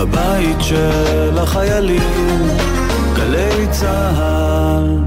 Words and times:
הבית 0.00 0.56
של 0.60 1.38
החיילים, 1.38 2.02
גלי 3.16 3.66
צה"ל. 3.70 4.98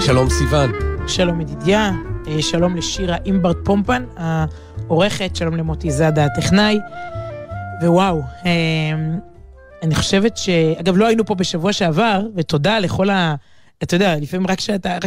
שלום 0.00 0.30
סיון. 0.30 0.72
שלום 1.06 1.40
ידידיה, 1.40 1.90
אה, 2.26 2.42
שלום 2.42 2.76
לשירה 2.76 3.16
אימברט 3.26 3.56
פומפן, 3.64 4.04
העורכת, 4.16 5.36
שלום 5.36 5.56
למוטי 5.56 5.90
זאדה 5.90 6.24
הטכנאי. 6.24 6.78
ווואו, 7.82 8.20
אה, 8.46 8.50
אני 9.82 9.94
חושבת 9.94 10.36
ש... 10.36 10.48
אגב, 10.80 10.96
לא 10.96 11.06
היינו 11.06 11.24
פה 11.24 11.34
בשבוע 11.34 11.72
שעבר, 11.72 12.20
ותודה 12.36 12.78
לכל 12.78 13.10
ה... 13.10 13.34
אתה 13.84 13.96
יודע, 13.96 14.16
לפעמים 14.16 14.46
רק 14.46 14.58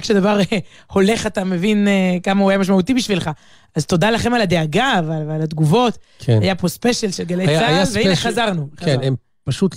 כשהדבר 0.02 0.40
אה, 0.40 0.58
הולך 0.91 1.27
אתה 1.27 1.44
מבין 1.44 1.88
כמה 2.23 2.41
הוא 2.41 2.49
היה 2.49 2.59
משמעותי 2.59 2.94
בשבילך. 2.94 3.30
אז 3.76 3.86
תודה 3.86 4.12
לכם 4.12 4.34
על 4.34 4.41
הדאגה 4.41 5.02
ועל, 5.08 5.23
ועל 5.27 5.41
התגובות. 5.41 5.98
כן. 6.20 6.40
היה 6.41 6.55
פה 6.55 6.67
ספיישל 6.67 7.12
של 7.12 7.23
גלי 7.23 7.45
צה"ל, 7.45 7.73
והנה 7.73 7.86
ספיישל... 7.86 8.16
חזרנו. 8.16 8.67
כן, 8.77 8.86
חזרנו. 8.86 9.03
הם 9.03 9.16
פשוט, 9.44 9.76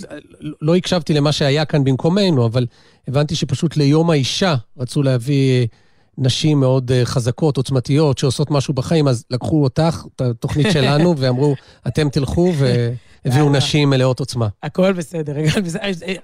לא 0.61 0.75
הקשבתי 0.75 1.13
למה 1.13 1.31
שהיה 1.31 1.65
כאן 1.65 1.83
במקומנו, 1.83 2.45
אבל 2.45 2.65
הבנתי 3.07 3.35
שפשוט 3.35 3.77
ליום 3.77 4.09
האישה 4.09 4.55
רצו 4.77 5.03
להביא 5.03 5.67
נשים 6.17 6.59
מאוד 6.59 6.91
אה, 6.91 7.05
חזקות, 7.05 7.57
עוצמתיות, 7.57 8.17
שעושות 8.17 8.51
משהו 8.51 8.73
בחיים, 8.73 9.07
אז 9.07 9.25
לקחו 9.29 9.63
אותך, 9.63 10.03
את 10.15 10.21
התוכנית 10.21 10.67
שלנו, 10.73 11.15
ואמרו, 11.17 11.55
אתם 11.87 12.09
תלכו, 12.09 12.53
והביאו 13.25 13.49
נשים 13.49 13.89
מלאות 13.89 14.19
עוצמה. 14.19 14.47
הכל 14.63 14.93
בסדר. 14.93 15.33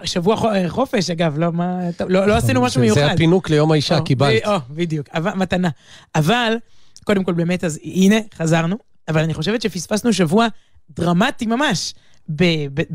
שבוע 0.04 0.54
חופש, 0.68 1.10
אגב, 1.10 1.38
לא, 1.38 1.52
מה, 1.52 1.80
לא, 2.10 2.28
לא 2.28 2.34
עשינו 2.36 2.62
משהו 2.62 2.82
מיוחד. 2.82 3.00
זה 3.02 3.12
הפינוק 3.12 3.50
ליום 3.50 3.72
האישה, 3.72 4.02
קיבלת. 4.02 4.46
או, 4.46 4.58
בדיוק, 4.70 5.08
מתנה. 5.36 5.70
אבל, 6.16 6.58
קודם 7.04 7.24
כל, 7.24 7.34
באמת, 7.34 7.64
אז 7.64 7.80
הנה, 7.84 8.16
חזרנו, 8.38 8.76
אבל 9.08 9.22
אני 9.22 9.34
חושבת 9.34 9.62
שפספסנו 9.62 10.14
שבוע 10.14 10.48
דרמטי 10.90 11.46
ממש. 11.46 11.94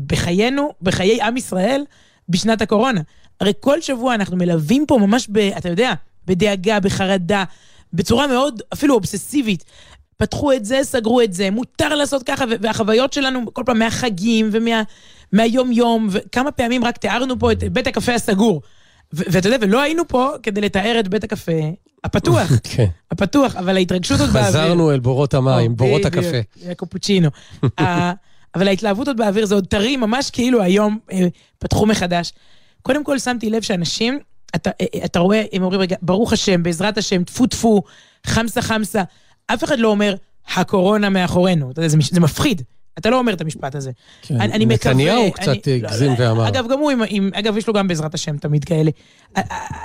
בחיינו, 0.07 0.73
בחיי 0.81 1.21
עם 1.21 1.37
ישראל, 1.37 1.83
בשנת 2.29 2.61
הקורונה. 2.61 3.01
הרי 3.41 3.51
כל 3.59 3.81
שבוע 3.81 4.15
אנחנו 4.15 4.37
מלווים 4.37 4.85
פה 4.87 4.97
ממש, 5.01 5.27
ב, 5.31 5.37
אתה 5.37 5.69
יודע, 5.69 5.93
בדאגה, 6.27 6.79
בחרדה, 6.79 7.43
בצורה 7.93 8.27
מאוד 8.27 8.61
אפילו 8.73 8.93
אובססיבית. 8.95 9.63
פתחו 10.17 10.53
את 10.53 10.65
זה, 10.65 10.79
סגרו 10.83 11.21
את 11.21 11.33
זה, 11.33 11.51
מותר 11.51 11.95
לעשות 11.95 12.23
ככה, 12.23 12.45
והחוויות 12.61 13.13
שלנו 13.13 13.53
כל 13.53 13.63
פעם 13.65 13.79
מהחגים 13.79 14.49
ומהיום-יום, 15.33 16.07
וכמה 16.11 16.51
פעמים 16.51 16.83
רק 16.83 16.97
תיארנו 16.97 17.39
פה 17.39 17.51
את 17.51 17.63
בית 17.63 17.87
הקפה 17.87 18.13
הסגור. 18.13 18.61
ואתה 19.13 19.47
יודע, 19.47 19.57
ולא 19.61 19.81
היינו 19.81 20.07
פה 20.07 20.29
כדי 20.43 20.61
לתאר 20.61 20.99
את 20.99 21.07
בית 21.07 21.23
הקפה 21.23 21.51
הפתוח. 22.03 22.51
כן. 22.75 22.85
הפתוח, 23.11 23.55
אבל 23.55 23.77
ההתרגשות 23.77 24.19
עוד 24.19 24.29
באוויר. 24.29 24.49
חזרנו 24.49 24.91
אל 24.91 24.99
בורות 24.99 25.33
המים, 25.33 25.75
בורות 25.75 26.05
הקפה. 26.05 26.37
קופוצ'ינו. 26.77 27.29
אבל 28.55 28.67
ההתלהבות 28.67 29.07
עוד 29.07 29.17
באוויר, 29.17 29.45
זה 29.45 29.55
עוד 29.55 29.67
טרי, 29.67 29.97
ממש 29.97 30.29
כאילו 30.29 30.61
היום 30.61 30.99
אה, 31.11 31.27
פתחו 31.59 31.85
מחדש. 31.85 32.33
קודם 32.81 33.03
כל 33.03 33.19
שמתי 33.19 33.49
לב 33.49 33.61
שאנשים, 33.61 34.19
אתה, 34.55 34.69
אה, 34.81 34.85
אה, 34.95 35.05
אתה 35.05 35.19
רואה, 35.19 35.43
הם 35.53 35.63
אומרים, 35.63 35.81
רגע, 35.81 35.95
ברוך 36.01 36.33
השם, 36.33 36.63
בעזרת 36.63 36.97
השם, 36.97 37.23
טפו 37.23 37.47
טפו, 37.47 37.83
חמסה 38.27 38.61
חמסה. 38.61 39.03
אף 39.47 39.63
אחד 39.63 39.79
לא 39.79 39.87
אומר, 39.87 40.15
הקורונה 40.55 41.09
מאחורינו. 41.09 41.71
אתה 41.71 41.79
יודע, 41.79 41.87
זה, 41.87 41.97
זה 42.11 42.19
מפחיד. 42.19 42.61
אתה 42.97 43.09
לא 43.09 43.19
אומר 43.19 43.33
את 43.33 43.41
המשפט 43.41 43.75
הזה. 43.75 43.91
כן, 44.21 44.41
אני, 44.41 44.53
אני 44.53 44.65
מקווה... 44.65 44.93
נתניהו 44.93 45.31
קצת 45.31 45.67
הגזים 45.67 46.11
לא, 46.11 46.15
ואמר. 46.19 46.47
אגב, 46.47 46.67
גם 46.67 46.79
הוא, 46.79 46.91
עם, 46.91 47.01
עם, 47.07 47.29
אגב, 47.33 47.57
יש 47.57 47.67
לו 47.67 47.73
גם 47.73 47.87
בעזרת 47.87 48.13
השם 48.13 48.37
תמיד 48.37 48.65
כאלה. 48.65 48.91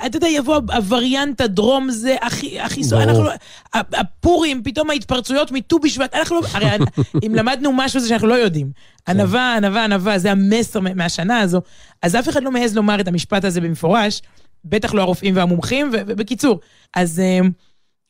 אתה 0.05 0.17
יודע, 0.17 0.27
יבוא 0.27 0.61
הווריאנט 0.73 1.41
הדרום 1.41 1.91
זה, 1.91 2.15
הכי, 2.21 2.59
הכי... 2.59 2.81
ברור. 2.83 3.03
אנחנו 3.03 3.23
לא... 3.23 3.31
הפורים, 3.73 4.63
פתאום 4.63 4.89
ההתפרצויות 4.89 5.51
מט"ו 5.51 5.79
בשבט, 5.79 6.13
אנחנו 6.13 6.41
לא... 6.41 6.47
הרי 6.53 6.67
אם 7.25 7.35
למדנו 7.35 7.71
משהו 7.73 7.99
זה 7.99 8.07
שאנחנו 8.07 8.27
לא 8.27 8.33
יודעים. 8.33 8.71
כן. 9.05 9.11
ענווה, 9.11 9.55
ענווה, 9.57 9.83
ענווה, 9.83 10.19
זה 10.19 10.31
המסר 10.31 10.79
מהשנה 10.79 11.39
הזו. 11.39 11.61
אז 12.01 12.15
אף 12.15 12.29
אחד 12.29 12.43
לא 12.43 12.51
מעז 12.51 12.75
לומר 12.75 12.99
את 12.99 13.07
המשפט 13.07 13.45
הזה 13.45 13.61
במפורש, 13.61 14.21
בטח 14.65 14.93
לא 14.93 15.01
הרופאים 15.01 15.35
והמומחים, 15.35 15.89
ובקיצור. 15.93 16.59
אז... 16.95 17.21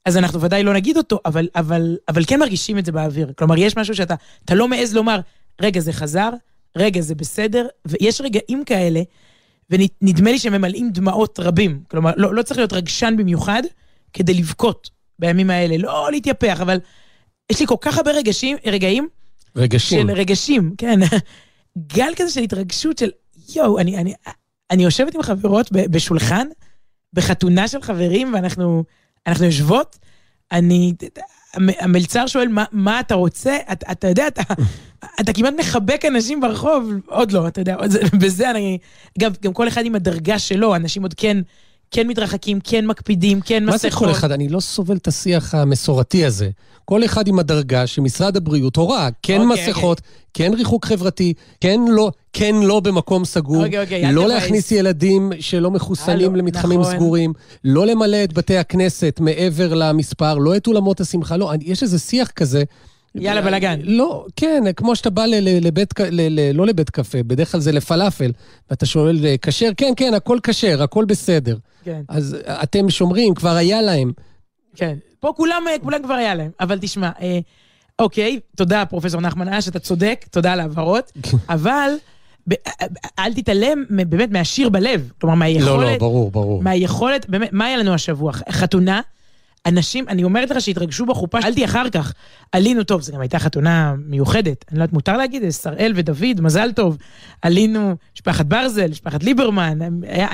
אז 0.05 0.17
אנחנו 0.17 0.41
ודאי 0.41 0.63
לא 0.63 0.73
נגיד 0.73 0.97
אותו, 0.97 1.19
אבל, 1.25 1.47
אבל, 1.55 1.97
אבל 2.07 2.23
כן 2.27 2.39
מרגישים 2.39 2.77
את 2.77 2.85
זה 2.85 2.91
באוויר. 2.91 3.31
כלומר, 3.37 3.57
יש 3.57 3.77
משהו 3.77 3.95
שאתה 3.95 4.15
לא 4.51 4.67
מעז 4.67 4.95
לומר, 4.95 5.19
רגע, 5.61 5.79
זה 5.79 5.93
חזר, 5.93 6.29
רגע, 6.77 7.01
זה 7.01 7.15
בסדר, 7.15 7.67
ויש 7.87 8.21
רגעים 8.21 8.63
כאלה, 8.65 9.01
ונדמה 9.69 10.31
לי 10.31 10.39
שממלאים 10.39 10.91
דמעות 10.91 11.39
רבים. 11.39 11.83
כלומר, 11.87 12.11
לא, 12.17 12.33
לא 12.33 12.41
צריך 12.41 12.57
להיות 12.57 12.73
רגשן 12.73 13.13
במיוחד 13.17 13.63
כדי 14.13 14.33
לבכות 14.33 14.89
בימים 15.19 15.49
האלה, 15.49 15.77
לא 15.77 16.07
להתייפח, 16.11 16.61
אבל 16.61 16.79
יש 17.51 17.59
לי 17.59 17.67
כל 17.67 17.75
כך 17.81 17.97
הרבה 17.97 18.11
רגשים, 18.11 18.57
רגעים. 18.65 19.07
רגשים. 19.55 20.07
של 20.07 20.13
רגשים, 20.13 20.73
כן. 20.77 20.99
גל 21.95 22.11
כזה 22.15 22.31
של 22.31 22.41
התרגשות 22.41 22.97
של, 22.97 23.09
יואו, 23.55 23.79
אני, 23.79 23.97
אני, 23.97 24.13
אני 24.71 24.83
יושבת 24.83 25.15
עם 25.15 25.23
חברות 25.23 25.71
בשולחן, 25.71 26.47
בחתונה 27.13 27.67
של 27.67 27.81
חברים, 27.81 28.33
ואנחנו... 28.33 28.83
אנחנו 29.27 29.45
יושבות, 29.45 29.99
אני... 30.51 30.93
המלצר 31.53 32.27
שואל, 32.27 32.47
מה, 32.47 32.65
מה 32.71 32.99
אתה 32.99 33.15
רוצה? 33.15 33.57
אתה, 33.71 33.91
אתה 33.91 34.07
יודע, 34.07 34.27
אתה, 34.27 34.41
אתה 35.19 35.33
כמעט 35.33 35.53
מחבק 35.57 36.05
אנשים 36.05 36.41
ברחוב, 36.41 36.91
עוד 37.05 37.31
לא, 37.31 37.47
אתה 37.47 37.61
יודע, 37.61 37.77
בזה 38.21 38.51
אני... 38.51 38.77
אגב, 39.19 39.35
גם 39.41 39.53
כל 39.53 39.67
אחד 39.67 39.85
עם 39.85 39.95
הדרגה 39.95 40.39
שלו, 40.39 40.75
אנשים 40.75 41.01
עוד 41.03 41.13
כן... 41.13 41.37
כן 41.91 42.07
מתרחקים, 42.07 42.59
כן 42.63 42.85
מקפידים, 42.85 43.41
כן 43.41 43.63
מסכות. 43.65 43.83
מה 43.83 43.89
זה 43.89 43.97
כל 43.97 44.11
אחד? 44.11 44.31
אני 44.31 44.49
לא 44.49 44.59
סובל 44.59 44.97
את 44.97 45.07
השיח 45.07 45.55
המסורתי 45.55 46.25
הזה. 46.25 46.49
כל 46.85 47.05
אחד 47.05 47.27
עם 47.27 47.39
הדרגה 47.39 47.87
שמשרד 47.87 48.37
הבריאות 48.37 48.75
הורה, 48.75 49.09
כן 49.23 49.41
okay, 49.41 49.51
אוקיי, 49.51 49.67
מסכות, 49.69 49.99
okay. 49.99 50.03
כן 50.33 50.51
ריחוק 50.53 50.85
חברתי, 50.85 51.33
כן 51.61 51.79
לא, 51.89 52.11
כן 52.33 52.55
לא 52.63 52.79
במקום 52.79 53.25
סגור, 53.25 53.63
okay, 53.63 53.67
אוקיי, 53.67 54.09
okay, 54.09 54.11
לא 54.11 54.27
להכניס 54.27 54.71
ילדים 54.71 55.31
שלא 55.39 55.71
מחוסנים 55.71 56.35
למתחמים 56.35 56.81
נכון. 56.81 56.95
סגורים, 56.95 57.33
לא 57.63 57.85
למלא 57.85 58.23
את 58.23 58.33
בתי 58.33 58.57
הכנסת 58.57 59.19
מעבר 59.21 59.73
למספר, 59.73 60.37
לא 60.37 60.55
את 60.55 60.67
אולמות 60.67 61.01
השמחה, 61.01 61.37
לא, 61.37 61.51
יש 61.61 61.83
איזה 61.83 61.99
שיח 61.99 62.31
כזה. 62.31 62.63
יאללה, 63.15 63.41
בלאגן. 63.41 63.79
לא, 63.83 64.25
כן, 64.35 64.63
כמו 64.75 64.95
שאתה 64.95 65.09
בא 65.09 65.25
לבית, 65.61 65.93
לא 66.53 66.65
לבית 66.67 66.89
קפה, 66.89 67.23
בדרך 67.23 67.51
כלל 67.51 67.61
זה 67.61 67.71
לפלאפל, 67.71 68.31
ואתה 68.69 68.85
שואל, 68.85 69.17
כשר? 69.41 69.69
כן, 69.77 69.93
כן, 69.97 70.13
הכל 70.13 70.37
כשר, 70.43 70.83
הכל 70.83 71.05
בסדר. 71.05 71.57
כן. 71.83 72.01
אז 72.07 72.37
אתם 72.47 72.89
שומרים, 72.89 73.33
כבר 73.33 73.55
היה 73.55 73.81
להם. 73.81 74.11
כן. 74.75 74.95
פה 75.19 75.33
כולם, 75.35 75.63
כולם 75.83 76.03
כבר 76.03 76.13
היה 76.13 76.35
להם. 76.35 76.51
אבל 76.59 76.77
תשמע, 76.81 77.09
אה, 77.21 77.39
אוקיי, 77.99 78.39
תודה, 78.55 78.85
פרופסור 78.85 79.21
נחמן 79.21 79.53
אש, 79.53 79.67
אתה 79.67 79.79
צודק, 79.79 80.25
תודה 80.31 80.53
על 80.53 80.59
ההבהרות, 80.59 81.11
אבל... 81.49 81.91
אל 83.19 83.33
תתעלם 83.33 83.83
באמת 83.89 84.31
מהשיר 84.31 84.69
בלב, 84.69 85.11
כלומר 85.21 85.35
מהיכולת... 85.35 85.65
לא, 85.65 85.91
לא, 85.91 85.97
ברור, 85.97 86.31
ברור. 86.31 86.63
מהיכולת, 86.63 87.29
באמת, 87.29 87.49
מה 87.53 87.65
היה 87.65 87.77
לנו 87.77 87.93
השבוע? 87.93 88.31
חתונה, 88.33 89.01
אנשים, 89.65 90.09
אני 90.09 90.23
אומרת 90.23 90.49
לך 90.49 90.61
שהתרגשו 90.61 91.05
בחופה, 91.05 91.41
שאלתי 91.41 91.65
אחר 91.65 91.89
כך, 91.89 92.13
עלינו, 92.51 92.83
טוב, 92.83 93.01
זו 93.01 93.13
גם 93.13 93.21
הייתה 93.21 93.39
חתונה 93.39 93.93
מיוחדת, 94.05 94.65
אני 94.71 94.79
לא 94.79 94.83
יודעת, 94.83 94.93
מותר 94.93 95.17
להגיד, 95.17 95.49
שראל 95.49 95.93
ודוד, 95.95 96.41
מזל 96.41 96.71
טוב. 96.71 96.97
עלינו, 97.41 97.95
משפחת 98.15 98.45
ברזל, 98.45 98.87
משפחת 98.89 99.23
ליברמן, 99.23 99.79
היה, 100.03 100.27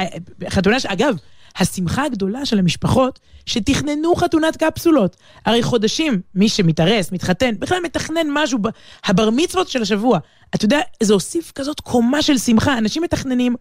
חתונה, 0.50 0.80
ש... 0.80 0.86
אגב, 0.86 1.16
השמחה 1.58 2.04
הגדולה 2.06 2.46
של 2.46 2.60
המשפחות 2.60 3.20
שתכננו 3.46 4.16
חתונת 4.16 4.58
קפסולות. 4.58 5.16
הרי 5.46 5.64
חודשים, 5.64 6.22
מי 6.36 6.50
שמתארס, 6.50 7.12
מתחתן, 7.12 7.52
בכלל 7.60 7.78
מתכנן 7.84 8.28
משהו, 8.30 8.60
הבר 9.06 9.30
מצוות 9.30 9.68
של 9.68 9.82
השבוע. 9.82 10.20
אתה 10.56 10.66
יודע, 10.66 10.80
זה 11.04 11.14
הוסיף 11.14 11.52
כזאת 11.56 11.80
קומה 11.80 12.22
של 12.22 12.38
שמחה, 12.38 12.78
אנשים 12.78 13.04
מתכננים. 13.04 13.56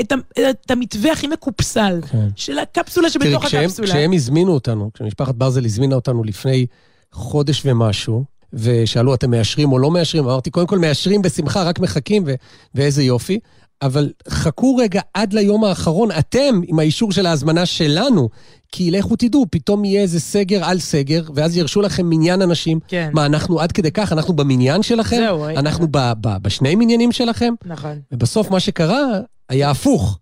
את, 0.00 0.12
את 0.50 0.70
המתווה 0.70 1.12
הכי 1.12 1.26
מקופסל 1.26 2.00
כן. 2.10 2.28
של 2.36 2.58
הקפסולה 2.58 3.10
שבתוך 3.10 3.44
כשהם, 3.44 3.64
הקפסולה. 3.64 3.88
כשהם 3.88 4.12
הזמינו 4.12 4.52
אותנו, 4.52 4.90
כשמשפחת 4.94 5.34
ברזל 5.34 5.64
הזמינה 5.64 5.94
אותנו 5.94 6.24
לפני 6.24 6.66
חודש 7.12 7.62
ומשהו, 7.64 8.24
ושאלו, 8.52 9.14
אתם 9.14 9.30
מאשרים 9.30 9.72
או 9.72 9.78
לא 9.78 9.90
מאשרים? 9.90 10.24
אמרתי, 10.24 10.50
קודם 10.50 10.66
כל 10.66 10.78
מאשרים 10.78 11.22
בשמחה, 11.22 11.62
רק 11.62 11.78
מחכים, 11.78 12.22
ו- 12.26 12.34
ואיזה 12.74 13.02
יופי. 13.02 13.38
אבל 13.82 14.12
חכו 14.28 14.76
רגע 14.76 15.00
עד 15.14 15.32
ליום 15.32 15.64
האחרון, 15.64 16.10
אתם, 16.18 16.60
עם 16.66 16.78
האישור 16.78 17.12
של 17.12 17.26
ההזמנה 17.26 17.66
שלנו, 17.66 18.28
כי 18.72 18.90
לכו 18.90 19.16
תדעו, 19.16 19.46
פתאום 19.50 19.84
יהיה 19.84 20.02
איזה 20.02 20.20
סגר 20.20 20.64
על 20.64 20.78
סגר, 20.78 21.22
ואז 21.34 21.56
ירשו 21.56 21.80
לכם 21.80 22.06
מניין 22.10 22.42
אנשים. 22.42 22.78
כן. 22.88 23.10
מה, 23.12 23.26
אנחנו 23.26 23.60
עד 23.60 23.72
כדי 23.72 23.90
כך, 23.90 24.12
אנחנו 24.12 24.34
במניין 24.34 24.82
שלכם? 24.82 25.16
זהו. 25.16 25.48
אנחנו 25.48 25.86
ב- 25.90 26.12
ב- 26.20 26.36
בשני 26.42 26.74
מניינים 26.74 27.12
שלכם? 27.12 27.54
נכון. 27.64 27.98
ובסוף 28.12 28.50
מה 28.50 28.60
שקרה 28.60 29.20
היה 29.50 29.70
הפוך. 29.70 30.18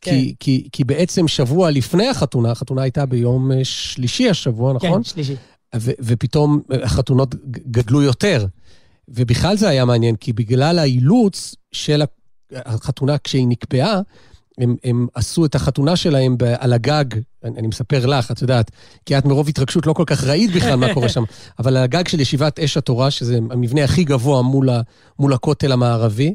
כן. 0.00 0.10
כי, 0.10 0.34
כי, 0.40 0.68
כי 0.72 0.84
בעצם 0.84 1.28
שבוע 1.28 1.70
לפני 1.70 2.08
החתונה, 2.08 2.50
החתונה 2.50 2.82
הייתה 2.82 3.06
ביום 3.06 3.52
אה, 3.52 3.64
שלישי 3.64 4.30
השבוע, 4.30 4.72
נכון? 4.72 5.02
כן, 5.02 5.04
שלישי. 5.04 5.34
ו- 5.76 5.90
ופתאום 6.00 6.60
אה, 6.72 6.84
החתונות 6.84 7.34
גדלו 7.46 8.02
יותר. 8.02 8.46
ובכלל 9.08 9.56
זה 9.56 9.68
היה 9.68 9.84
מעניין, 9.84 10.16
כי 10.16 10.32
בגלל 10.32 10.78
האילוץ 10.78 11.54
של 11.72 12.02
החתונה 12.52 13.18
כשהיא 13.18 13.46
נקבעה, 13.48 14.00
הם, 14.58 14.76
הם 14.84 15.06
עשו 15.14 15.44
את 15.44 15.54
החתונה 15.54 15.96
שלהם 15.96 16.36
על 16.58 16.72
הגג, 16.72 17.04
אני, 17.44 17.58
אני 17.58 17.66
מספר 17.66 18.06
לך, 18.06 18.30
את 18.30 18.42
יודעת, 18.42 18.70
כי 19.06 19.18
את 19.18 19.24
מרוב 19.24 19.48
התרגשות 19.48 19.86
לא 19.86 19.92
כל 19.92 20.04
כך 20.06 20.24
ראית 20.24 20.52
בכלל 20.52 20.74
מה 20.74 20.94
קורה 20.94 21.08
שם, 21.08 21.22
אבל 21.58 21.76
על 21.76 21.82
הגג 21.82 22.08
של 22.08 22.20
ישיבת 22.20 22.58
אש 22.60 22.76
התורה, 22.76 23.10
שזה 23.10 23.38
המבנה 23.50 23.84
הכי 23.84 24.04
גבוה 24.04 24.42
מול, 24.42 24.70
ה, 24.70 24.80
מול 25.18 25.32
הכותל 25.32 25.72
המערבי, 25.72 26.34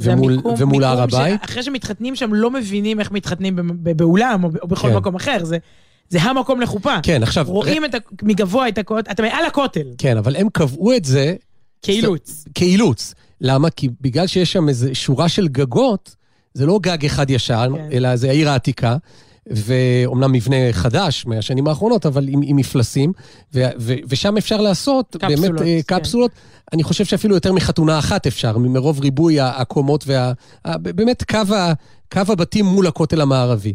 ומול, 0.00 0.32
המיקום- 0.32 0.54
ומול 0.58 0.84
הר 0.84 1.02
הבית. 1.02 1.40
שאחרי 1.42 1.62
שמתחתנים 1.62 2.16
שם 2.16 2.34
לא 2.34 2.50
מבינים 2.50 3.00
איך 3.00 3.10
מתחתנים 3.12 3.58
באולם 3.96 4.44
או 4.44 4.68
בכל 4.68 4.88
כן. 4.88 4.96
מקום 4.96 5.14
אחר, 5.14 5.44
זה, 5.44 5.58
זה 6.08 6.22
המקום 6.22 6.60
לחופה. 6.60 6.94
כן, 7.02 7.22
עכשיו, 7.22 7.44
רואים 7.48 7.84
את 7.84 7.94
ה- 7.94 7.98
מגבוה 8.22 8.68
את 8.68 8.78
הכותל, 8.78 9.10
אתה 9.10 9.22
מעל 9.22 9.44
הכותל, 9.46 9.86
כן, 9.98 10.16
אבל 10.16 10.36
הם 10.36 10.48
קבעו 10.52 10.96
את 10.96 11.04
זה 11.04 11.34
כאילוץ. 11.82 12.44
כאילוץ. 12.54 13.14
למה? 13.40 13.70
כי 13.70 13.88
בגלל 14.00 14.26
שיש 14.26 14.52
שם 14.52 14.68
איזו 14.68 14.88
שורה 14.92 15.28
של 15.28 15.48
גגות, 15.48 16.16
זה 16.54 16.66
לא 16.66 16.78
גג 16.82 17.04
אחד 17.04 17.30
ישן, 17.30 17.72
כן. 17.76 17.88
אלא 17.92 18.16
זה 18.16 18.28
העיר 18.28 18.50
העתיקה, 18.50 18.96
ואומנם 19.50 20.32
מבנה 20.32 20.56
חדש 20.72 21.26
מהשנים 21.26 21.68
האחרונות, 21.68 22.06
אבל 22.06 22.28
עם, 22.28 22.40
עם 22.44 22.56
מפלסים, 22.56 23.12
ו, 23.54 23.64
ו, 23.78 23.94
ושם 24.08 24.36
אפשר 24.36 24.60
לעשות 24.60 25.16
קפסולות, 25.20 25.40
באמת 25.40 25.60
אה, 25.60 25.80
כן. 25.86 25.98
קפסולות. 25.98 26.30
אני 26.72 26.82
חושב 26.82 27.04
שאפילו 27.04 27.34
יותר 27.34 27.52
מחתונה 27.52 27.98
אחת 27.98 28.26
אפשר, 28.26 28.58
מרוב 28.58 29.00
ריבוי 29.00 29.40
הקומות 29.40 30.04
וה... 30.06 30.32
באמת 30.80 31.24
קו, 31.30 31.54
ה, 31.54 31.72
קו 32.12 32.20
הבתים 32.28 32.64
מול 32.64 32.86
הכותל 32.86 33.20
המערבי. 33.20 33.74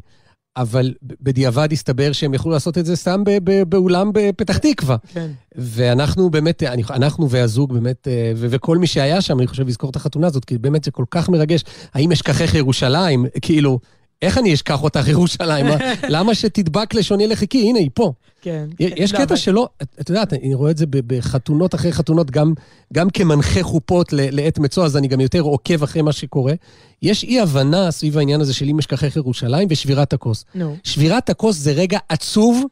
אבל 0.57 0.93
בדיעבד 1.21 1.69
הסתבר 1.71 2.11
שהם 2.11 2.33
יכלו 2.33 2.51
לעשות 2.51 2.77
את 2.77 2.85
זה 2.85 2.95
סתם 2.95 3.23
באולם 3.67 4.11
בפתח 4.13 4.57
תקווה. 4.57 4.95
כן. 5.13 5.31
ואנחנו 5.55 6.29
באמת, 6.29 6.63
אני, 6.63 6.83
אנחנו 6.89 7.29
והזוג 7.29 7.73
באמת, 7.73 8.07
אה, 8.07 8.31
וכל 8.35 8.77
מי 8.77 8.87
שהיה 8.87 9.21
שם, 9.21 9.39
אני 9.39 9.47
חושב, 9.47 9.67
לזכור 9.67 9.89
את 9.89 9.95
החתונה 9.95 10.27
הזאת, 10.27 10.45
כי 10.45 10.57
באמת 10.57 10.83
זה 10.83 10.91
כל 10.91 11.05
כך 11.11 11.29
מרגש. 11.29 11.63
האם 11.93 12.11
אשכחך 12.11 12.53
ירושלים? 12.55 13.25
כאילו, 13.41 13.79
איך 14.21 14.37
אני 14.37 14.53
אשכח 14.53 14.83
אותך 14.83 15.07
ירושלים? 15.07 15.65
מה- 15.65 15.77
למה 16.09 16.35
שתדבק 16.35 16.93
לשוני 16.93 17.27
לחיקי? 17.27 17.61
הנה, 17.69 17.79
היא 17.79 17.89
פה. 17.93 18.13
כן. 18.41 18.65
יש 18.79 19.13
לא, 19.13 19.17
קטע 19.17 19.25
אבל- 19.27 19.35
שלא, 19.35 19.67
את 20.01 20.09
יודעת, 20.09 20.33
אני 20.33 20.53
רואה 20.53 20.71
את 20.71 20.77
זה 20.77 20.85
בחתונות 21.07 21.75
אחרי 21.75 21.91
חתונות, 21.93 22.31
גם, 22.31 22.53
גם 22.93 23.09
כמנחה 23.09 23.63
חופות 23.63 24.13
לעת 24.13 24.59
מצוא, 24.59 24.85
אז 24.85 24.97
אני 24.97 25.07
גם 25.07 25.19
יותר 25.21 25.39
עוקב 25.41 25.83
אחרי 25.83 26.01
מה 26.01 26.11
שקורה. 26.11 26.53
יש 27.01 27.23
אי-הבנה 27.23 27.91
סביב 27.91 28.17
העניין 28.17 28.41
הזה 28.41 28.53
של 28.53 28.65
אם 28.69 28.79
אשכחך 28.79 29.15
ירושלים 29.15 29.67
ושבירת 29.71 30.13
הכוס. 30.13 30.45
נו. 30.55 30.75
שבירת 30.83 31.29
הכוס 31.29 31.57
זה 31.57 31.71
רגע 31.71 31.97
עצוב, 32.09 32.63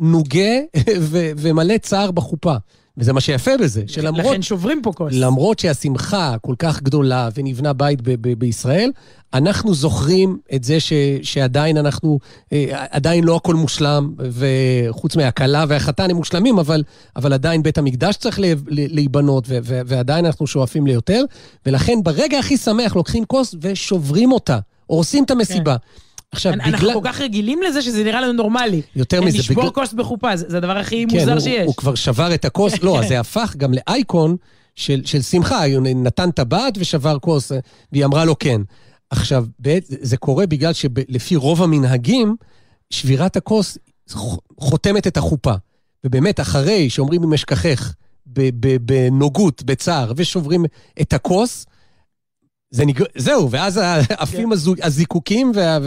נוגה 0.00 0.50
ומלא 1.38 1.78
צער 1.78 2.10
בחופה. 2.10 2.54
וזה 2.98 3.12
מה 3.12 3.20
שיפה 3.20 3.50
בזה, 3.60 3.82
שלמרות 3.86 4.26
לכן 4.26 4.42
שוברים 4.42 4.82
פה 4.82 4.92
כוס. 4.92 5.12
למרות 5.16 5.58
שהשמחה 5.58 6.36
כל 6.42 6.54
כך 6.58 6.82
גדולה 6.82 7.28
ונבנה 7.34 7.72
בית 7.72 8.02
ב- 8.02 8.10
ב- 8.20 8.38
בישראל, 8.38 8.90
אנחנו 9.34 9.74
זוכרים 9.74 10.38
את 10.54 10.64
זה 10.64 10.80
ש, 10.80 10.92
שעדיין 11.22 11.76
אנחנו, 11.76 12.18
אה, 12.52 12.64
עדיין 12.90 13.24
לא 13.24 13.36
הכל 13.36 13.54
מושלם, 13.54 14.12
וחוץ 14.18 15.16
מהכלה 15.16 15.64
והחתן 15.68 16.10
הם 16.10 16.16
מושלמים, 16.16 16.58
אבל, 16.58 16.82
אבל 17.16 17.32
עדיין 17.32 17.62
בית 17.62 17.78
המקדש 17.78 18.16
צריך 18.16 18.40
לה- 18.40 18.48
לה- 18.66 18.86
להיבנות, 18.88 19.44
ו, 19.48 19.58
ו, 19.64 19.80
ועדיין 19.86 20.26
אנחנו 20.26 20.46
שואפים 20.46 20.86
ליותר, 20.86 21.22
ולכן 21.66 21.98
ברגע 22.02 22.38
הכי 22.38 22.56
שמח 22.56 22.96
לוקחים 22.96 23.24
כוס 23.24 23.54
ושוברים 23.60 24.32
אותה, 24.32 24.58
הורסים 24.86 25.24
את 25.24 25.30
המסיבה. 25.30 25.76
עכשיו, 26.32 26.52
אנ- 26.52 26.60
אנחנו 26.60 26.92
כל 26.92 27.00
כך 27.04 27.20
רגילים 27.20 27.60
לזה 27.62 27.82
שזה 27.82 28.04
נראה 28.04 28.20
לנו 28.20 28.32
נורמלי. 28.32 28.82
יותר 28.96 29.22
מזה, 29.22 29.38
לשבור 29.38 29.62
בגלל- 29.62 29.72
כוס 29.72 29.92
בחופה, 29.92 30.36
זה 30.36 30.44
זה 30.48 30.56
הדבר 30.56 30.78
הכי 30.78 31.04
כן, 31.10 31.18
מוזר 31.18 31.32
הוא, 31.32 31.40
שיש. 31.40 31.66
הוא 31.66 31.74
כבר 31.74 31.94
שבר 31.94 32.34
את 32.34 32.44
הכוס, 32.44 32.72
לא, 32.82 33.00
אז 33.00 33.08
זה 33.08 33.20
הפך 33.20 33.54
גם 33.56 33.72
לאייקון 33.74 34.36
של, 34.74 35.02
של 35.04 35.22
שמחה, 35.22 35.64
הוא 35.74 35.82
נתן 35.94 36.30
טבעת 36.30 36.74
ושבר 36.78 37.18
כוס, 37.18 37.52
אה, 37.52 37.58
והיא 37.92 38.04
אמרה 38.04 38.24
לו 38.24 38.38
כן. 38.38 38.60
עכשיו, 39.10 39.46
בעת- 39.58 39.84
זה 39.88 40.16
קורה 40.16 40.46
בגלל 40.46 40.72
שלפי 40.72 41.36
רוב 41.36 41.62
המנהגים, 41.62 42.36
שבירת 42.90 43.36
הכוס 43.36 43.78
חותמת 44.60 45.06
את 45.06 45.16
החופה. 45.16 45.52
ובאמת, 46.04 46.40
אחרי 46.40 46.90
שאומרים 46.90 47.22
אם 47.22 47.32
אשכחך 47.34 47.92
בנוגות, 48.80 49.62
בצער, 49.62 50.12
ושוברים 50.16 50.64
את 51.00 51.12
הכוס, 51.12 51.66
זה 52.70 52.84
נג... 52.86 53.02
זהו, 53.16 53.50
ואז 53.50 53.80
עפים 54.18 54.52
הזוג- 54.52 54.80
הזיקוקים, 54.82 55.52
וה- 55.54 55.78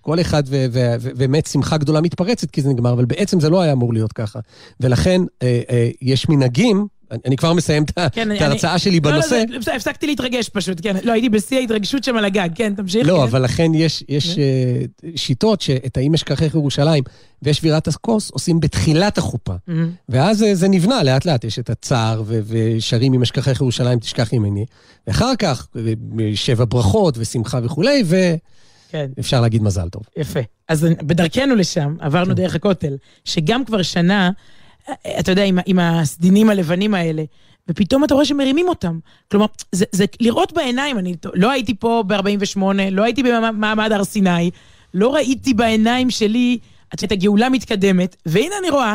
וכל 0.00 0.20
אחד, 0.20 0.42
ו- 0.46 0.66
ו- 0.72 0.94
ו- 1.00 1.08
ובאמת 1.14 1.46
שמחה 1.46 1.76
גדולה 1.76 2.00
מתפרצת 2.00 2.50
כי 2.50 2.62
זה 2.62 2.68
נגמר, 2.68 2.92
אבל 2.92 3.04
בעצם 3.04 3.40
זה 3.40 3.50
לא 3.50 3.60
היה 3.60 3.72
אמור 3.72 3.92
להיות 3.92 4.12
ככה. 4.12 4.38
ולכן 4.80 5.20
אה, 5.42 5.60
אה, 5.70 5.90
יש 6.02 6.28
מנהגים, 6.28 6.86
אני, 7.10 7.20
אני 7.26 7.36
כבר 7.36 7.52
מסיים 7.52 7.82
את 7.82 7.98
כן, 8.12 8.30
ההרצאה 8.30 8.78
שלי 8.78 9.00
לא, 9.00 9.10
לא, 9.10 9.16
בנושא. 9.16 9.28
זה- 9.28 9.58
בסדר, 9.60 9.74
הפסקתי 9.74 10.06
להתרגש 10.06 10.48
פשוט, 10.48 10.80
כן. 10.82 10.96
לא, 11.04 11.12
הייתי 11.12 11.28
בשיא 11.28 11.58
ההתרגשות 11.58 12.04
שם 12.04 12.16
על 12.16 12.24
הגג, 12.24 12.48
כן, 12.54 12.74
תמשיך. 12.74 13.06
לא, 13.08 13.16
כן. 13.16 13.22
אבל 13.22 13.42
לכן 13.44 13.74
יש, 13.74 14.04
יש 14.08 14.38
אה, 14.38 14.82
שיטות 15.16 15.60
שאת 15.60 15.96
האם 15.96 16.14
אשכחך 16.14 16.54
ירושלים 16.54 17.04
ושבירת 17.42 17.88
הכוס 17.88 18.30
עושים 18.30 18.60
בתחילת 18.60 19.18
החופה. 19.18 19.54
ואז 20.08 20.42
אה, 20.42 20.54
זה 20.54 20.68
נבנה 20.68 21.02
לאט 21.02 21.24
לאט, 21.24 21.44
יש 21.44 21.58
את 21.58 21.70
הצער 21.70 22.22
ו- 22.26 22.40
ושרים 22.46 23.14
אם 23.14 23.22
אשכחך 23.22 23.60
ירושלים 23.60 23.98
תשכח 23.98 24.32
ימיני. 24.32 24.64
ואחר 25.06 25.36
כך 25.38 25.66
אה, 25.76 25.82
שבע 26.34 26.64
ברכות 26.68 27.14
ושמחה 27.18 27.60
וכולי, 27.62 28.04
כן, 28.90 29.06
ואפשר 29.16 29.40
להגיד 29.40 29.62
מזל 29.62 29.88
טוב. 29.88 30.02
יפה. 30.16 30.40
אז 30.68 30.86
בדרכנו 31.02 31.54
לשם, 31.54 31.94
כן. 31.98 32.04
עברנו 32.04 32.34
דרך 32.34 32.54
הכותל, 32.54 32.96
שגם 33.24 33.64
כבר 33.64 33.82
שנה, 33.82 34.30
אתה 35.20 35.32
יודע, 35.32 35.44
עם 35.44 35.58
עם 35.66 35.78
הסדינים 35.78 36.50
הלבנים 36.50 36.94
האלה, 36.94 37.22
ופתאום 37.68 38.04
אתה 38.04 38.14
רואה 38.14 38.24
שמרימים 38.24 38.68
אותם. 38.68 38.98
כלומר, 39.30 39.46
זה, 39.72 39.84
זה 39.92 40.04
לראות 40.20 40.52
בעיניים, 40.52 40.98
אני 40.98 41.14
לא 41.34 41.50
הייתי 41.50 41.74
פה 41.74 42.04
ב-48, 42.06 42.60
לא 42.90 43.02
הייתי 43.02 43.22
במעמד 43.22 43.92
הר 43.92 44.04
סיני, 44.04 44.50
לא 44.94 45.14
ראיתי 45.14 45.54
בעיניים 45.54 46.10
שלי 46.10 46.58
את 46.94 47.12
הגאולה 47.12 47.48
מתקדמת, 47.48 48.16
והנה 48.26 48.54
אני 48.60 48.70
רואה, 48.70 48.94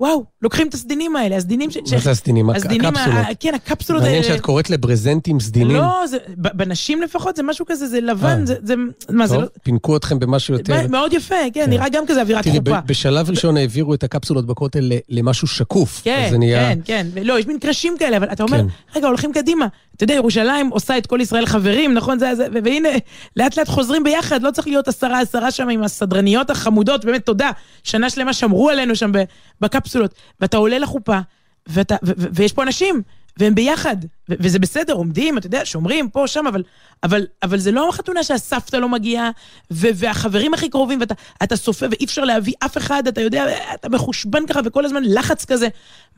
וואו, 0.00 0.24
לוקחים 0.42 0.68
את 0.68 0.74
הסדינים 0.74 1.16
האלה, 1.16 1.36
הסדינים 1.36 1.70
ש... 1.70 1.76
מה 1.92 1.98
זה 1.98 2.10
הסדינים? 2.10 2.50
הקפסולות. 2.50 3.18
ה- 3.30 3.34
כן, 3.40 3.54
הקפסולות 3.54 4.02
מעניין 4.02 4.22
האלה. 4.22 4.34
שאת 4.34 4.40
קוראת 4.42 4.70
לברזנטים 4.70 5.40
סדינים. 5.40 5.76
לא, 5.76 6.06
זה, 6.06 6.16
בנשים 6.36 7.02
לפחות 7.02 7.36
זה 7.36 7.42
משהו 7.42 7.66
כזה, 7.68 7.86
זה 7.86 8.00
לבן, 8.00 8.40
אה. 8.40 8.46
זה, 8.46 8.54
זה, 8.62 8.74
מה 9.10 9.26
זה 9.26 9.36
לא... 9.38 9.46
פינקו 9.62 9.96
אתכם 9.96 10.18
במשהו 10.18 10.54
יותר. 10.54 10.86
מאוד 10.88 11.12
יפה, 11.12 11.34
כן, 11.54 11.64
כן. 11.64 11.70
נראה 11.70 11.88
גם 11.88 12.06
כזה 12.06 12.20
אווירת 12.20 12.44
תראי, 12.44 12.58
חופה. 12.58 12.80
ב- 12.80 12.86
בשלב 12.86 13.30
ראשון 13.30 13.56
העבירו 13.56 13.94
את 13.94 14.04
הקפסולות 14.04 14.46
בכותל 14.46 14.92
למשהו 15.08 15.48
שקוף. 15.48 16.00
כן, 16.04 16.30
נהיה... 16.38 16.68
כן, 16.74 16.78
כן. 16.84 17.24
לא, 17.24 17.38
יש 17.38 17.46
מין 17.46 17.58
קרשים 17.58 17.94
כאלה, 17.98 18.16
אבל 18.16 18.26
אתה 18.32 18.42
אומר, 18.42 18.58
כן. 18.58 18.66
רגע, 18.96 19.06
הולכים 19.08 19.32
קדימה. 19.32 19.66
אתה 19.96 20.04
יודע, 20.04 20.14
ירושלים 20.14 20.68
עושה 20.68 20.98
את 20.98 21.06
כל 21.06 21.18
ישראל 21.22 21.46
חברים, 21.46 21.94
נכון? 21.94 22.18
זה, 22.18 22.34
זה, 22.34 22.46
והנה, 22.64 22.88
לאט 23.36 23.58
לאט 23.58 23.68
חוזרים 23.68 24.04
ביחד, 24.04 24.42
לא 24.42 24.50
צריך 24.50 24.66
להיות 24.66 24.88
עשרה 24.88 25.20
עשרה 25.20 25.50
שם 25.50 25.68
עם 25.68 25.82
הסדרניות 25.82 26.50
החמודות, 26.50 27.04
באמת, 27.04 27.26
תודה. 27.26 27.50
שנה 27.84 28.10
שלמה 28.10 28.32
שמרו 28.32 28.70
עלינו 28.70 28.96
שם 28.96 29.12
בקפסולות. 29.60 30.14
ואתה 30.40 30.56
עולה 30.56 30.78
לחופה, 30.78 31.18
ואתה, 31.66 31.96
ו- 32.04 32.12
ו- 32.18 32.26
ויש 32.32 32.52
פה 32.52 32.62
אנשים, 32.62 33.02
והם 33.36 33.54
ביחד, 33.54 33.96
ו- 34.04 34.34
וזה 34.40 34.58
בסדר, 34.58 34.92
עומדים, 34.92 35.38
אתה 35.38 35.46
יודע, 35.46 35.60
שומרים 35.64 36.08
פה, 36.10 36.26
שם, 36.26 36.46
אבל, 36.46 36.62
אבל, 37.02 37.26
אבל 37.42 37.58
זה 37.58 37.72
לא 37.72 37.88
חתונה 37.92 38.22
שהסבתא 38.22 38.76
לא 38.76 38.88
מגיעה, 38.88 39.30
ו- 39.70 39.88
והחברים 39.94 40.54
הכי 40.54 40.68
קרובים, 40.68 41.00
ואתה 41.00 41.14
אתה 41.42 41.56
סופר, 41.56 41.88
ואי 41.90 42.04
אפשר 42.04 42.24
להביא 42.24 42.52
אף 42.64 42.76
אחד, 42.76 43.02
אתה 43.08 43.20
יודע, 43.20 43.44
אתה 43.74 43.88
מחושבן 43.88 44.46
ככה, 44.46 44.60
וכל 44.64 44.84
הזמן 44.84 45.02
לחץ 45.04 45.44
כזה, 45.44 45.68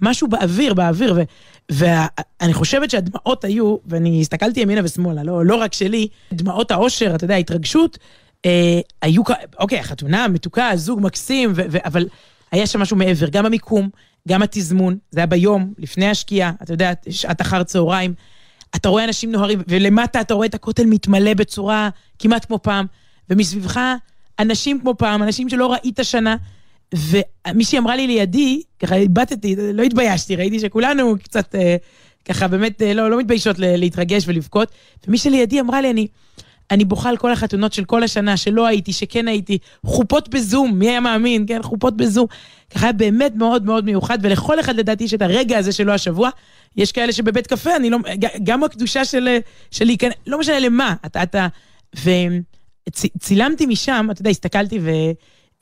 משהו 0.01 0.29
באוויר, 0.29 0.75
באוויר, 0.75 1.15
ו- 1.17 1.23
ואני 2.41 2.53
חושבת 2.55 2.91
שהדמעות 2.91 3.45
היו, 3.45 3.77
ואני 3.87 4.21
הסתכלתי 4.21 4.61
ימינה 4.61 4.81
ושמאלה, 4.85 5.23
לא, 5.23 5.45
לא 5.47 5.57
רק 5.57 5.73
שלי, 5.73 6.09
דמעות 6.33 6.71
האושר, 6.71 7.15
אתה 7.15 7.25
יודע, 7.25 7.35
ההתרגשות, 7.35 7.99
אה, 8.47 8.81
היו, 9.03 9.23
אוקיי, 9.59 9.79
החתונה, 9.79 10.29
מתוקה, 10.29 10.71
זוג 10.75 11.01
מקסים, 11.03 11.53
ו- 11.55 11.63
ו- 11.71 11.79
אבל 11.85 12.07
היה 12.53 12.67
שם 12.67 12.81
משהו 12.81 12.97
מעבר, 12.97 13.29
גם 13.29 13.47
המיקום, 13.47 13.89
גם 14.29 14.43
התזמון, 14.43 14.99
זה 15.11 15.21
היה 15.21 15.27
ביום, 15.27 15.73
לפני 15.79 16.09
השקיעה, 16.09 16.53
אתה 16.63 16.73
יודע, 16.73 16.93
שעת 17.11 17.41
אחר 17.41 17.63
צהריים. 17.63 18.15
אתה 18.77 18.89
רואה 18.89 19.05
אנשים 19.05 19.33
נוהרים, 19.33 19.63
ולמטה 19.69 20.21
אתה 20.21 20.35
רואה 20.35 20.47
את 20.47 20.55
הכותל 20.55 20.87
מתמלא 20.87 21.35
בצורה 21.35 21.89
כמעט 22.19 22.45
כמו 22.45 22.59
פעם, 22.63 22.87
ומסביבך 23.31 23.81
אנשים 24.39 24.81
כמו 24.81 24.95
פעם, 24.99 25.23
אנשים 25.23 25.49
שלא 25.49 25.73
ראית 25.73 25.99
שנה. 26.03 26.37
ומישהי 26.95 27.79
אמרה 27.79 27.97
לי 27.97 28.07
לידי, 28.07 28.63
ככה 28.79 28.97
הבטתי, 28.97 29.57
לא 29.75 29.83
התביישתי, 29.83 30.37
ראיתי 30.37 30.61
שכולנו 30.61 31.15
קצת 31.23 31.55
אה, 31.55 31.77
ככה 32.25 32.49
באמת 32.49 32.83
אה, 32.83 32.95
לא, 32.95 33.11
לא 33.11 33.19
מתביישות 33.19 33.57
להתרגש 33.59 34.25
ולבכות, 34.27 34.73
ומישהי 35.07 35.31
לידי 35.31 35.61
אמרה 35.61 35.81
לי, 35.81 35.91
אני, 35.91 36.07
אני 36.71 36.85
בוכה 36.85 37.09
על 37.09 37.17
כל 37.17 37.33
החתונות 37.33 37.73
של 37.73 37.85
כל 37.85 38.03
השנה, 38.03 38.37
שלא 38.37 38.67
הייתי, 38.67 38.93
שכן 38.93 39.29
הייתי, 39.29 39.59
חופות 39.87 40.29
בזום, 40.29 40.79
מי 40.79 40.91
היה 40.91 41.01
מאמין, 41.01 41.45
כן, 41.49 41.63
חופות 41.63 41.97
בזום. 41.97 42.27
ככה 42.71 42.87
היה 42.87 42.93
באמת 42.93 43.33
מאוד 43.35 43.65
מאוד 43.65 43.85
מיוחד, 43.85 44.19
ולכל 44.23 44.61
אחד 44.61 44.77
לדעתי 44.77 45.05
יש 45.05 45.15
את 45.15 45.23
הרגע 45.23 45.59
הזה 45.59 45.73
שלו 45.73 45.93
השבוע. 45.93 46.31
יש 46.77 46.93
כאלה 46.93 47.13
שבבית 47.13 47.47
קפה, 47.47 47.77
אני 47.77 47.91
לא, 47.91 47.99
גם 48.43 48.65
הקדושה 48.65 49.05
של, 49.05 49.39
של 49.71 49.85
להיכנס, 49.85 50.15
לא 50.27 50.39
משנה 50.39 50.59
למה, 50.59 50.95
אתה, 51.07 51.23
אתה, 51.23 51.47
וצילמתי 52.89 53.67
משם, 53.67 54.09
אתה 54.11 54.21
יודע, 54.21 54.31
הסתכלתי 54.31 54.81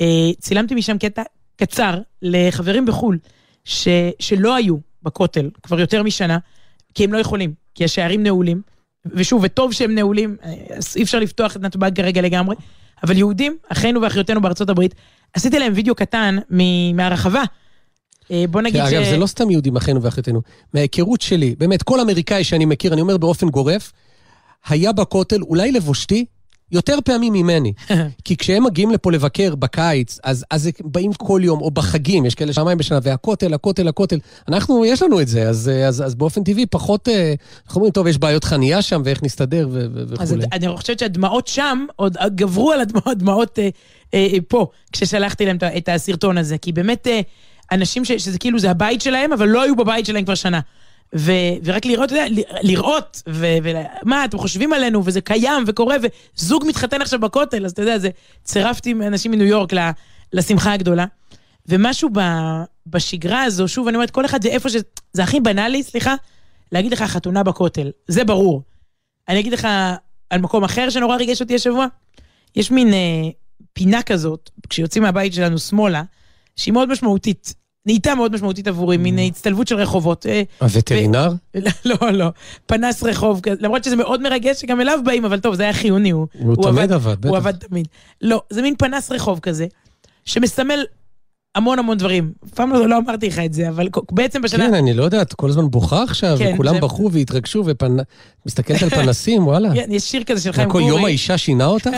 וצילמתי 0.02 0.74
משם 0.74 0.98
קטע 0.98 1.22
קצר 1.56 2.00
לחברים 2.22 2.86
בחו"ל, 2.86 3.18
ש, 3.64 3.88
שלא 4.18 4.54
היו 4.54 4.76
בכותל 5.02 5.50
כבר 5.62 5.80
יותר 5.80 6.02
משנה, 6.02 6.38
כי 6.94 7.04
הם 7.04 7.12
לא 7.12 7.18
יכולים, 7.18 7.52
כי 7.74 7.84
השערים 7.84 8.22
נעולים, 8.22 8.62
ושוב, 9.14 9.40
וטוב 9.44 9.72
שהם 9.72 9.94
נעולים, 9.94 10.36
אי 10.96 11.02
אפשר 11.02 11.18
לפתוח 11.18 11.56
את 11.56 11.60
נתב"ג 11.60 11.96
כרגע 11.96 12.22
לגמרי, 12.22 12.56
אבל 13.02 13.16
יהודים, 13.16 13.56
אחינו 13.68 14.02
ואחיותינו 14.02 14.40
בארצות 14.40 14.70
הברית, 14.70 14.94
עשיתי 15.34 15.58
להם 15.58 15.72
וידאו 15.76 15.94
קטן 15.94 16.36
מהרחבה. 16.94 17.42
אה, 18.30 18.44
בוא 18.50 18.60
נגיד 18.60 18.82
ש... 18.86 18.92
אגב, 18.92 19.04
זה 19.04 19.16
לא 19.16 19.26
סתם 19.26 19.50
יהודים 19.50 19.76
אחינו 19.76 20.02
ואחיותינו. 20.02 20.42
מההיכרות 20.74 21.20
שלי, 21.20 21.54
באמת, 21.58 21.82
כל 21.82 22.00
אמריקאי 22.00 22.44
שאני 22.44 22.64
מכיר, 22.64 22.92
אני 22.92 23.00
אומר 23.00 23.16
באופן 23.16 23.48
גורף, 23.48 23.92
היה 24.68 24.92
בכותל, 24.92 25.42
אולי 25.42 25.72
לבושתי, 25.72 26.24
יותר 26.72 26.98
פעמים 27.04 27.32
ממני. 27.32 27.72
כי 28.24 28.36
כשהם 28.36 28.64
מגיעים 28.64 28.90
לפה 28.90 29.12
לבקר 29.12 29.54
בקיץ, 29.54 30.18
אז, 30.24 30.44
אז 30.50 30.66
הם 30.66 30.72
באים 30.84 31.12
כל 31.12 31.40
יום, 31.44 31.60
או 31.60 31.70
בחגים, 31.70 32.26
יש 32.26 32.34
כאלה 32.34 32.52
שעמיים 32.52 32.78
בשנה, 32.78 32.98
והכותל, 33.02 33.54
הכותל, 33.54 33.88
הכותל. 33.88 34.18
אנחנו, 34.48 34.84
יש 34.84 35.02
לנו 35.02 35.20
את 35.20 35.28
זה, 35.28 35.48
אז, 35.48 35.70
אז, 35.88 36.02
אז 36.06 36.14
באופן 36.14 36.44
טבעי 36.44 36.66
פחות, 36.66 37.08
אה, 37.08 37.34
אנחנו 37.66 37.78
אומרים, 37.78 37.92
טוב, 37.92 38.06
יש 38.06 38.18
בעיות 38.18 38.44
חנייה 38.44 38.82
שם, 38.82 39.02
ואיך 39.04 39.22
נסתדר 39.22 39.68
וכולי. 39.70 40.16
אז 40.20 40.34
אני 40.52 40.76
חושבת 40.76 40.98
שהדמעות 40.98 41.46
שם 41.46 41.86
עוד 41.96 42.16
גברו 42.34 42.72
על 42.72 42.80
הדמעות, 42.80 43.06
הדמעות 43.06 43.58
אה, 43.58 43.68
אה, 44.14 44.28
אה, 44.32 44.38
פה, 44.48 44.66
כששלחתי 44.92 45.46
להם 45.46 45.56
את 45.76 45.88
הסרטון 45.88 46.38
הזה. 46.38 46.58
כי 46.58 46.72
באמת, 46.72 47.06
אה, 47.06 47.20
אנשים 47.72 48.04
ש, 48.04 48.12
שזה 48.12 48.38
כאילו, 48.38 48.58
זה 48.58 48.70
הבית 48.70 49.00
שלהם, 49.00 49.32
אבל 49.32 49.48
לא 49.48 49.62
היו 49.62 49.76
בבית 49.76 50.06
שלהם 50.06 50.24
כבר 50.24 50.34
שנה. 50.34 50.60
ו, 51.16 51.32
ורק 51.64 51.86
לראות, 51.86 52.10
יודע, 52.10 52.24
לראות, 52.62 53.22
ומה, 53.26 54.24
אתם 54.24 54.38
חושבים 54.38 54.72
עלינו, 54.72 55.02
וזה 55.04 55.20
קיים 55.20 55.64
וקורה, 55.66 55.96
וזוג 56.02 56.64
מתחתן 56.66 57.02
עכשיו 57.02 57.20
בכותל, 57.20 57.64
אז 57.64 57.72
אתה 57.72 57.82
יודע, 57.82 57.98
זה, 57.98 58.10
צירפתי 58.44 58.92
אנשים 58.92 59.30
מניו 59.30 59.46
יורק 59.46 59.72
לשמחה 60.32 60.72
הגדולה. 60.72 61.06
ומשהו 61.68 62.10
ב, 62.12 62.20
בשגרה 62.86 63.42
הזו, 63.42 63.68
שוב, 63.68 63.88
אני 63.88 63.96
אומרת, 63.96 64.10
כל 64.10 64.24
אחד 64.24 64.42
זה 64.42 64.48
איפה 64.48 64.70
ש... 64.70 64.76
זה 65.12 65.22
הכי 65.22 65.40
בנאלי, 65.40 65.82
סליחה, 65.82 66.14
להגיד 66.72 66.92
לך 66.92 67.02
חתונה 67.02 67.42
בכותל, 67.42 67.90
זה 68.08 68.24
ברור. 68.24 68.62
אני 69.28 69.40
אגיד 69.40 69.52
לך 69.52 69.68
על 70.30 70.40
מקום 70.40 70.64
אחר 70.64 70.90
שנורא 70.90 71.16
ריגש 71.16 71.40
אותי 71.40 71.54
השבוע, 71.54 71.86
יש 72.56 72.70
מין 72.70 72.92
אה, 72.92 73.28
פינה 73.72 74.02
כזאת, 74.02 74.50
כשיוצאים 74.68 75.02
מהבית 75.02 75.32
שלנו 75.32 75.58
שמאלה, 75.58 76.02
שהיא 76.56 76.74
מאוד 76.74 76.88
משמעותית. 76.88 77.54
נהייתה 77.88 78.14
מאוד 78.14 78.34
משמעותית 78.34 78.68
עבורי, 78.68 78.96
מין 78.96 79.18
mm. 79.18 79.22
הצטלבות 79.22 79.68
של 79.68 79.76
רחובות. 79.76 80.26
אה, 80.26 80.42
הווטרינר? 80.58 81.32
לא, 81.84 82.10
לא, 82.12 82.28
פנס 82.66 83.02
רחוב, 83.02 83.40
למרות 83.60 83.84
שזה 83.84 83.96
מאוד 83.96 84.22
מרגש 84.22 84.60
שגם 84.60 84.80
אליו 84.80 84.98
באים, 85.04 85.24
אבל 85.24 85.40
טוב, 85.40 85.54
זה 85.54 85.62
היה 85.62 85.72
חיוני, 85.72 86.10
הוא... 86.10 86.26
הוא 86.38 86.56
תמיד 86.62 86.92
עבד, 86.92 87.20
בטח. 87.20 87.28
הוא 87.28 87.36
עבד 87.36 87.56
תמיד. 87.56 87.88
לא, 88.22 88.42
זה 88.50 88.62
מין 88.62 88.74
פנס 88.76 89.12
רחוב 89.12 89.38
כזה, 89.38 89.66
שמסמל 90.24 90.84
המון 91.54 91.78
המון 91.78 91.98
דברים. 91.98 92.32
פעם 92.54 92.72
לא, 92.72 92.88
לא 92.88 92.98
אמרתי 92.98 93.28
לך 93.28 93.38
את 93.38 93.52
זה, 93.52 93.68
אבל 93.68 93.88
בעצם 94.12 94.42
בשנה... 94.42 94.66
כן, 94.66 94.74
אני 94.74 94.94
לא 94.94 95.04
יודעת, 95.04 95.32
כל 95.32 95.48
הזמן 95.48 95.70
בוכה 95.70 96.02
עכשיו, 96.02 96.38
כן, 96.38 96.50
וכולם 96.54 96.74
זה... 96.74 96.80
בכו 96.80 97.12
והתרגשו, 97.12 97.64
ומסתכלת 98.44 98.82
על 98.82 98.90
פנסים, 98.90 99.46
וואלה. 99.46 99.74
כן, 99.74 99.86
יש 99.90 100.10
שיר 100.10 100.24
כזה 100.24 100.40
של 100.40 100.52
חיים 100.52 100.68
גורי. 100.68 100.84
יום 100.84 101.04
האישה 101.04 101.38
שינה 101.38 101.66
אותך? 101.66 101.90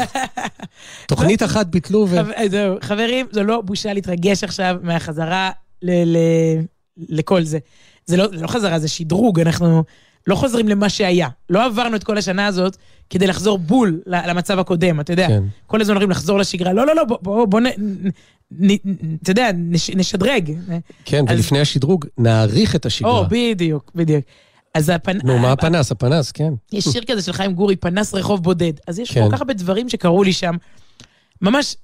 תוכנית 1.08 1.42
אחת 1.42 1.66
ביטלו 1.66 2.06
ו... 2.10 2.16
זהו, 2.50 2.76
חברים, 2.82 3.26
זו 3.32 3.42
לא 3.42 3.60
בושה 3.60 3.92
להתרגש 3.92 4.44
עכשיו 4.44 4.76
מהחזרה 4.82 5.50
ל- 5.82 6.16
ל- 6.16 6.64
לכל 7.08 7.42
זה. 7.42 7.58
זה 8.06 8.16
לא, 8.16 8.24
לא 8.32 8.46
חזרה, 8.46 8.78
זה 8.78 8.88
שדרוג, 8.88 9.40
אנחנו 9.40 9.84
לא 10.26 10.34
חוזרים 10.34 10.68
למה 10.68 10.88
שהיה. 10.88 11.28
לא 11.50 11.64
עברנו 11.64 11.96
את 11.96 12.04
כל 12.04 12.18
השנה 12.18 12.46
הזאת 12.46 12.76
כדי 13.10 13.26
לחזור 13.26 13.58
בול 13.58 14.00
למצב 14.06 14.58
הקודם, 14.58 15.00
אתה 15.00 15.12
יודע. 15.12 15.28
כן. 15.28 15.42
כל 15.66 15.80
הזמן 15.80 15.94
אומרים 15.94 16.10
לחזור 16.10 16.38
לשגרה. 16.38 16.72
לא, 16.72 16.86
לא, 16.86 16.94
לא, 16.94 17.04
בוא, 17.04 17.18
בוא, 17.22 17.46
בוא 17.46 17.60
נ... 17.60 17.66
נ, 18.50 18.74
אתה 19.22 19.30
יודע, 19.30 19.50
נש, 19.54 19.90
נשדרג. 19.90 20.52
כן, 21.04 21.24
אז... 21.28 21.36
ולפני 21.36 21.60
השדרוג, 21.60 22.06
נעריך 22.18 22.76
את 22.76 22.86
השגרה. 22.86 23.10
או, 23.10 23.24
בדיוק, 23.30 23.90
בדיוק. 23.94 24.24
אז 24.74 24.88
הפנ... 24.88 25.18
נו, 25.24 25.38
מה 25.38 25.52
הפנס? 25.52 25.92
הפנס, 25.92 26.32
כן. 26.32 26.52
יש 26.72 26.84
שיר 26.84 27.02
כזה 27.06 27.22
של 27.22 27.32
חיים 27.32 27.52
גורי, 27.52 27.76
פנס 27.76 28.14
רחוב 28.14 28.42
בודד. 28.42 28.72
אז 28.86 28.98
יש 28.98 29.10
כן. 29.10 29.24
כל 29.24 29.32
כך 29.32 29.40
הרבה 29.40 29.54
דברים 29.54 29.88
שקרו 29.88 30.22
לי 30.22 30.32
שם. 30.32 30.54
ממש, 31.42 31.76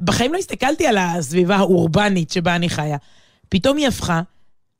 בחיים 0.00 0.32
לא 0.32 0.38
הסתכלתי 0.38 0.86
על 0.86 0.98
הסביבה 0.98 1.56
האורבנית 1.56 2.30
שבה 2.30 2.56
אני 2.56 2.68
חיה. 2.68 2.96
פתאום 3.48 3.76
היא 3.76 3.88
הפכה 3.88 4.20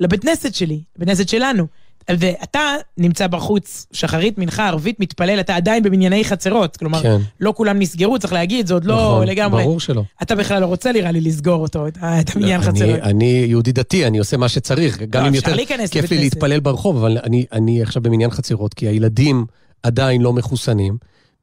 לבית 0.01 0.23
כנסת 0.23 0.55
שלי, 0.55 0.81
בית 0.99 1.09
כנסת 1.09 1.29
שלנו. 1.29 1.67
ואתה 2.11 2.61
נמצא 2.99 3.27
בחוץ, 3.27 3.87
שחרית, 3.93 4.39
מנחה, 4.39 4.67
ערבית, 4.69 5.01
מתפלל, 5.01 5.41
אתה 5.41 5.57
עדיין 5.57 5.83
במנייני 5.83 6.25
חצרות. 6.25 6.77
כלומר, 6.77 7.03
כן. 7.03 7.17
לא 7.41 7.53
כולם 7.57 7.79
נסגרו, 7.79 8.19
צריך 8.19 8.33
להגיד, 8.33 8.67
זה 8.67 8.75
עוד 8.75 8.85
לא 8.85 8.95
נכון, 8.95 9.27
לגמרי. 9.27 9.63
ברור 9.63 9.81
שלא. 9.81 10.03
אתה 10.23 10.35
בכלל 10.35 10.61
לא 10.61 10.67
רוצה, 10.67 10.93
נראה 10.93 11.11
לי, 11.11 11.21
לסגור 11.21 11.63
אותו, 11.63 11.89
את, 11.89 11.97
המניין 12.35 12.61
לא, 12.61 12.67
חצרות. 12.67 12.83
אני, 12.83 13.03
אני 13.03 13.45
יהודי 13.49 13.73
דתי, 13.73 14.07
אני 14.07 14.19
עושה 14.19 14.37
מה 14.37 14.49
שצריך. 14.49 14.99
גם 15.11 15.23
לא, 15.23 15.29
אם 15.29 15.35
יותר 15.35 15.57
כיף 15.91 16.11
לי 16.11 16.19
להתפלל 16.19 16.61
ברחוב, 16.61 16.97
אבל 16.97 17.19
אני, 17.25 17.47
אני 17.53 17.83
עכשיו 17.83 18.03
במניין 18.03 18.31
חצרות, 18.31 18.75
כי 18.75 18.89
הילדים 18.89 19.47
עדיין 19.83 20.23
לא 20.23 20.33
מחוסנים. 20.33 20.97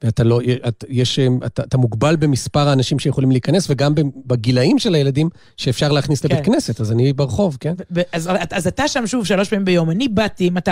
ואתה 0.03 0.23
לא, 0.23 0.39
את, 0.67 0.83
יש, 0.89 1.19
אתה, 1.45 1.63
אתה 1.63 1.77
מוגבל 1.77 2.15
במספר 2.15 2.67
האנשים 2.67 2.99
שיכולים 2.99 3.31
להיכנס, 3.31 3.69
וגם 3.69 3.93
בגילאים 4.25 4.79
של 4.79 4.95
הילדים 4.95 5.29
שאפשר 5.57 5.91
להכניס 5.91 6.21
כן. 6.21 6.27
לבית 6.31 6.45
כנסת, 6.45 6.81
אז 6.81 6.91
אני 6.91 7.13
ברחוב, 7.13 7.57
כן? 7.59 7.73
אז, 8.11 8.29
אז 8.51 8.67
אתה 8.67 8.87
שם 8.87 9.07
שוב 9.07 9.25
שלוש 9.25 9.49
פעמים 9.49 9.65
ביום. 9.65 9.89
אני 9.89 10.07
באתי, 10.07 10.49
מתי? 10.49 10.71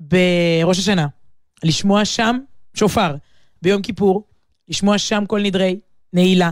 בראש 0.00 0.78
השנה. 0.78 1.06
לשמוע 1.64 2.04
שם 2.04 2.38
שופר. 2.74 3.14
ביום 3.62 3.82
כיפור, 3.82 4.24
לשמוע 4.68 4.98
שם 4.98 5.24
כל 5.26 5.42
נדרי, 5.42 5.78
נעילה. 6.12 6.50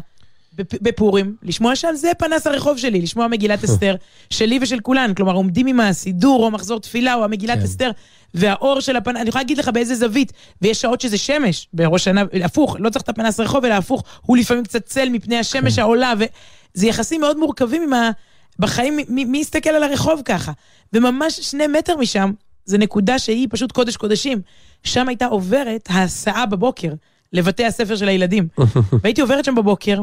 בפורים, 0.57 1.37
לשמוע 1.43 1.77
שם 1.77 1.89
זה 1.95 2.13
פנס 2.19 2.47
הרחוב 2.47 2.79
שלי, 2.79 3.01
לשמוע 3.01 3.29
מגילת 3.29 3.65
אסתר 3.65 3.95
שלי 4.31 4.59
ושל 4.63 4.81
כולן. 4.81 5.15
כלומר, 5.15 5.33
עומדים 5.33 5.67
עם 5.67 5.81
הסידור 5.81 6.45
או 6.45 6.51
מחזור 6.51 6.81
תפילה 6.81 7.15
או 7.15 7.25
המגילת 7.25 7.59
כן. 7.59 7.65
אסתר, 7.65 7.91
והאור 8.35 8.81
של 8.81 8.97
הפנס, 8.97 9.21
אני 9.21 9.29
יכולה 9.29 9.43
להגיד 9.43 9.59
לך 9.59 9.69
באיזה 9.69 9.95
זווית, 9.95 10.33
ויש 10.63 10.81
שעות 10.81 11.01
שזה 11.01 11.19
שמש, 11.19 11.69
בראש 11.73 12.05
שנה, 12.05 12.23
הפוך, 12.45 12.77
לא 12.81 12.91
צריך 12.91 13.03
את 13.03 13.09
הפנס 13.09 13.41
רחוב, 13.41 13.65
אלא 13.65 13.75
הפוך, 13.75 14.05
הוא 14.23 14.37
לפעמים 14.37 14.65
קצת 14.65 14.87
צל 14.87 15.09
מפני 15.09 15.39
השמש 15.39 15.75
כן. 15.75 15.83
העולה, 15.83 16.13
וזה 16.19 16.87
יחסים 16.87 17.21
מאוד 17.21 17.39
מורכבים 17.39 17.83
עם 17.83 17.93
ה... 17.93 18.11
בחיים, 18.59 18.99
מי, 19.09 19.25
מי 19.25 19.39
יסתכל 19.39 19.71
על 19.71 19.83
הרחוב 19.83 20.23
ככה? 20.25 20.53
וממש 20.93 21.41
שני 21.41 21.67
מטר 21.67 21.97
משם, 21.97 22.33
זו 22.67 22.79
נקודה 22.79 23.19
שהיא 23.19 23.49
פשוט 23.51 23.73
קודש 23.73 23.97
קודשים. 23.97 24.41
שם 24.85 25.09
הייתה 25.09 25.27
עוברת 25.27 25.89
ההסעה 25.91 26.47
בבוקר 26.47 26.93
לבתי 27.33 27.65
הספר 27.65 27.97
של 27.97 28.09
הילדים. 28.09 28.49
והייתי 29.03 29.21
עוברת 29.21 29.45
שם 29.45 29.55
בבוקר, 29.55 30.01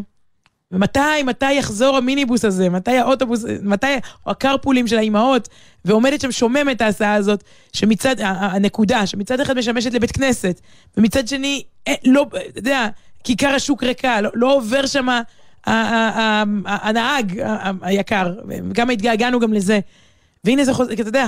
ומתי, 0.72 1.24
מתי 1.26 1.54
יחזור 1.54 1.98
המיניבוס 1.98 2.46
הזה? 2.46 2.70
מתי 2.70 2.98
האוטובוס, 2.98 3.46
מתי 3.62 3.98
הקרפולים 4.26 4.88
של 4.88 4.98
האימהות? 4.98 5.50
ועומדת 5.86 6.22
שם 6.22 6.32
שוממת 6.32 6.82
ההסעה 6.82 7.14
הזאת, 7.14 7.44
שמצד, 7.74 8.16
הנקודה, 8.20 9.06
שמצד 9.08 9.40
אחד 9.40 9.58
משמשת 9.58 9.94
לבית 9.94 10.12
כנסת, 10.12 10.62
ומצד 10.98 11.28
שני, 11.28 11.64
אה, 11.88 11.94
לא, 12.06 12.26
אתה 12.50 12.60
יודע, 12.60 12.88
כיכר 13.24 13.48
השוק 13.48 13.84
ריקה, 13.84 14.22
לא, 14.22 14.30
לא 14.34 14.56
עובר 14.56 14.86
שם 14.86 15.08
הנהג 16.66 17.42
היקר, 17.82 18.34
כמה 18.74 18.94
התגעגענו 18.94 19.40
גם 19.40 19.54
לזה. 19.54 19.80
והנה 20.44 20.64
זה 20.64 20.74
חוזר, 20.74 20.94
אתה 20.94 21.02
יודע, 21.02 21.28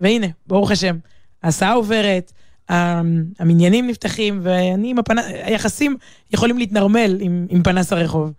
והנה, 0.00 0.26
ברוך 0.46 0.70
השם, 0.70 0.96
ההסעה 1.42 1.72
עוברת, 1.72 2.32
המניינים 2.68 3.86
נפתחים, 3.86 4.40
ואני 4.42 4.90
עם 4.90 4.98
הפנס, 4.98 5.24
היחסים 5.28 5.96
יכולים 6.32 6.58
להתנרמל 6.58 7.16
עם, 7.20 7.46
עם 7.50 7.62
פנס 7.62 7.92
הרחוב. 7.92 8.32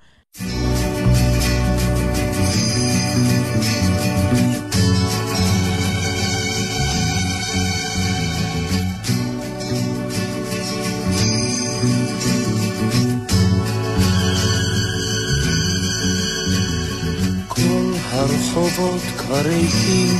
הרחובות 18.15 19.01
כבר 19.17 19.41
ריקים, 19.41 20.17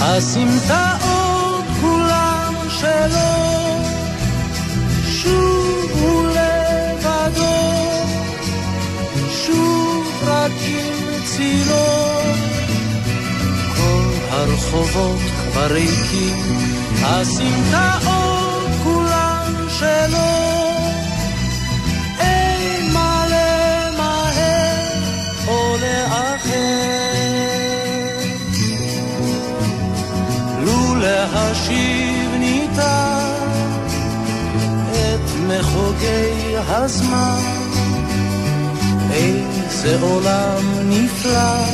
הסמטאות 0.00 1.21
שלו. 2.82 3.78
שוב 5.06 5.90
הוא 6.00 6.26
לבדו, 6.26 7.54
שוב 9.46 10.22
רק 10.26 10.52
עם 10.66 11.24
צילו. 11.24 11.86
כל 13.76 14.12
הרחובות 14.30 15.20
כבר 15.52 15.66
ריקים, 15.66 16.36
הסמטאות 17.02 18.70
כולן 18.84 19.52
שלו. 19.68 20.52
רגעי 36.02 36.56
הזמן. 36.68 37.42
איזה 39.12 39.98
עולם 40.00 40.64
נפלא 40.88 41.64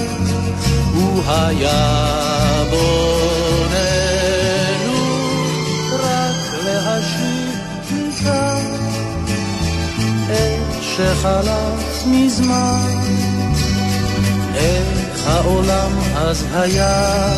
הוא 0.95 1.23
היה 1.27 2.65
בוננו 2.71 3.89
רק 5.93 6.65
להשיב 6.65 7.59
מכאן 7.93 8.67
את 10.31 10.83
שחלף 10.83 12.07
מזמן. 12.07 12.99
איך 14.55 15.27
העולם 15.27 15.93
אז 16.17 16.45
היה 16.53 17.33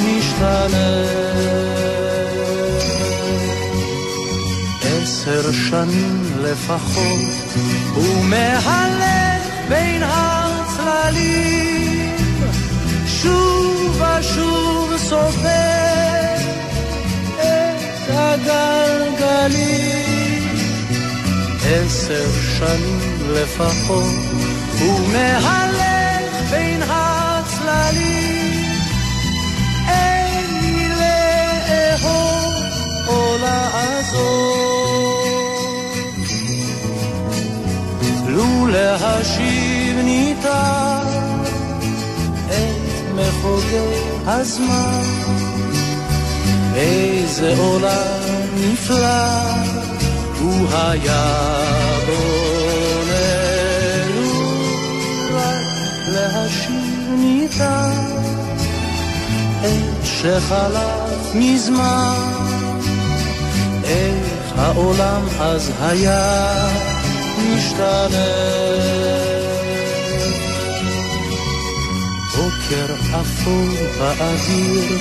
משתנה 0.00 1.83
עשר 5.26 5.52
שנים 5.52 6.22
לפחות, 6.42 7.58
הוא 7.94 8.24
מהלך 8.24 9.42
בין 9.68 10.02
הצללים, 10.06 11.46
שוב 13.06 14.02
ושוב 14.02 14.96
סופר 14.96 16.34
את 17.36 18.10
הגלגלים. 18.10 19.54
עשר 21.64 22.30
שנים 22.58 23.18
לפחות, 23.32 24.14
הוא 24.80 25.08
מהלך 25.12 26.50
בין 26.50 26.82
הצללים. 26.82 28.70
אין 29.88 30.44
לי 30.60 30.88
לאהוב 30.88 32.54
או 33.06 33.36
לעזור. 33.42 34.73
לו 38.34 38.66
להשיב 38.66 39.98
ניתן 40.04 41.06
את 42.46 43.12
מחוגי 43.14 44.00
הזמן, 44.26 45.02
איזה 46.74 47.54
עולם 47.58 48.48
נפלא 48.56 49.54
הוא 50.40 50.68
היה 50.72 51.36
בונה. 52.06 53.34
לו 54.14 54.30
רק 55.34 55.64
שחלף 60.04 61.34
מזמן, 61.34 62.32
איך 63.84 64.58
העולם 64.58 65.22
אז 65.40 65.70
היה 65.80 66.93
משתנה. 67.38 68.24
בוקר 72.36 72.94
אפור 73.20 73.68
באוויר, 73.98 74.98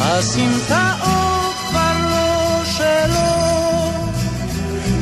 הסמטאות 0.00 1.54
כבר 1.68 1.92
לא 2.10 2.64
שלו. 2.64 3.46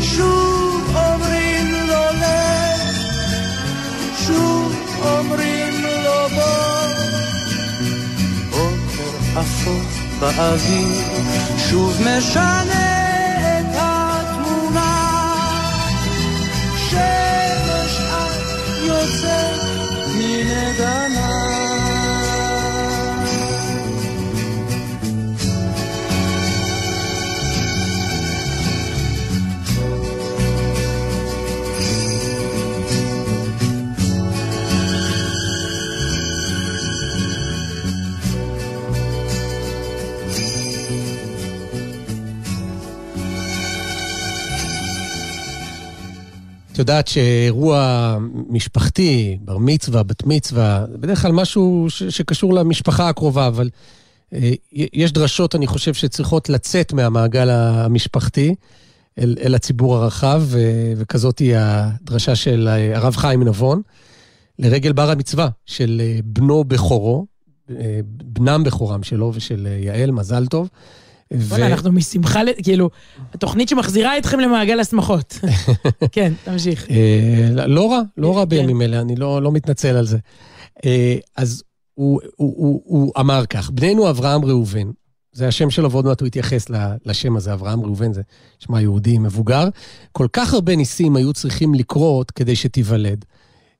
שוב 0.01 0.97
אומרים 0.97 1.73
לו 1.73 2.05
לך, 2.21 2.97
שוב 4.27 4.75
אומרים 5.03 5.83
לו 5.83 6.29
בוא. 6.35 6.89
בוקר 8.51 9.41
אפור 9.41 9.83
באוויר, 10.21 11.03
שוב 11.71 12.01
משנה 12.01 12.94
את 46.75 46.79
יודעת 46.79 47.09
שאירוע 47.09 48.17
משפחתי, 48.55 49.39
בר 49.41 49.59
מצווה, 49.59 50.03
בת 50.03 50.27
מצווה, 50.27 50.85
בדרך 50.93 51.23
כלל 51.23 51.33
משהו 51.33 51.87
ש- 51.89 52.03
שקשור 52.03 52.55
למשפחה 52.55 53.09
הקרובה, 53.09 53.47
אבל 53.47 53.71
אה, 54.35 54.53
יש 54.73 55.13
דרשות, 55.13 55.55
אני 55.55 55.67
חושב, 55.67 55.95
שצריכות 55.95 56.49
לצאת 56.49 56.93
מהמעגל 56.93 57.51
המשפחתי 57.51 58.55
אל, 59.19 59.37
אל 59.43 59.55
הציבור 59.55 59.97
הרחב, 59.97 60.43
ו- 60.45 60.93
וכזאת 60.97 61.39
היא 61.39 61.55
הדרשה 61.59 62.37
של 62.37 62.69
אה, 62.69 62.97
הרב 62.97 63.17
חיים 63.17 63.43
נבון, 63.43 63.83
לרגל 64.59 64.93
בר 64.93 65.11
המצווה 65.11 65.49
של 65.67 66.03
אה, 66.05 66.19
בנו 66.25 66.65
בכורו, 66.65 67.27
אה, 67.71 68.01
בנם 68.07 68.65
בכורם 68.65 69.03
שלו 69.03 69.33
ושל 69.35 69.67
אה, 69.71 69.79
יעל, 69.85 70.11
מזל 70.11 70.47
טוב. 70.47 70.69
וואלה, 71.41 71.67
אנחנו 71.67 71.93
משמחה, 71.93 72.41
כאילו, 72.63 72.91
התוכנית 73.35 73.69
שמחזירה 73.69 74.19
אתכם 74.19 74.41
למעגל 74.41 74.81
השמחות. 74.81 75.39
כן, 76.13 76.33
תמשיך. 76.45 76.91
אה, 76.91 77.67
לא 77.67 77.93
רע, 77.93 78.01
לא 78.17 78.37
רע. 78.37 78.45
בימים 78.45 78.83
אלה, 78.83 79.01
אני 79.01 79.17
לא, 79.17 79.43
לא 79.43 79.53
מתנצל 79.53 79.97
על 79.97 80.07
זה. 80.07 80.19
אה, 80.85 81.17
אז 81.37 81.63
הוא, 81.95 83.13
אמר 83.21 83.47
כך, 83.47 83.71
בנינו 83.71 84.11
אברהם 84.11 84.45
ראובן, 84.45 84.91
זה 85.33 85.49
השם 85.49 85.71
שלו, 85.71 85.91
ועוד 85.91 86.05
מעט 86.05 86.21
הוא 86.21 86.27
התייחס 86.27 86.67
לשם 87.05 87.37
הזה, 87.37 87.53
אברהם 87.53 87.81
ראובן, 87.81 88.13
זה 88.13 88.23
שמע 88.59 88.81
יהודי 88.81 89.19
מבוגר. 89.19 89.69
כל 90.13 90.27
כך 90.33 90.55
הרבה 90.55 90.77
ניסים 90.77 91.17
היו 91.17 91.33
צריכים 91.33 91.75
לקרות 91.75 92.31
כדי 92.31 92.57
שתיוולד, 92.57 93.25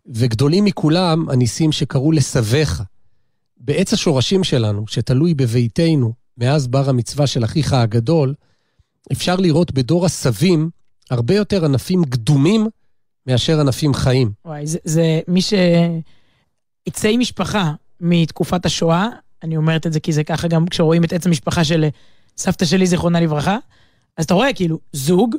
וגדולים 0.07 0.65
מכולם 0.65 1.31
הניסים 1.31 1.73
שקרו 1.73 2.13
לסביך. 2.13 2.83
בעץ 3.59 3.93
השורשים 3.93 4.45
שלנו, 4.45 4.85
שתלוי 4.87 5.35
בביתנו, 5.35 6.13
מאז 6.39 6.67
בר 6.67 6.89
המצווה 6.89 7.27
של 7.27 7.45
אחיך 7.45 7.73
הגדול, 7.73 8.35
אפשר 9.13 9.37
לראות 9.37 9.73
בדור 9.73 10.07
הסבים 10.07 10.71
הרבה 11.11 11.35
יותר 11.35 11.65
ענפים 11.65 12.05
קדומים 12.05 12.67
מאשר 13.27 13.61
ענפים 13.61 13.95
חיים. 13.95 14.33
וואי, 14.45 14.67
זה, 14.67 14.79
זה 14.85 15.21
מי 15.29 15.41
שעצי 15.43 17.17
משפחה 17.17 17.73
מתקופת 18.01 18.67
השואה, 18.67 19.09
אני 19.43 19.57
אומרת 19.57 19.87
את 19.87 19.93
זה 19.93 20.01
כי 20.01 20.13
זה 20.13 20.25
ככה 20.25 20.49
גם 20.49 20.67
כשרואים 20.67 21.05
את 21.05 21.13
עץ 21.13 21.27
המשפחה 21.27 21.65
של 21.65 21.89
סבתא 22.37 22.65
שלי, 22.65 22.87
זיכרונה 22.87 23.21
לברכה, 23.21 23.59
אז 24.17 24.25
אתה 24.25 24.35
רואה 24.35 24.53
כאילו 24.53 24.79
זוג, 24.93 25.37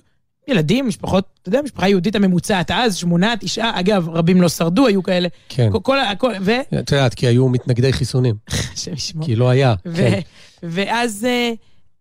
ילדים, 0.48 0.88
משפחות, 0.88 1.26
אתה 1.42 1.50
יודע, 1.50 1.62
משפחה 1.62 1.90
יהודית 1.90 2.16
הממוצעת 2.16 2.72
אז, 2.72 2.96
שמונה, 2.96 3.34
תשעה, 3.40 3.80
אגב, 3.80 4.10
רבים 4.10 4.42
לא 4.42 4.50
שרדו, 4.50 4.88
היו 4.88 5.04
כאלה. 5.04 5.28
כן. 5.50 5.70
כל, 5.72 5.80
כל, 5.84 5.98
כל 6.18 6.32
ו... 6.42 6.52
את 6.80 6.92
יודעת, 6.92 7.14
כי 7.14 7.28
היו 7.28 7.50
מתנגדי 7.50 7.94
חיסונים, 7.94 8.36
השם 8.74 8.94
ישמור. 8.94 9.26
כי 9.26 9.36
לא 9.36 9.50
היה. 9.50 9.76
ו- 9.86 9.96
כן. 9.98 10.20
ואז, 10.64 11.26
אה, 11.30 11.52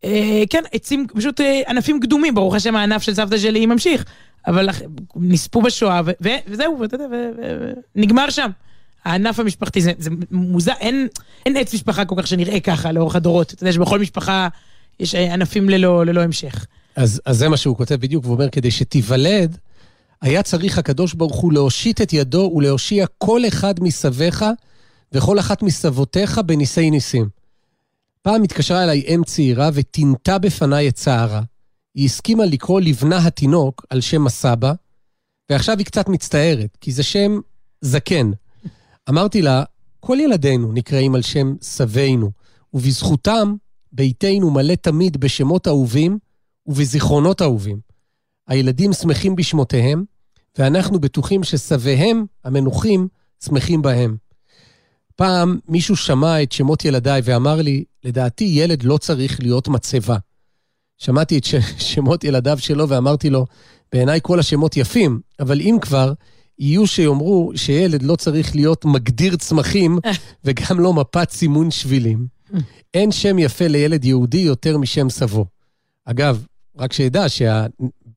אה, 0.05 0.43
כן, 0.51 0.63
עצים, 0.73 1.07
פשוט 1.15 1.41
אה, 1.41 1.61
ענפים 1.69 2.01
קדומים, 2.01 2.35
ברוך 2.35 2.55
השם 2.55 2.77
הענף 2.77 3.03
של 3.03 3.15
סבתא 3.15 3.39
שלי 3.39 3.67
ממשיך, 3.67 4.05
אבל 4.47 4.69
נספו 5.17 5.63
בשואה, 5.63 6.01
ו- 6.05 6.11
ו- 6.23 6.29
וזהו, 6.49 6.79
ואתה 6.81 6.95
יודע, 6.95 7.05
ו- 7.05 7.31
ו- 7.37 7.57
ו- 7.61 7.73
נגמר 7.95 8.31
שם. 8.31 8.51
הענף 9.05 9.41
המשפחתי, 9.41 9.81
זה, 9.81 9.93
זה 9.99 10.11
מוזר, 10.31 10.73
אין, 10.81 11.09
אין 11.47 11.57
עץ 11.57 11.75
משפחה 11.75 12.05
כל 12.05 12.15
כך 12.19 12.27
שנראה 12.27 12.61
ככה 12.61 12.93
לאורך 12.93 13.17
הדורות. 13.17 13.53
אתה 13.53 13.63
יודע 13.63 13.73
שבכל 13.73 13.99
משפחה 13.99 14.49
יש 15.01 15.15
אה, 15.15 15.35
ענפים 15.35 15.69
ללא, 15.69 16.07
ללא 16.07 16.21
המשך. 16.21 16.67
אז, 16.97 17.21
אז 17.25 17.39
זה 17.39 17.49
מה 17.49 17.57
שהוא 17.57 17.77
כותב 17.77 17.95
בדיוק, 17.95 18.25
והוא 18.25 18.35
אומר, 18.35 18.51
כדי 18.51 18.71
שתיוולד, 18.71 19.59
היה 20.23 20.43
צריך 20.43 20.79
הקדוש 20.79 21.15
ברוך 21.15 21.37
הוא 21.37 21.53
להושיט 21.53 22.01
את 22.01 22.13
ידו 22.13 22.53
ולהושיע 22.57 23.07
כל 23.19 23.49
אחד 23.49 23.75
מסביך 23.81 24.45
וכל 25.13 25.39
אחת 25.39 25.63
מסבותיך 25.63 26.39
בניסי 26.47 26.91
ניסים. 26.91 27.29
פעם 28.23 28.43
התקשרה 28.43 28.85
אליי 28.85 29.01
אם 29.01 29.23
צעירה 29.27 29.71
ותינתה 29.75 30.39
בפניי 30.39 30.89
את 30.89 30.95
צערה. 30.95 31.43
היא 31.95 32.05
הסכימה 32.05 32.45
לקרוא 32.45 32.81
לבנה 32.81 33.27
התינוק 33.27 33.87
על 33.91 34.01
שם 34.01 34.27
הסבא, 34.27 34.73
ועכשיו 35.51 35.79
היא 35.79 35.87
קצת 35.87 36.09
מצטערת, 36.09 36.77
כי 36.81 36.93
זה 36.93 37.03
שם 37.03 37.41
זקן. 37.81 38.31
אמרתי 39.09 39.43
לה, 39.43 39.65
כל 40.01 40.19
ילדינו 40.21 40.73
נקראים 40.73 41.15
על 41.15 41.23
שם 41.23 41.55
סבינו, 41.63 42.31
ובזכותם 42.75 43.55
ביתנו 43.93 44.51
מלא 44.51 44.75
תמיד 44.75 45.17
בשמות 45.17 45.69
אהובים 45.69 46.19
ובזיכרונות 46.67 47.43
אהובים. 47.43 47.81
הילדים 48.49 48.93
שמחים 48.93 49.37
בשמותיהם, 49.37 50.05
ואנחנו 50.59 51.01
בטוחים 51.01 51.45
שסביהם, 51.45 52.25
המנוחים, 52.45 53.09
שמחים 53.45 53.83
בהם. 53.83 54.17
פעם 55.17 55.59
מישהו 55.69 55.97
שמע 55.97 56.43
את 56.43 56.53
שמות 56.53 56.85
ילדיי 56.85 57.21
ואמר 57.25 57.63
לי, 57.63 57.85
לדעתי 58.05 58.45
ילד 58.45 58.83
לא 58.83 58.99
צריך 58.99 59.41
להיות 59.41 59.69
מצבה. 59.69 60.17
שמעתי 60.99 61.39
את 61.39 61.45
ש- 61.45 61.55
שמות 61.93 62.25
ילדיו 62.25 62.59
שלו 62.59 62.89
ואמרתי 62.89 63.31
לו, 63.31 63.47
בעיניי 63.93 64.21
כל 64.23 64.39
השמות 64.39 64.77
יפים, 64.77 65.21
אבל 65.41 65.61
אם 65.61 65.77
כבר, 65.81 66.13
יהיו 66.59 66.87
שיאמרו 66.87 67.53
שילד 67.57 68.03
לא 68.03 68.17
צריך 68.17 68.55
להיות 68.55 68.85
מגדיר 68.85 69.37
צמחים 69.37 69.99
וגם 70.45 70.81
לא 70.81 70.93
מפת 70.93 71.31
סימון 71.31 71.71
שבילים. 71.71 72.27
אין 72.95 73.13
שם 73.13 73.39
יפה 73.39 73.67
לילד 73.67 74.05
יהודי 74.05 74.39
יותר 74.39 74.79
משם 74.79 75.11
סבו. 75.11 75.45
אגב, 76.05 76.47
רק 76.79 76.93
שידע 76.93 77.27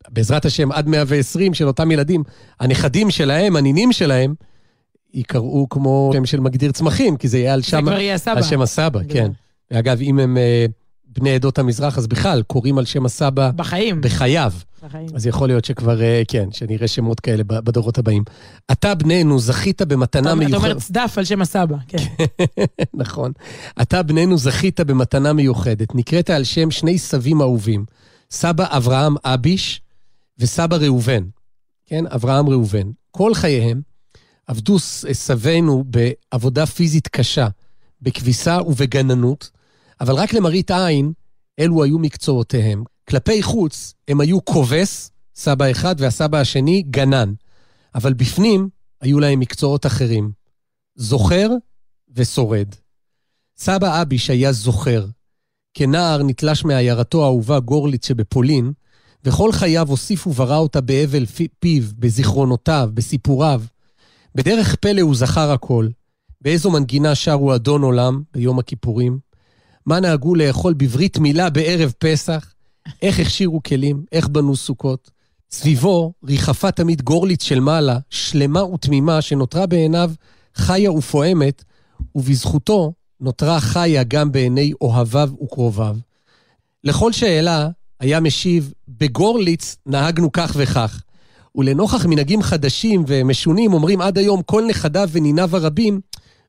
בעזרת 0.09 0.45
השם, 0.45 0.71
עד 0.71 0.87
120 0.87 1.53
של 1.53 1.67
אותם 1.67 1.91
ילדים, 1.91 2.23
הנכדים 2.59 3.09
שלהם, 3.11 3.55
הנינים 3.55 3.91
שלהם, 3.91 4.33
ייקראו 5.13 5.69
כמו 5.69 6.11
שם 6.13 6.25
של 6.25 6.39
מגדיר 6.39 6.71
צמחים, 6.71 7.17
כי 7.17 7.27
זה 7.27 7.37
יהיה 7.37 7.53
על 7.53 7.61
זה 7.61 7.67
שם, 7.67 7.81
כבר 7.81 7.99
יהיה 7.99 8.15
הסבא. 8.15 8.31
על 8.37 8.43
שם 8.43 8.61
הסבא. 8.61 8.99
כן. 9.09 9.31
ואגב, 9.71 10.01
אם 10.01 10.19
הם 10.19 10.37
אה, 10.37 10.65
בני 11.07 11.35
עדות 11.35 11.59
המזרח, 11.59 11.97
אז 11.97 12.07
בכלל, 12.07 12.43
קוראים 12.47 12.77
על 12.77 12.85
שם 12.85 13.05
הסבא 13.05 13.51
בחיים. 13.55 14.01
בחייו. 14.01 14.51
בחיים. 14.83 15.07
אז 15.15 15.27
יכול 15.27 15.47
להיות 15.47 15.65
שכבר, 15.65 16.01
אה, 16.01 16.21
כן, 16.27 16.47
שנראה 16.51 16.87
שמות 16.87 17.19
כאלה 17.19 17.43
בדורות 17.43 17.97
הבאים. 17.97 18.23
אתה, 18.71 18.95
בננו, 18.95 19.39
זכית 19.39 19.81
במתנה 19.81 20.31
אומר- 20.31 20.41
אתה 20.45 20.49
מיוחדת. 20.49 20.71
אומר 20.71 20.79
צדף 20.79 21.17
על 21.17 21.25
שם 21.25 21.41
הסבא, 21.41 21.75
כן. 21.87 21.97
נכון. 22.93 23.31
אתה, 23.81 24.03
בננו, 24.03 24.37
זכית 24.37 24.79
במתנה 24.79 25.33
מיוחדת. 25.33 25.95
נקראת 25.95 26.29
על 26.29 26.43
שם 26.43 26.71
שני 26.71 26.97
סבים 26.97 27.41
אהובים, 27.41 27.85
סבא 28.31 28.77
אברהם 28.77 29.15
אביש 29.23 29.81
וסבא 30.37 30.75
ראובן. 30.75 31.23
כן, 31.85 32.07
אברהם 32.07 32.49
ראובן. 32.49 32.91
כל 33.11 33.33
חייהם 33.33 33.81
עבדו 34.47 34.79
סבינו 35.13 35.83
בעבודה 35.87 36.65
פיזית 36.65 37.07
קשה, 37.07 37.47
בכביסה 38.01 38.61
ובגננות, 38.61 39.49
אבל 40.01 40.13
רק 40.13 40.33
למראית 40.33 40.71
עין, 40.71 41.13
אלו 41.59 41.83
היו 41.83 41.99
מקצועותיהם. 41.99 42.83
כלפי 43.09 43.43
חוץ, 43.43 43.93
הם 44.07 44.21
היו 44.21 44.45
כובס, 44.45 45.11
סבא 45.35 45.71
אחד, 45.71 45.95
והסבא 45.97 46.37
השני, 46.37 46.81
גנן. 46.81 47.33
אבל 47.95 48.13
בפנים, 48.13 48.69
היו 49.01 49.19
להם 49.19 49.39
מקצועות 49.39 49.85
אחרים. 49.85 50.31
זוכר 50.95 51.49
ושורד. 52.15 52.67
סבא 53.57 54.01
אביש 54.01 54.29
היה 54.29 54.51
זוכר. 54.51 55.05
כנער 55.73 56.23
נתלש 56.23 56.65
מעיירתו 56.65 57.23
האהובה 57.23 57.59
גורליץ 57.59 58.07
שבפולין, 58.07 58.71
וכל 59.23 59.51
חייו 59.51 59.89
הוסיף 59.89 60.27
וברא 60.27 60.57
אותה 60.57 60.81
בהבל 60.81 61.25
פי- 61.25 61.47
פיו, 61.59 61.83
בזיכרונותיו, 61.99 62.89
בסיפוריו. 62.93 63.61
בדרך 64.35 64.75
פלא 64.75 65.01
הוא 65.01 65.15
זכר 65.15 65.51
הכל. 65.51 65.87
באיזו 66.41 66.71
מנגינה 66.71 67.15
שרו 67.15 67.55
אדון 67.55 67.81
עולם 67.81 68.21
ביום 68.33 68.59
הכיפורים? 68.59 69.19
מה 69.85 69.99
נהגו 69.99 70.35
לאכול 70.35 70.73
בברית 70.73 71.17
מילה 71.17 71.49
בערב 71.49 71.93
פסח? 71.99 72.53
איך 73.01 73.19
הכשירו 73.19 73.63
כלים? 73.63 74.05
איך 74.11 74.27
בנו 74.27 74.55
סוכות? 74.55 75.11
סביבו 75.51 76.13
ריחפה 76.23 76.71
תמיד 76.71 77.01
גורליץ 77.01 77.43
של 77.43 77.59
מעלה, 77.59 77.97
שלמה 78.09 78.63
ותמימה, 78.63 79.21
שנותרה 79.21 79.65
בעיניו 79.65 80.11
חיה 80.55 80.91
ופועמת, 80.91 81.63
ובזכותו 82.15 82.93
נותרה 83.21 83.59
חיה 83.59 84.03
גם 84.03 84.31
בעיני 84.31 84.71
אוהביו 84.81 85.29
וקרוביו. 85.43 85.95
לכל 86.83 87.11
שאלה 87.11 87.69
היה 87.99 88.19
משיב, 88.19 88.73
בגורליץ 88.87 89.75
נהגנו 89.85 90.31
כך 90.31 90.53
וכך. 90.55 91.01
ולנוכח 91.55 92.05
מנהגים 92.05 92.41
חדשים 92.41 93.03
ומשונים, 93.07 93.73
אומרים 93.73 94.01
עד 94.01 94.17
היום 94.17 94.41
כל 94.41 94.63
נכדיו 94.69 95.09
וניניו 95.11 95.49
הרבים, 95.55 95.99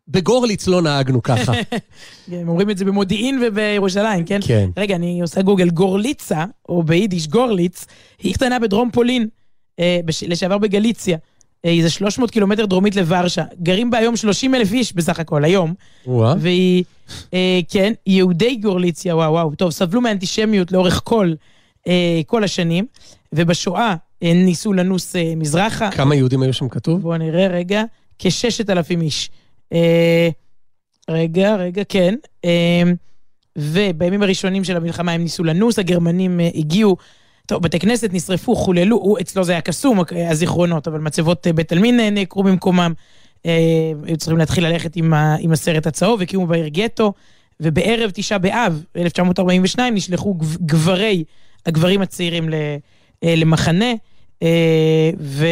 בגורליץ 0.08 0.66
לא 0.66 0.82
נהגנו 0.82 1.22
ככה. 1.22 1.52
הם 2.32 2.48
אומרים 2.48 2.70
את 2.70 2.78
זה 2.78 2.84
במודיעין 2.84 3.40
ובירושלים, 3.46 4.24
כן? 4.24 4.40
כן. 4.46 4.70
רגע, 4.76 4.94
אני 4.96 5.20
עושה 5.20 5.42
גוגל. 5.42 5.70
גורליצה, 5.70 6.44
או 6.68 6.82
ביידיש 6.82 7.28
גורליץ, 7.28 7.86
היא 8.18 8.34
קטנה 8.34 8.58
בדרום 8.58 8.90
פולין, 8.90 9.28
אה, 9.80 10.00
בש- 10.04 10.22
לשעבר 10.22 10.58
בגליציה. 10.58 11.18
אה, 11.64 11.76
זה 11.82 11.90
300 11.90 12.30
קילומטר 12.30 12.66
דרומית 12.66 12.96
לוורשה. 12.96 13.44
גרים 13.62 13.90
בה 13.90 13.98
היום 13.98 14.16
30 14.16 14.54
אלף 14.54 14.72
איש 14.72 14.92
בסך 14.92 15.20
הכל, 15.20 15.44
היום. 15.44 15.74
וואה. 16.06 16.34
והיא, 16.38 16.84
אה, 17.34 17.60
כן, 17.70 17.92
יהודי 18.06 18.56
גורליציה, 18.56 19.16
וואו 19.16 19.32
וואו, 19.32 19.54
טוב, 19.54 19.70
סבלו 19.70 20.00
מאנטישמיות 20.00 20.72
לאורך 20.72 21.00
כל, 21.04 21.32
אה, 21.88 22.20
כל 22.26 22.44
השנים, 22.44 22.86
ובשואה 23.32 23.94
אה, 24.22 24.32
ניסו 24.34 24.72
לנוס 24.72 25.16
אה, 25.16 25.32
מזרחה. 25.36 25.90
כמה 25.90 26.14
יהודים 26.14 26.42
היו 26.42 26.52
שם 26.52 26.68
כתוב? 26.68 27.00
בואו 27.02 27.16
נראה 27.16 27.46
רגע, 27.46 27.82
כששת 28.18 28.70
אלפים 28.70 29.00
איש. 29.00 29.30
אה, 29.72 30.28
רגע, 31.10 31.56
רגע, 31.56 31.82
כן. 31.88 32.14
אה, 32.44 32.82
ובימים 33.58 34.22
הראשונים 34.22 34.64
של 34.64 34.76
המלחמה 34.76 35.12
הם 35.12 35.22
ניסו 35.22 35.44
לנוס, 35.44 35.78
הגרמנים 35.78 36.40
אה, 36.40 36.48
הגיעו, 36.54 36.96
טוב, 37.48 37.62
בתי 37.62 37.78
כנסת 37.78 38.10
נשרפו, 38.12 38.56
חוללו, 38.56 38.96
הוא, 38.96 39.18
אצלו 39.20 39.44
זה 39.44 39.52
היה 39.52 39.60
קסום, 39.60 40.00
אה, 40.00 40.30
הזיכרונות, 40.30 40.88
אבל 40.88 41.00
מצבות 41.00 41.46
אה, 41.46 41.52
בית 41.52 41.72
עלמין 41.72 42.00
אה, 42.00 42.10
נעקרו 42.10 42.42
במקומם. 42.42 42.92
אה, 43.46 43.92
היו 44.04 44.16
צריכים 44.16 44.38
להתחיל 44.38 44.66
ללכת 44.66 44.96
עם, 44.96 45.14
ה, 45.14 45.36
עם 45.40 45.52
הסרט 45.52 45.86
הצהוב, 45.86 46.22
הקימו 46.22 46.46
בעיר 46.46 46.68
גטו, 46.68 47.12
ובערב 47.60 48.10
תשעה 48.14 48.38
באב, 48.38 48.84
1942, 48.96 49.94
נשלחו 49.94 50.34
גב- 50.34 50.56
גברי, 50.66 51.24
הגברים 51.66 52.02
הצעירים 52.02 52.48
ל, 52.48 52.54
למחנה, 53.22 53.92
אה, 54.42 55.10
ו... 55.20 55.46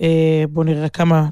אה, 0.00 0.44
בואו 0.48 0.64
נראה 0.64 0.88
כמה... 0.88 1.28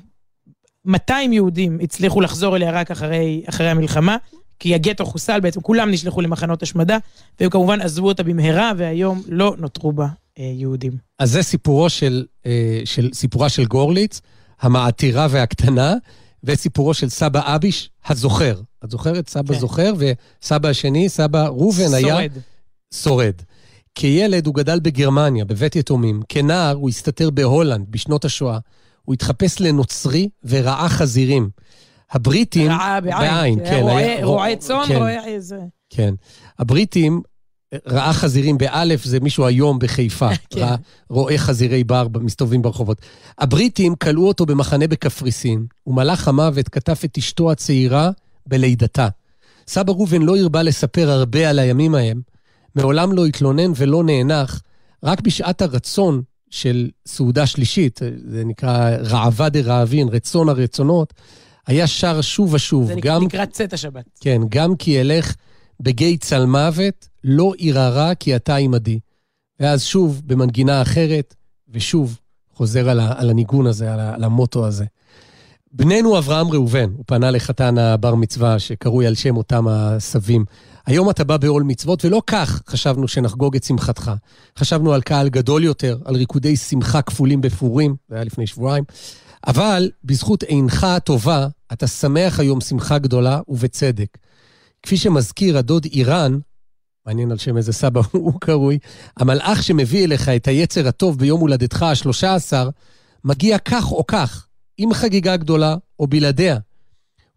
200 0.84 1.32
יהודים 1.32 1.78
הצליחו 1.82 2.20
לחזור 2.20 2.56
אליה 2.56 2.70
רק 2.70 2.90
אחרי, 2.90 3.42
אחרי 3.48 3.68
המלחמה, 3.68 4.16
כי 4.60 4.74
הגטו 4.74 5.06
חוסל 5.06 5.40
בעצם, 5.40 5.60
כולם 5.60 5.90
נשלחו 5.90 6.20
למחנות 6.20 6.62
השמדה, 6.62 6.98
והם 7.40 7.50
כמובן 7.50 7.80
עזבו 7.80 8.08
אותה 8.08 8.22
במהרה, 8.22 8.72
והיום 8.76 9.22
לא 9.28 9.54
נותרו 9.58 9.92
בה 9.92 10.06
אה, 10.38 10.52
יהודים. 10.54 10.92
אז 11.18 11.30
זה 11.30 11.42
סיפורו 11.42 11.90
של, 11.90 12.24
אה, 12.46 12.80
של, 12.84 13.10
סיפורה 13.12 13.48
של 13.48 13.64
גורליץ, 13.64 14.20
המעתירה 14.60 15.26
והקטנה, 15.30 15.94
וסיפורו 16.44 16.94
של 16.94 17.08
סבא 17.08 17.54
אביש, 17.54 17.90
הזוכר. 18.06 18.60
את 18.84 18.90
זוכרת? 18.90 19.28
סבא 19.28 19.54
כן. 19.54 19.60
זוכר, 19.60 19.92
וסבא 19.98 20.68
השני, 20.68 21.08
סבא 21.08 21.46
ראובן, 21.46 21.94
היה 21.94 22.16
שורד. 22.16 22.30
שורד. 22.94 23.34
כילד 23.94 24.46
הוא 24.46 24.54
גדל 24.54 24.80
בגרמניה, 24.80 25.44
בבית 25.44 25.76
יתומים. 25.76 26.22
כנער 26.28 26.74
הוא 26.76 26.88
הסתתר 26.88 27.30
בהולנד 27.30 27.86
בשנות 27.90 28.24
השואה. 28.24 28.58
הוא 29.02 29.14
התחפש 29.14 29.60
לנוצרי 29.60 30.28
ורעה 30.44 30.88
חזירים. 30.88 31.50
הבריטים... 32.12 32.70
רעה 32.70 33.00
בעין. 33.00 33.18
בעין, 33.18 33.58
כן. 33.64 33.80
רועה- 33.82 33.96
היה- 33.96 34.24
רועה 34.24 34.56
צאן, 34.56 34.84
כן. 34.88 34.96
רועה 34.96 35.24
איזה... 35.26 35.58
כן. 35.90 36.14
הבריטים, 36.58 37.20
רעה 37.88 38.12
חזירים 38.12 38.58
באלף 38.58 39.04
זה 39.04 39.20
מישהו 39.20 39.46
היום 39.46 39.78
בחיפה. 39.78 40.28
כן. 40.50 40.60
ראה- 40.60 40.76
רואה 41.10 41.38
חזירי 41.38 41.84
בר 41.84 42.06
מסתובבים 42.20 42.62
ברחובות. 42.62 43.00
הבריטים 43.38 43.94
כלאו 43.94 44.28
אותו 44.28 44.46
במחנה 44.46 44.86
בקפריסין, 44.86 45.66
ומלאך 45.86 46.28
המוות 46.28 46.68
כתב 46.68 46.94
את 47.04 47.18
אשתו 47.18 47.50
הצעירה 47.52 48.10
בלידתה. 48.46 49.08
סבא 49.68 49.92
ראובן 49.92 50.22
לא 50.22 50.36
הרבה 50.36 50.62
לספר 50.62 51.10
הרבה 51.10 51.50
על 51.50 51.58
הימים 51.58 51.94
ההם, 51.94 52.20
מעולם 52.74 53.12
לא 53.12 53.26
התלונן 53.26 53.72
ולא 53.76 54.04
נאנח, 54.04 54.62
רק 55.04 55.20
בשעת 55.20 55.62
הרצון 55.62 56.22
של 56.50 56.90
סעודה 57.08 57.46
שלישית, 57.46 58.00
זה 58.26 58.44
נקרא 58.44 58.90
רעבה 58.90 59.48
דרעבין, 59.48 60.08
רצון 60.08 60.48
הרצונות, 60.48 61.14
היה 61.66 61.86
שר 61.86 62.20
שוב 62.20 62.54
ושוב, 62.54 62.86
זה 62.86 62.94
גם 63.02 63.24
נקרא 63.24 63.46
צאת 63.46 63.72
השבת. 63.72 64.04
כן, 64.20 64.40
גם 64.48 64.76
כי 64.76 65.00
אלך 65.00 65.34
בגיא 65.80 66.16
צל 66.16 66.46
מוות, 66.46 67.08
לא 67.24 67.52
ירערה 67.58 68.14
כי 68.14 68.36
אתה 68.36 68.56
עמדי. 68.56 68.98
ואז 69.60 69.82
שוב, 69.82 70.22
במנגינה 70.24 70.82
אחרת, 70.82 71.34
ושוב, 71.68 72.18
חוזר 72.54 72.88
על, 72.88 73.00
ה, 73.00 73.14
על 73.16 73.30
הניגון 73.30 73.66
הזה, 73.66 73.92
על, 73.92 74.00
ה, 74.00 74.14
על 74.14 74.24
המוטו 74.24 74.66
הזה. 74.66 74.84
בננו 75.72 76.18
אברהם 76.18 76.48
ראובן, 76.48 76.90
הוא 76.96 77.04
פנה 77.06 77.30
לחתן 77.30 77.78
הבר 77.78 78.14
מצווה 78.14 78.58
שקרוי 78.58 79.06
על 79.06 79.14
שם 79.14 79.36
אותם 79.36 79.68
הסבים. 79.68 80.44
היום 80.86 81.10
אתה 81.10 81.24
בא 81.24 81.36
בעול 81.36 81.62
מצוות, 81.62 82.04
ולא 82.04 82.22
כך 82.26 82.62
חשבנו 82.68 83.08
שנחגוג 83.08 83.56
את 83.56 83.64
שמחתך. 83.64 84.12
חשבנו 84.58 84.92
על 84.92 85.02
קהל 85.02 85.28
גדול 85.28 85.64
יותר, 85.64 85.98
על 86.04 86.16
ריקודי 86.16 86.56
שמחה 86.56 87.02
כפולים 87.02 87.40
בפורים, 87.40 87.96
זה 88.08 88.14
היה 88.14 88.24
לפני 88.24 88.46
שבועיים. 88.46 88.84
אבל 89.46 89.90
בזכות 90.04 90.42
עינך 90.42 90.84
הטובה, 90.84 91.48
אתה 91.72 91.86
שמח 91.86 92.40
היום 92.40 92.60
שמחה 92.60 92.98
גדולה, 92.98 93.40
ובצדק. 93.48 94.18
כפי 94.82 94.96
שמזכיר 94.96 95.58
הדוד 95.58 95.84
איראן, 95.84 96.38
מעניין 97.06 97.30
על 97.30 97.38
שם 97.38 97.56
איזה 97.56 97.72
סבא 97.72 98.00
הוא 98.12 98.40
קרוי, 98.40 98.78
המלאך 99.16 99.62
שמביא 99.62 100.04
אליך 100.04 100.28
את 100.28 100.48
היצר 100.48 100.88
הטוב 100.88 101.18
ביום 101.18 101.40
הולדתך 101.40 101.82
השלושה 101.82 102.34
עשר, 102.34 102.68
מגיע 103.24 103.58
כך 103.58 103.92
או 103.92 104.06
כך, 104.06 104.46
עם 104.78 104.94
חגיגה 104.94 105.36
גדולה 105.36 105.76
או 105.98 106.06
בלעדיה. 106.06 106.58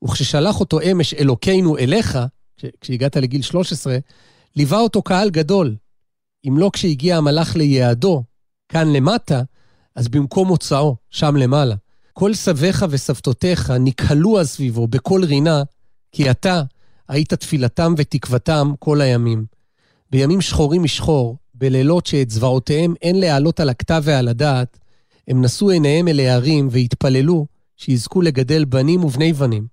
וכששלח 0.04 0.60
אותו 0.60 0.80
אמש 0.92 1.14
אלוקינו 1.14 1.78
אליך, 1.78 2.20
כש- 2.58 2.66
כשהגעת 2.82 3.16
לגיל 3.16 3.42
13, 3.42 3.98
ליווה 4.56 4.80
אותו 4.80 5.02
קהל 5.02 5.30
גדול. 5.30 5.76
אם 6.48 6.58
לא 6.58 6.70
כשהגיע 6.74 7.18
המלאך 7.18 7.56
ליעדו, 7.56 8.24
כאן 8.70 8.94
למטה, 8.94 9.42
אז 9.96 10.08
במקום 10.08 10.48
מוצאו, 10.48 10.96
שם 11.10 11.36
למעלה. 11.36 11.76
כל 12.14 12.34
סביך 12.34 12.86
וסבתותיך 12.90 13.74
נקהלו 13.80 14.40
אז 14.40 14.50
סביבו 14.50 14.88
בקול 14.88 15.24
רינה, 15.24 15.64
כי 16.12 16.32
אתה 16.32 16.64
היית 17.08 17.34
תפילתם 17.34 17.94
ותקוותם 17.98 18.72
כל 18.80 19.02
הימים. 19.02 19.46
בימים 20.12 20.42
שחורים 20.42 20.84
משחור, 20.84 21.38
בלילות 21.54 22.06
שאת 22.06 22.30
זוועותיהם 22.30 22.94
אין 23.02 23.20
להעלות 23.20 23.60
על 23.60 23.70
הכתב 23.70 24.02
ועל 24.06 24.28
הדעת, 24.28 24.80
הם 25.28 25.46
נשאו 25.46 25.70
עיניהם 25.70 26.08
אל 26.08 26.20
ההרים 26.20 26.68
והתפללו 26.72 27.46
שיזכו 27.78 28.22
לגדל 28.22 28.66
בנים 28.66 29.04
ובני 29.04 29.34
בנים. 29.34 29.68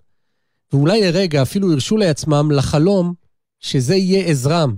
ואולי 0.72 1.00
לרגע 1.00 1.42
אפילו 1.42 1.72
הרשו 1.72 1.96
לעצמם 1.96 2.50
לחלום 2.50 3.14
שזה 3.60 3.96
יהיה 3.96 4.26
עזרם, 4.26 4.76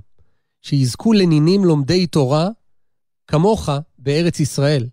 שיזכו 0.63 1.13
לנינים 1.13 1.65
לומדי 1.65 2.07
תורה, 2.07 2.49
כמוך 3.27 3.69
בארץ 3.99 4.41
ישראל. 4.41 4.87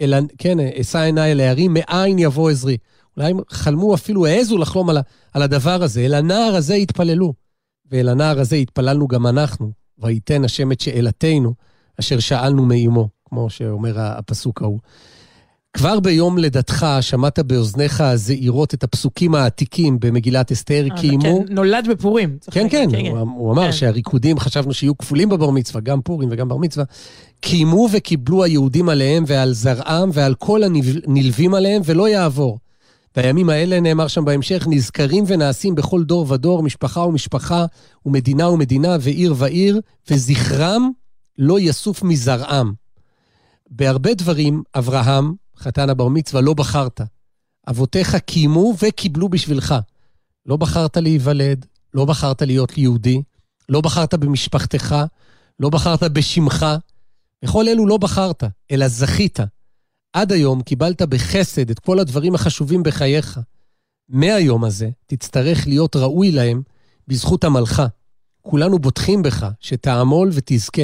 אלא, 0.00 0.16
כן, 0.38 0.58
אשא 0.60 0.98
עיניי 0.98 1.32
אל 1.32 1.40
ההרים, 1.40 1.74
מאין 1.74 2.18
יבוא 2.18 2.50
עזרי. 2.50 2.76
אולי 3.16 3.30
הם 3.30 3.38
חלמו 3.48 3.94
אפילו, 3.94 4.26
העזו 4.26 4.58
לחלום 4.58 4.90
על, 4.90 4.98
על 5.32 5.42
הדבר 5.42 5.82
הזה. 5.82 6.00
אל 6.00 6.14
הנער 6.14 6.54
הזה 6.56 6.74
התפללו. 6.74 7.32
ואל 7.90 8.08
הנער 8.08 8.40
הזה 8.40 8.56
התפללנו 8.56 9.08
גם 9.08 9.26
אנחנו. 9.26 9.72
וייתן 9.98 10.44
השם 10.44 10.72
את 10.72 10.80
שאלתנו, 10.80 11.54
אשר 12.00 12.18
שאלנו 12.18 12.66
מאימו, 12.66 13.08
כמו 13.28 13.50
שאומר 13.50 13.94
הפסוק 13.98 14.62
ההוא. 14.62 14.78
כבר 15.76 16.00
ביום 16.00 16.38
לידתך 16.38 16.86
שמעת 17.00 17.38
באוזניך 17.38 18.00
הזעירות 18.00 18.74
את 18.74 18.84
הפסוקים 18.84 19.34
העתיקים 19.34 20.00
במגילת 20.00 20.52
אסתר, 20.52 20.86
אה, 20.90 20.96
קיימו... 20.96 21.44
כן, 21.46 21.54
נולד 21.54 21.88
בפורים. 21.90 22.38
כן, 22.50 22.62
להגיד, 22.62 22.90
כן, 22.90 23.06
הוא, 23.06 23.18
הוא 23.18 23.52
אמר 23.52 23.66
כן. 23.66 23.72
שהריקודים, 23.72 24.38
חשבנו 24.38 24.74
שיהיו 24.74 24.98
כפולים 24.98 25.28
בבר 25.28 25.50
מצווה, 25.50 25.80
גם 25.80 26.00
פורים 26.00 26.28
וגם 26.32 26.48
בר 26.48 26.56
מצווה. 26.56 26.84
קיימו 27.40 27.88
וקיבלו 27.92 28.44
היהודים 28.44 28.88
עליהם 28.88 29.24
ועל 29.26 29.52
זרעם 29.52 30.10
ועל 30.12 30.34
כל 30.34 30.62
הנלווים 30.62 31.54
עליהם, 31.54 31.82
ולא 31.84 32.08
יעבור. 32.08 32.58
בימים 33.16 33.50
האלה, 33.50 33.80
נאמר 33.80 34.08
שם 34.08 34.24
בהמשך, 34.24 34.66
נזכרים 34.70 35.24
ונעשים 35.26 35.74
בכל 35.74 36.04
דור 36.04 36.32
ודור, 36.32 36.62
משפחה 36.62 37.00
ומשפחה, 37.00 37.66
ומדינה 38.06 38.48
ומדינה, 38.48 38.96
ועיר 39.00 39.34
ועיר, 39.36 39.80
וזכרם 40.10 40.90
לא 41.38 41.60
יסוף 41.60 42.02
מזרעם. 42.02 42.72
בהרבה 43.70 44.14
דברים, 44.14 44.62
אברהם, 44.74 45.45
חתן 45.58 45.90
הבר 45.90 46.08
מצווה, 46.08 46.40
לא 46.40 46.54
בחרת. 46.54 47.00
אבותיך 47.70 48.16
קיימו 48.16 48.74
וקיבלו 48.82 49.28
בשבילך. 49.28 49.74
לא 50.46 50.56
בחרת 50.56 50.96
להיוולד, 50.96 51.66
לא 51.94 52.04
בחרת 52.04 52.42
להיות 52.42 52.78
יהודי, 52.78 53.22
לא 53.68 53.80
בחרת 53.80 54.14
במשפחתך, 54.14 54.96
לא 55.60 55.70
בחרת 55.70 56.02
בשמך. 56.02 56.66
בכל 57.44 57.68
אלו 57.68 57.86
לא 57.86 57.96
בחרת, 57.96 58.44
אלא 58.70 58.88
זכית. 58.88 59.38
עד 60.12 60.32
היום 60.32 60.62
קיבלת 60.62 61.02
בחסד 61.02 61.70
את 61.70 61.78
כל 61.78 61.98
הדברים 61.98 62.34
החשובים 62.34 62.82
בחייך. 62.82 63.40
מהיום 64.08 64.64
הזה 64.64 64.90
תצטרך 65.06 65.66
להיות 65.66 65.96
ראוי 65.96 66.30
להם 66.30 66.62
בזכות 67.08 67.44
עמלך. 67.44 67.82
כולנו 68.42 68.78
בוטחים 68.78 69.22
בך 69.22 69.46
שתעמול 69.60 70.30
ותזכה. 70.32 70.82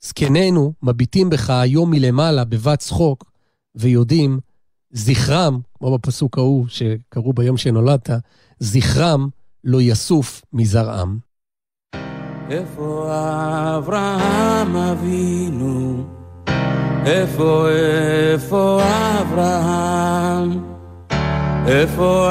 זקנינו 0.00 0.72
מביטים 0.82 1.30
בך 1.30 1.50
היום 1.50 1.90
מלמעלה 1.90 2.44
בבת 2.44 2.78
צחוק, 2.78 3.24
ויודעים, 3.76 4.38
זכרם, 4.90 5.58
כמו 5.78 5.98
בפסוק 5.98 6.38
ההוא 6.38 6.66
שקראו 6.68 7.32
ביום 7.32 7.56
שנולדת, 7.56 8.10
זכרם 8.58 9.28
לא 9.64 9.78
יסוף 9.80 10.42
מזרעם. 10.52 11.18
איפה 12.50 13.10
אברהם 13.78 14.76
אבינו? 14.76 16.04
איפה, 17.06 17.68
איפה 17.68 18.82
אברהם? 19.20 20.74
איפה 21.66 22.30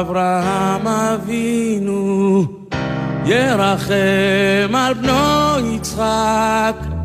אברהם 0.00 0.86
אבינו? 0.86 2.44
ירחם 3.26 4.74
על 4.74 4.94
בנו 4.94 5.74
יצחק. 5.74 6.95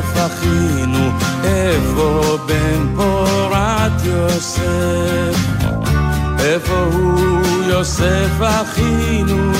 יוסף 0.00 0.16
אחינו, 0.16 1.10
איפה 1.44 2.38
בן 2.46 2.94
פורת 2.96 3.92
יוסף? 4.04 5.36
איפה 6.38 6.86
הוא 6.92 7.64
יוסף 7.66 8.40
אחינו, 8.40 9.52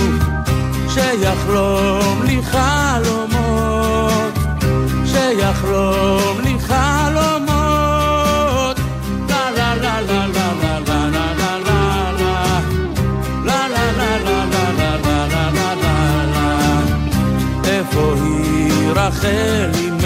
שיחלום 0.88 2.22
לי 2.22 2.40
חלומות, 2.42 4.35
שיחלום 5.05 6.40
לי 6.42 6.57
חלומות. 6.61 7.50
לה 9.29 9.50
לה 9.50 9.74
לה 9.74 10.00
לה 10.03 10.26
לה 10.26 11.00
איפה 17.64 18.14
היא 18.22 18.90
רחל 18.90 19.70
אימי? 19.74 20.00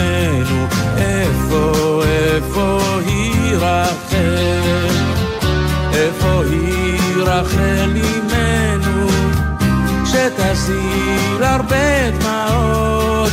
איפה, 2.34 2.98
היא 3.06 3.56
רחל? 3.56 4.94
איפה 5.92 6.42
היא 6.50 6.98
רחל 7.16 7.90
אמנו? 7.96 9.08
שתזיל 10.06 11.42
הרבה 11.42 12.10
דמעות, 12.10 13.32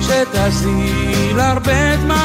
שתזיל 0.00 1.40
הרבה 1.40 1.96
דמעות. 1.96 2.23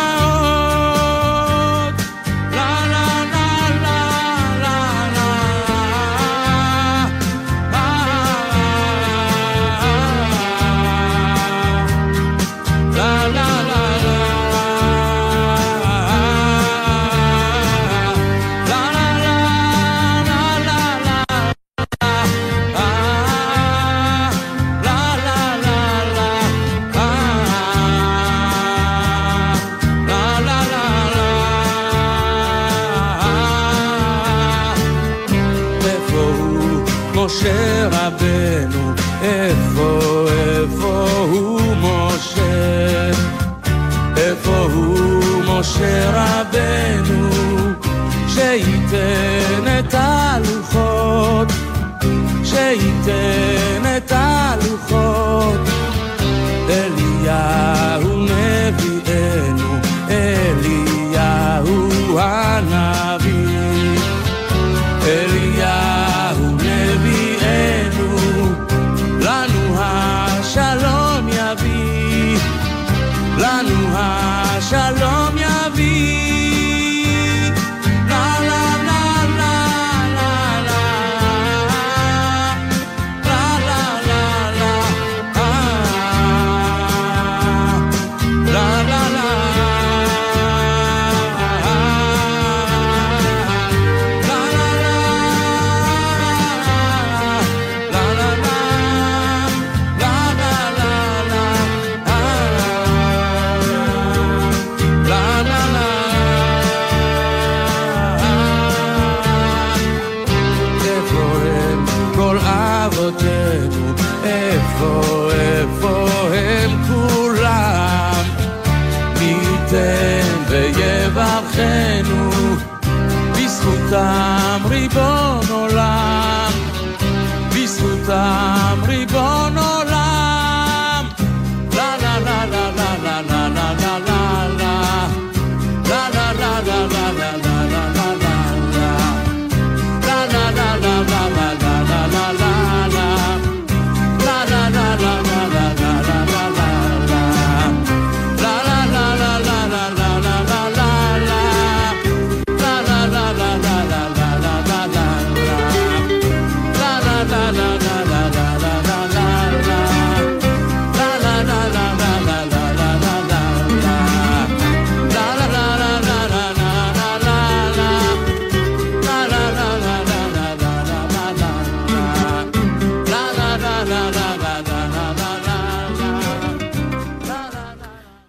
stay 53.09 53.58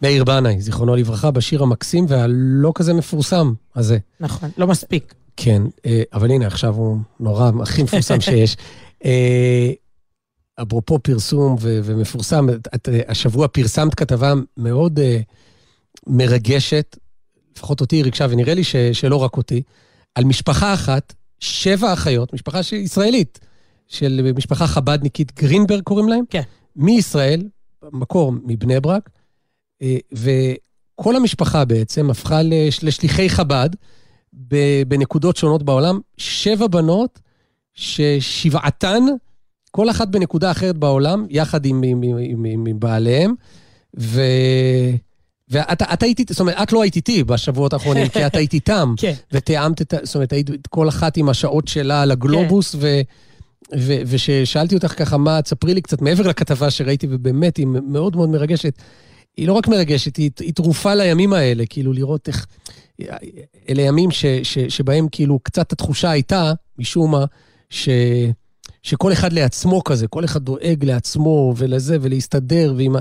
מאיר 0.02 0.24
בנאי, 0.24 0.60
זיכרונו 0.60 0.96
לברכה, 0.96 1.30
בשיר 1.30 1.62
המקסים 1.62 2.04
והלא 2.08 2.72
כזה 2.74 2.94
מפורסם 2.94 3.52
הזה. 3.76 3.98
נכון, 4.20 4.50
לא 4.58 4.66
מספיק. 4.66 5.14
כן, 5.36 5.62
אה, 5.86 6.02
אבל 6.12 6.30
הנה, 6.30 6.46
עכשיו 6.46 6.74
הוא 6.74 6.98
נורא, 7.20 7.50
הכי 7.62 7.82
מפורסם 7.82 8.20
שיש. 8.20 8.56
אה, 9.04 9.70
אפרופו 10.62 10.98
פרסום 10.98 11.56
ו- 11.60 11.80
ומפורסם, 11.84 12.46
את, 12.74 12.88
אה, 12.88 13.00
השבוע 13.08 13.48
פרסמת 13.48 13.94
כתבה 13.94 14.32
מאוד 14.56 14.98
uh, 14.98 15.02
מרגשת, 16.06 16.96
לפחות 17.56 17.80
אותי 17.80 17.96
היא 17.96 18.04
ריגשה, 18.04 18.26
ונראה 18.30 18.54
לי 18.54 18.64
ש- 18.64 18.76
שלא 18.76 19.16
רק 19.16 19.36
אותי, 19.36 19.62
על 20.14 20.24
משפחה 20.24 20.74
אחת, 20.74 21.14
שבע 21.38 21.92
אחיות, 21.92 22.32
משפחה 22.32 22.62
ש- 22.62 22.72
ישראלית, 22.72 23.38
של 23.88 24.30
משפחה 24.36 24.66
חבדניקית, 24.66 25.32
גרינברג 25.40 25.82
קוראים 25.82 26.08
להם? 26.08 26.24
כן. 26.30 26.42
מישראל, 26.76 27.42
מקור 27.92 28.32
מבני 28.44 28.80
ברק, 28.80 29.10
וכל 30.12 31.16
המשפחה 31.16 31.64
בעצם 31.64 32.10
הפכה 32.10 32.42
לש- 32.42 32.84
לשליחי 32.84 33.30
חב"ד 33.30 33.70
בנקודות 34.88 35.36
שונות 35.36 35.62
בעולם. 35.62 36.00
שבע 36.16 36.66
בנות 36.66 37.20
ששבעתן, 37.74 39.02
כל 39.70 39.90
אחת 39.90 40.08
בנקודה 40.08 40.50
אחרת 40.50 40.76
בעולם, 40.76 41.26
יחד 41.30 41.66
עם, 41.66 41.82
עם, 41.82 42.02
עם, 42.02 42.44
עם, 42.44 42.66
עם, 42.66 42.80
בעליהם. 42.80 43.34
ו... 44.00 44.22
ואת 45.48 45.82
את 45.82 46.02
היית, 46.02 46.20
זאת 46.30 46.40
אומרת, 46.40 46.56
את 46.62 46.72
לא 46.72 46.82
היית 46.82 46.96
איתי 46.96 47.24
בשבועות 47.24 47.72
האחרונים, 47.72 48.08
כי 48.08 48.26
את 48.26 48.36
היית 48.36 48.52
איתם. 48.52 48.94
כן. 49.00 49.12
ותיאמת 49.32 49.82
את, 49.82 49.94
זאת 50.02 50.14
אומרת, 50.14 50.32
היית 50.32 50.50
כל 50.68 50.88
אחת 50.88 51.16
עם 51.16 51.28
השעות 51.28 51.68
שלה 51.68 52.02
על 52.02 52.10
הגלובוס, 52.10 52.74
ו... 52.74 53.00
ו- 53.78 54.02
וששאלתי 54.06 54.74
אותך 54.74 54.98
ככה, 54.98 55.16
מה, 55.16 55.42
תספרי 55.42 55.74
לי 55.74 55.80
קצת 55.80 56.02
מעבר 56.02 56.28
לכתבה 56.28 56.70
שראיתי, 56.70 57.06
ובאמת 57.10 57.56
היא 57.56 57.66
מאוד 57.66 58.16
מאוד 58.16 58.28
מרגשת. 58.28 58.74
היא 59.36 59.48
לא 59.48 59.52
רק 59.52 59.68
מרגשת, 59.68 60.16
היא, 60.16 60.30
היא 60.40 60.52
תרופה 60.54 60.94
לימים 60.94 61.32
האלה, 61.32 61.66
כאילו 61.66 61.92
לראות 61.92 62.28
איך... 62.28 62.46
אלה 63.68 63.82
ימים 63.82 64.10
ש, 64.10 64.26
ש, 64.42 64.58
שבהם 64.58 65.06
כאילו 65.12 65.38
קצת 65.38 65.72
התחושה 65.72 66.10
הייתה, 66.10 66.52
משום 66.78 67.10
מה, 67.10 67.24
ש, 67.70 67.88
שכל 68.82 69.12
אחד 69.12 69.32
לעצמו 69.32 69.84
כזה, 69.84 70.06
כל 70.06 70.24
אחד 70.24 70.42
דואג 70.42 70.84
לעצמו 70.84 71.54
ולזה 71.56 71.96
ולהסתדר, 72.00 72.74
ועם, 72.76 72.94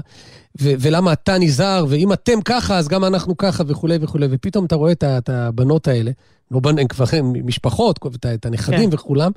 ו, 0.61 0.71
ולמה 0.79 1.13
אתה 1.13 1.37
נזהר, 1.37 1.85
ואם 1.89 2.13
אתם 2.13 2.41
ככה, 2.45 2.77
אז 2.77 2.87
גם 2.87 3.05
אנחנו 3.05 3.37
ככה 3.37 3.63
וכולי 3.67 3.97
וכולי, 4.01 4.27
ופתאום 4.31 4.65
אתה 4.65 4.75
רואה 4.75 4.91
את, 4.91 5.03
את 5.03 5.29
הבנות 5.29 5.87
האלה, 5.87 6.11
לא 6.51 6.59
בנ- 6.59 6.79
הן 6.79 6.87
כבר 6.87 7.05
הן 7.11 7.33
משפחות, 7.43 7.99
את 8.35 8.45
הנכדים 8.45 8.89
כן. 8.89 8.95
וכולם, 8.95 9.31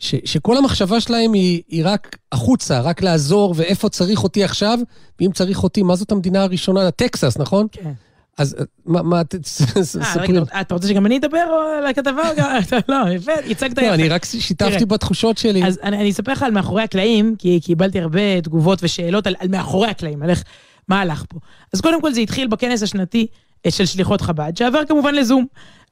ש, 0.00 0.14
שכל 0.24 0.56
המחשבה 0.56 1.00
שלהם 1.00 1.32
היא, 1.32 1.62
היא 1.68 1.82
רק 1.86 2.18
החוצה, 2.32 2.80
רק 2.80 3.02
לעזור, 3.02 3.54
ואיפה 3.56 3.88
צריך 3.88 4.22
אותי 4.22 4.44
עכשיו, 4.44 4.78
ואם 5.20 5.30
צריך 5.32 5.62
אותי, 5.62 5.82
מה 5.82 5.96
זאת 5.96 6.12
המדינה 6.12 6.42
הראשונה? 6.42 6.90
טקסס, 6.90 7.38
נכון? 7.38 7.66
כן. 7.72 7.92
אז 8.38 8.56
אה, 8.58 8.64
מה, 8.86 9.02
מה, 9.02 9.16
אה, 9.16 9.82
ספרי. 9.82 10.38
אתה 10.60 10.74
רוצה 10.74 10.88
שגם 10.88 11.06
אני 11.06 11.18
אדבר 11.18 11.38
על 11.78 11.86
הכתבה? 11.86 12.22
לא, 12.88 13.10
יפה, 13.10 13.32
הצגת 13.50 13.78
לא, 13.78 13.82
יפה. 13.82 13.94
אני 13.94 14.08
רק 14.08 14.24
שיתפתי 14.24 14.84
בתחושות 14.84 15.38
שלי. 15.38 15.64
אז 15.64 15.78
אני, 15.82 16.10
אספר 16.10 16.32
לך 16.32 16.42
על 16.42 16.50
מאחורי 16.50 16.82
הקלעים, 16.82 17.36
כי 17.38 17.60
קיבלתי 17.60 18.00
הרבה 18.00 18.40
תגובות 18.40 18.78
ושאלות 18.82 19.26
על, 19.26 19.34
על 19.38 19.48
מאחורי 19.48 19.88
הקלעים, 19.88 20.22
על 20.22 20.30
איך, 20.30 20.44
מה 20.88 21.00
הלך 21.00 21.24
פה. 21.28 21.38
אז 21.72 21.80
קודם 21.80 22.00
כל 22.00 22.12
זה 22.12 22.20
התחיל 22.20 22.46
בכנס 22.46 22.82
השנתי 22.82 23.26
אה, 23.66 23.70
של 23.70 23.86
שליחות 23.86 24.20
חב"ד, 24.20 24.56
שעבר 24.56 24.80
כמובן 24.88 25.14
לזום. 25.14 25.46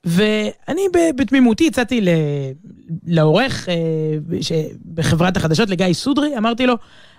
ואני 0.04 0.82
בתמימותי 1.16 1.66
הצעתי 1.66 2.00
לעורך 3.06 3.68
אה, 3.68 3.74
בחברת 4.94 5.36
החדשות, 5.36 5.70
לגיא 5.70 5.92
סודרי, 5.92 6.36
אמרתי 6.36 6.66
לו, 6.66 6.74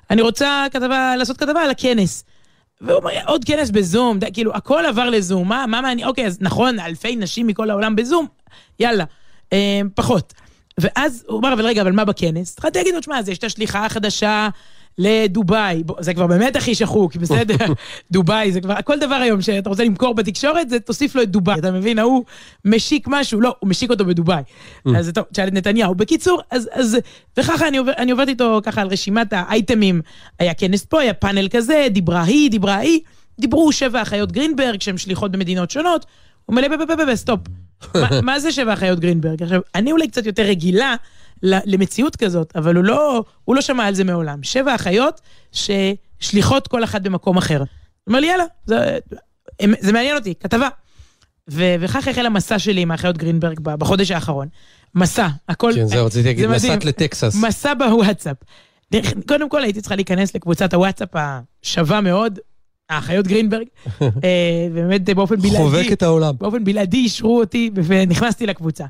אני 0.10 0.22
רוצה 0.22 0.65
כתבה, 0.72 1.15
לעשות 1.15 1.38
כתבה 1.38 1.62
על 1.62 1.70
הכנס. 1.70 2.24
והוא 2.82 2.98
אומר, 2.98 3.12
עוד 3.26 3.46
כנס 3.46 3.70
בזום, 3.70 4.20
די, 4.20 4.26
כאילו, 4.34 4.56
הכל 4.56 4.86
עבר 4.86 5.10
לזום, 5.10 5.50
מה, 5.50 5.65
מה 5.68 5.82
מעניין, 5.82 6.08
אוקיי, 6.08 6.26
אז 6.26 6.38
נכון, 6.42 6.80
אלפי 6.80 7.15
נשים 7.15 7.48
מכל 7.48 7.70
העולם 7.70 7.96
בזום, 7.96 8.26
יאללה, 8.80 9.04
אה, 9.54 9.82
פחות. 9.96 10.34
ואז 10.80 11.26
הוא 11.28 11.39
אמר, 11.39 11.54
אבל 11.54 11.65
רגע, 11.65 11.82
אבל 11.82 11.92
מה 11.92 12.06
בכנס? 12.06 12.54
התחלתי 12.54 12.80
להגיד 12.80 12.94
לו, 12.94 13.00
תשמע, 13.00 13.20
אז 13.20 13.30
יש 13.30 13.38
את 13.38 13.44
השליחה 13.44 13.86
החדשה 13.86 14.50
לדובאי, 15.00 15.84
זה 16.00 16.14
כבר 16.14 16.28
באמת 16.28 16.56
הכי 16.56 16.76
שחוק, 16.76 17.16
בסדר? 17.16 17.56
דובאי, 18.12 18.52
זה 18.52 18.62
כבר, 18.62 18.76
כל 18.84 19.00
דבר 19.00 19.16
היום 19.16 19.42
שאתה 19.42 19.70
רוצה 19.70 19.84
למכור 19.84 20.14
בתקשורת, 20.16 20.70
זה 20.70 20.80
תוסיף 20.80 21.16
לו 21.16 21.22
את 21.22 21.30
דובאי, 21.30 21.60
אתה 21.60 21.72
מבין? 21.72 22.00
ההוא 22.00 22.24
משיק 22.66 23.08
משהו, 23.12 23.42
לא, 23.42 23.56
הוא 23.60 23.70
משיק 23.70 23.90
אותו 23.90 24.06
בדובאי. 24.06 24.44
אז 24.98 25.06
זה 25.06 25.12
טוב, 25.12 25.24
תשאל 25.34 25.48
את 25.48 25.54
נתניהו. 25.54 25.96
בקיצור, 25.96 26.42
אז, 26.52 26.70
אז, 26.74 26.98
וככה 27.38 27.68
אני, 27.68 27.78
עובר, 27.78 27.92
אני 27.98 28.12
עוברת 28.12 28.28
איתו 28.28 28.60
ככה 28.64 28.82
על 28.82 28.88
רשימת 28.88 29.28
האייטמים. 29.34 30.02
היה 30.40 30.54
כנס 30.54 30.86
פה, 30.86 31.02
היה 31.02 31.14
פאנל 31.14 31.48
כזה, 31.50 31.88
דיברה 31.92 32.24
היא, 32.24 32.52
דיברה 32.52 32.76
היא, 32.76 33.00
דיברו 33.40 33.72
שבע 33.72 34.02
אחיות 34.02 34.32
גרינברג, 34.32 34.82
שהן 34.82 34.98
שליחות 34.98 35.32
במדינות 35.32 35.72
שונות. 35.72 36.06
הוא 36.46 36.56
מלא 36.56 36.68
בבבבב, 36.68 37.16
stop. 37.15 37.39
מה- 38.24 38.40
זה 38.40 38.52
שבע 38.52 38.74
אחיות 38.74 39.00
גרינברג? 39.00 39.44
עכשיו, 39.44 39.62
אני 39.76 39.92
אולי 39.92 40.08
קצת 40.08 40.26
יותר 40.26 40.44
רגילה 40.44 40.96
למציאות 41.43 42.15
כזאת, 42.15 42.54
אבל 42.56 42.75
הוא 42.75 42.84
לא, 42.84 43.23
הוא 43.45 43.56
לא 43.56 43.62
שמע 43.62 43.86
על 43.86 43.95
זה 43.95 44.04
מעולם. 44.04 44.43
שבע 44.43 44.75
אחיות 44.75 45.21
ששליחות 45.52 46.67
כל 46.67 46.84
אחת 46.84 47.02
במקום 47.02 47.38
אחר. 47.38 47.58
הוא 47.60 47.67
אומר 48.08 48.19
לי, 48.19 48.28
יאללה, 48.28 48.43
זה, 48.65 48.97
זה 49.80 49.93
מעניין 49.93 50.15
אותי, 50.15 50.34
כתבה. 50.39 50.69
ו- 51.52 51.75
וכך 51.80 52.08
החל 52.08 52.25
המסע 52.25 52.60
שלי 52.60 52.82
עם 52.82 52.91
האחיות 52.91 53.17
גרינברג 53.17 53.60
בחודש 53.60 54.12
האחרון. 54.12 54.47
מסע, 54.95 55.28
הכל... 55.49 55.71
כן, 55.75 55.86
זהו, 55.86 56.06
רציתי 56.06 56.28
להגיד. 56.28 56.45
נסעת 56.45 56.86
לטקסס. 56.86 57.36
מסע 57.36 57.73
בוואטסאפ. 57.73 58.38
קודם 59.28 59.49
כל 59.49 59.63
הייתי 59.63 59.82
צריכה 59.82 59.95
להיכנס 59.95 60.36
לקבוצת 60.36 60.73
הוואטסאפ 60.73 61.10
השווה 61.13 62.02
מאוד, 62.02 62.39
האחיות 62.89 63.28
גרינברג, 63.28 63.65
אה, 64.02 64.08
ובאמת 64.71 65.10
באופן 65.10 65.36
בלעדי, 65.36 65.58
חובק 65.58 65.86
את 65.91 66.04
העולם. 66.04 66.36
באופן 66.39 66.63
בלעדי 66.63 66.97
אישרו 66.97 67.39
אותי 67.39 67.71
ונכנסתי 67.75 68.45
לקבוצה. 68.45 68.86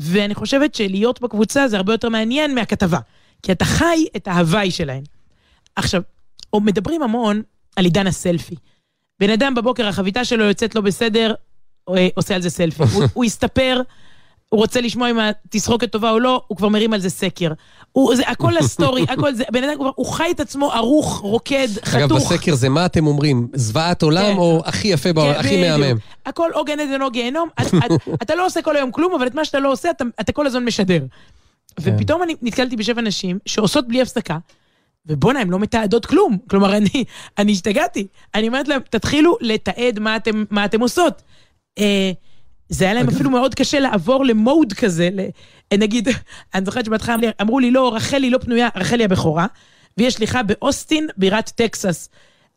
ואני 0.00 0.34
חושבת 0.34 0.74
שלהיות 0.74 1.20
בקבוצה 1.20 1.68
זה 1.68 1.76
הרבה 1.76 1.92
יותר 1.92 2.08
מעניין 2.08 2.54
מהכתבה, 2.54 2.98
כי 3.42 3.52
אתה 3.52 3.64
חי 3.64 4.06
את 4.16 4.28
ההווי 4.28 4.70
שלהן. 4.70 5.02
עכשיו, 5.76 6.02
או 6.52 6.60
מדברים 6.60 7.02
המון 7.02 7.42
על 7.76 7.84
עידן 7.84 8.06
הסלפי. 8.06 8.54
בן 9.20 9.30
אדם 9.30 9.54
בבוקר, 9.54 9.86
החביתה 9.86 10.24
שלו 10.24 10.44
יוצאת 10.44 10.74
לא 10.74 10.80
בסדר, 10.80 11.34
אה, 11.88 12.08
עושה 12.14 12.34
על 12.34 12.42
זה 12.42 12.50
סלפי. 12.50 12.82
הוא, 12.82 13.04
הוא 13.14 13.24
יסתפר, 13.24 13.82
הוא 14.48 14.60
רוצה 14.60 14.80
לשמוע 14.80 15.10
אם 15.10 15.18
התסרוקת 15.18 15.92
טובה 15.92 16.10
או 16.10 16.18
לא, 16.18 16.42
הוא 16.46 16.56
כבר 16.56 16.68
מרים 16.68 16.92
על 16.92 17.00
זה 17.00 17.10
סקר. 17.10 17.52
הוא, 17.92 18.14
זה 18.16 18.22
הכל 18.28 18.56
ה 18.56 18.63
story, 18.63 19.02
הכל 19.08 19.34
זה, 19.34 19.44
בן 19.52 19.64
אדם 19.64 19.74
כבר, 19.76 19.90
הוא 19.94 20.06
חי 20.06 20.30
את 20.30 20.40
עצמו 20.40 20.72
ערוך, 20.72 21.18
רוקד, 21.18 21.68
חתוך. 21.84 21.94
אגב, 21.94 22.12
בסקר 22.12 22.54
זה 22.54 22.68
מה 22.68 22.86
אתם 22.86 23.06
אומרים? 23.06 23.48
זוועת 23.54 24.02
עולם 24.02 24.32
כן. 24.32 24.38
או 24.38 24.62
הכי 24.64 24.88
יפה 24.88 25.12
בעולם, 25.12 25.32
כן, 25.34 25.38
הכי. 25.40 25.60
מהמם? 25.70 25.98
הכל 26.26 26.50
או 26.54 26.64
גן 26.64 26.80
עדן 26.80 27.02
או 27.02 27.10
גיהנום, 27.10 27.48
את- 27.60 27.66
את- 27.74 28.08
אתה 28.22 28.34
לא 28.34 28.46
עושה 28.46 28.62
כל 28.62 28.76
היום 28.76 28.90
כלום, 28.92 29.14
אבל 29.14 29.26
את 29.26 29.34
מה 29.34 29.44
שאתה 29.44 29.58
לא 29.58 29.72
עושה, 29.72 29.90
אתה- 29.90 30.04
אתה 30.20 30.32
כל 30.32 30.46
הזמן 30.46 30.64
משדר. 30.64 30.98
כן. 31.00 31.94
ופתאום 31.96 32.22
אני 32.22 32.34
נתקלתי 32.42 32.76
בשבע 32.76 33.00
נשים 33.02 33.38
שעושות 33.46 33.88
בלי 33.88 34.02
הפסקה, 34.02 34.38
ובואנה, 35.06 35.40
הן 35.40 35.48
לא 35.50 35.58
מתעדות 35.58 36.06
כלום. 36.06 36.38
כלומר, 36.50 36.76
אני, 36.76 37.04
אני 37.38 37.52
השתגעתי. 37.52 38.06
אני 38.34 38.48
אומרת 38.48 38.68
להם, 38.68 38.80
תתחילו 38.90 39.36
לתעד 39.40 39.98
מה 39.98 40.16
אתם, 40.16 40.44
מה 40.50 40.64
אתם 40.64 40.80
עושות. 40.80 41.22
אה, 41.78 42.10
זה 42.70 42.84
היה 42.84 42.94
להם 42.94 43.08
אפילו 43.08 43.30
מאוד 43.30 43.54
קשה 43.54 43.80
לעבור 43.80 44.24
למוד 44.24 44.72
כזה, 44.72 45.08
אה, 45.72 45.76
נגיד, 45.76 46.08
אני 46.54 46.64
זוכרת 46.64 46.84
שבהתחלה 46.84 47.16
אמרו 47.40 47.58
לי- 47.60 47.70
לא, 47.70 47.94
רחלי 47.96 48.30
לא 48.30 48.38
פנויה, 48.38 48.68
רחלי 48.76 49.04
הבכורה, 49.04 49.46
והיא 49.96 50.10
שליחה 50.10 50.42
באוסטין, 50.42 51.08
בירת 51.16 51.48
טקסס. 51.54 52.08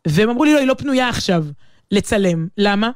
והם 0.08 0.30
אמרו 0.30 0.44
לי, 0.44 0.52
לא, 0.54 0.58
היא 0.58 0.66
לא 0.68 0.74
פנויה 0.74 1.08
עכשיו 1.08 1.44
לצלם. 1.90 2.46
למה? 2.58 2.90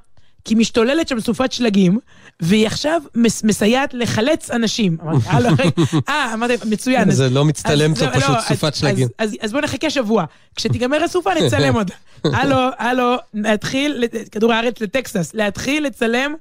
כי 0.44 0.54
משתוללת 0.54 1.08
שם 1.08 1.20
סופת 1.20 1.52
שלגים, 1.52 1.98
והיא 2.40 2.66
עכשיו 2.66 3.02
מס, 3.14 3.44
מסייעת 3.44 3.94
לחלץ 3.94 4.50
אנשים. 4.50 4.96
אמרתי, 5.02 5.62
רגע, 5.62 5.70
אה, 6.08 6.34
אמרתי, 6.34 6.54
מצוין. 6.66 7.08
אז- 7.10 7.16
זה 7.16 7.30
לא 7.30 7.44
מצטלם 7.44 7.92
אז- 7.92 7.98
טוב, 7.98 8.08
לא, 8.08 8.14
פשוט 8.20 8.30
לא, 8.30 8.40
סופת 8.40 8.72
אז- 8.72 8.78
שלגים. 8.78 9.08
אז, 9.18 9.28
אז, 9.30 9.36
אז 9.40 9.52
בוא 9.52 9.60
נחכה 9.60 9.90
שבוע. 9.90 10.24
כשתיגמר 10.56 11.04
הסופה 11.04 11.30
נצלם 11.34 11.74
אותה. 11.76 11.94
הלו, 12.38 12.56
הלו, 12.78 13.14
להתחיל, 13.34 14.04
כדור 14.32 14.52
הארץ 14.52 14.80
לטקסס, 14.80 15.30
להתחיל 15.34 15.86
לצלם 15.86 16.34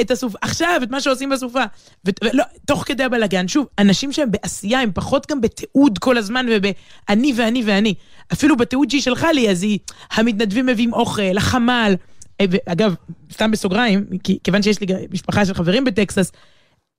את 0.00 0.10
הסופה, 0.10 0.38
עכשיו, 0.40 0.80
את 0.82 0.90
מה 0.90 1.00
שעושים 1.00 1.30
בסופה. 1.30 1.62
ולא, 2.04 2.44
תוך 2.66 2.84
כדי 2.86 3.04
הבלאגן, 3.04 3.48
שוב, 3.48 3.66
אנשים 3.78 4.12
שהם 4.12 4.30
בעשייה, 4.30 4.80
הם 4.80 4.90
פחות 4.94 5.30
גם 5.30 5.40
בתיעוד 5.40 5.98
כל 5.98 6.18
הזמן 6.18 6.46
ובאני 6.50 7.32
ואני 7.36 7.62
ואני. 7.66 7.94
אפילו 8.32 8.56
בתיעוד 8.56 8.90
שהיא 8.90 9.02
שלחה 9.02 9.32
לי, 9.32 9.50
אז 9.50 9.62
היא, 9.62 9.78
המתנדבים 10.10 10.66
מביאים 10.66 10.92
אוכל, 10.92 11.36
החמ"ל. 11.36 11.94
אה, 12.40 12.46
ואגב, 12.50 12.94
סתם 13.32 13.50
בסוגריים, 13.50 14.04
כי, 14.24 14.38
כיוון 14.44 14.62
שיש 14.62 14.80
לי 14.80 14.86
משפחה 15.10 15.44
של 15.44 15.54
חברים 15.54 15.84
בטקסס, 15.84 16.32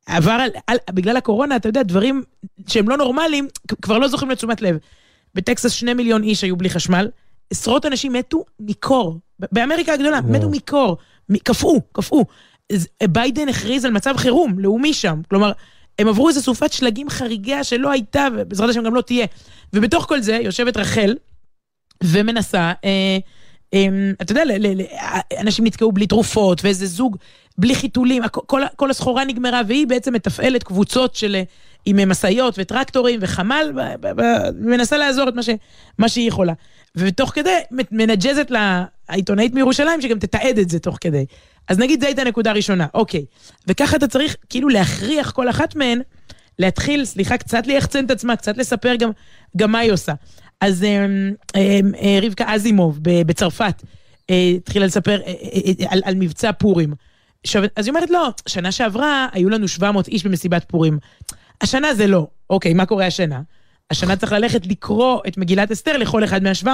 עבר 0.06 0.32
על, 0.32 0.50
על, 0.68 0.78
בגלל 0.92 1.18
הקורונה, 1.18 1.56
אתה 1.56 1.70
יודע, 1.70 1.84
דברים 1.84 2.24
שהם 2.68 2.90
לא 2.90 2.98
נורמליים, 2.98 3.48
כבר 3.82 3.98
לא 3.98 4.08
זוכים 4.08 4.30
לתשומת 4.30 4.62
לב. 4.62 4.78
בטקסס 5.36 5.72
שני 5.72 5.94
מיליון 5.94 6.24
איש 6.24 6.44
היו 6.44 6.58
בלי 6.58 6.70
חשמל, 6.70 7.10
עשרות 7.52 7.86
אנשים 7.86 8.14
מתו 8.14 8.44
מקור. 8.60 9.20
באמריקה 9.40 9.94
הגדולה, 9.94 10.22
מתו 10.22 10.50
מקור, 10.50 10.98
קפאו, 11.44 11.82
קפאו. 11.92 12.26
אז 12.74 12.88
ביידן 13.10 13.50
הכריז 13.50 13.86
על 13.86 13.92
מצב 13.92 14.18
חירום 14.18 14.60
לאומי 14.60 14.94
שם. 14.94 15.22
כלומר, 15.30 15.52
הם 16.00 16.08
עברו 16.08 16.30
איזו 16.30 16.42
סופת 16.42 16.74
שלגים 16.74 17.10
חריגה 17.10 17.64
שלא 17.64 17.92
הייתה, 17.92 18.28
ובעזרת 18.38 18.70
השם 18.70 18.84
גם 18.84 18.96
לא 18.96 19.02
תהיה. 19.02 19.26
ובתוך 19.74 20.06
כל 20.06 20.22
זה 20.22 20.40
יושבת 20.42 20.78
רחל 20.78 21.16
ומנסה 22.04 22.74
אה, 22.86 23.18
אמ, 23.74 24.14
אתה 24.22 24.32
יודע, 24.32 24.46
ל- 24.46 24.68
ל- 24.68 24.82
ל- 24.82 24.86
אנשים 25.40 25.66
נתקעו 25.66 25.92
בלי 25.92 26.08
תרופות, 26.08 26.64
ואיזה 26.64 26.86
זוג 26.86 27.18
בלי 27.58 27.76
חיתולים, 27.76 28.24
כל, 28.28 28.62
כל 28.76 28.90
הסחורה 28.90 29.26
נגמרה, 29.26 29.62
והיא 29.68 29.88
בעצם 29.88 30.14
מתפעלת 30.14 30.64
קבוצות 30.64 31.16
של... 31.16 31.36
אה, 31.36 31.44
עם 31.88 32.10
משאיות 32.10 32.56
וטרקטורים 32.58 33.20
וחמ"ל, 33.24 33.72
מנסה 34.60 34.98
לעזור 34.98 35.30
את 35.30 35.34
מה, 35.36 35.44
ש, 35.44 35.50
מה 35.98 36.10
שהיא 36.10 36.28
יכולה. 36.28 36.54
ותוך 36.96 37.30
כדי 37.30 37.58
מנג'זת 37.92 38.52
לה 38.52 38.86
העיתונאית 39.10 39.54
מירושלים, 39.54 40.02
שגם 40.02 40.20
תתעד 40.20 40.60
את 40.60 40.70
זה 40.70 40.80
תוך 40.80 40.98
כדי. 41.02 41.26
אז 41.68 41.80
נגיד 41.80 42.02
זו 42.02 42.06
הייתה 42.06 42.24
נקודה 42.24 42.52
ראשונה, 42.52 42.88
אוקיי. 42.94 43.26
וככה 43.68 43.98
אתה 43.98 44.08
צריך 44.08 44.36
כאילו 44.50 44.70
להכריח 44.70 45.32
כל 45.32 45.50
אחת 45.50 45.76
מהן 45.76 46.02
להתחיל, 46.60 47.06
סליחה, 47.06 47.38
קצת 47.38 47.68
ליחצן 47.68 48.06
את 48.06 48.12
עצמה, 48.12 48.36
קצת 48.36 48.58
לספר 48.58 48.96
גם, 48.96 49.10
גם 49.58 49.72
מה 49.72 49.80
היא 49.80 49.92
עושה. 49.92 50.14
אז 50.62 50.84
אה, 50.84 51.06
אה, 51.56 51.80
אה, 52.02 52.20
רבקה 52.22 52.54
אזימוב 52.54 53.00
בצרפת 53.02 53.84
התחילה 54.58 54.86
לספר 54.86 55.22
על, 55.90 56.02
על 56.06 56.16
מבצע 56.16 56.52
פורים. 56.52 56.94
עכשיו, 57.44 57.64
אז 57.76 57.86
היא 57.86 57.92
אומרת, 57.92 58.10
לא, 58.10 58.30
שנה 58.48 58.72
שעברה 58.72 59.28
היו 59.32 59.50
לנו 59.50 59.68
700 59.68 60.08
איש 60.08 60.26
במסיבת 60.26 60.66
פורים. 60.68 61.00
השנה 61.62 61.94
זה 61.94 62.08
לא. 62.08 62.28
אוקיי, 62.50 62.74
מה 62.74 62.86
קורה 62.86 63.06
השנה? 63.06 63.42
השנה 63.92 64.16
צריך 64.16 64.32
ללכת 64.32 64.66
לקרוא 64.68 65.20
את 65.28 65.38
מגילת 65.38 65.72
אסתר 65.72 65.98
לכל 65.98 66.24
אחד 66.24 66.44
מה-700. 66.44 66.68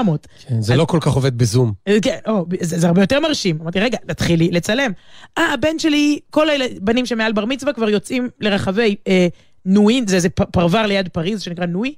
כן, 0.47 0.61
זה 0.61 0.75
לא 0.75 0.85
כל 0.85 0.97
כך 1.01 1.11
עובד 1.11 1.37
בזום. 1.37 1.73
כן, 2.01 2.17
או, 2.27 2.45
זה, 2.61 2.79
זה 2.79 2.87
הרבה 2.87 3.01
יותר 3.01 3.19
מרשים. 3.19 3.57
אמרתי, 3.61 3.79
רגע, 3.79 3.97
תתחילי 4.07 4.51
לצלם. 4.51 4.91
אה, 5.37 5.53
הבן 5.53 5.79
שלי, 5.79 6.19
כל 6.29 6.47
הבנים 6.49 7.05
שמעל 7.05 7.31
בר 7.33 7.45
מצווה 7.45 7.73
כבר 7.73 7.89
יוצאים 7.89 8.29
לרחבי 8.39 8.95
אה, 9.07 9.27
נואין, 9.65 10.07
זה 10.07 10.15
איזה 10.15 10.29
פ- 10.29 10.41
פרבר 10.51 10.85
ליד 10.85 11.07
פריז 11.09 11.41
שנקרא 11.41 11.65
נואי, 11.65 11.93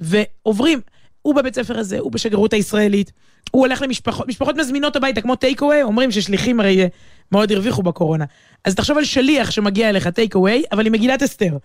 ועוברים. 0.00 0.80
הוא 1.22 1.34
בבית 1.34 1.54
ספר 1.54 1.78
הזה, 1.78 1.98
הוא 1.98 2.12
בשגרירות 2.12 2.52
הישראלית, 2.52 3.12
הוא 3.50 3.66
הולך 3.66 3.82
למשפחות, 3.82 4.28
משפחות 4.28 4.56
מזמינות 4.56 4.96
הביתה, 4.96 5.20
כמו 5.20 5.36
טייק 5.36 5.62
אווי, 5.62 5.82
אומרים 5.82 6.10
ששליחים 6.10 6.60
הרי 6.60 6.82
אה, 6.82 6.86
מאוד 7.32 7.52
הרוויחו 7.52 7.82
בקורונה. 7.82 8.24
אז 8.64 8.74
תחשוב 8.74 8.98
על 8.98 9.04
שליח 9.04 9.50
שמגיע 9.50 9.88
אליך 9.88 10.08
טייק 10.08 10.34
אווי, 10.34 10.62
אבל 10.72 10.86
עם 10.86 10.92
מגילת 10.92 11.22
אסתר. 11.22 11.56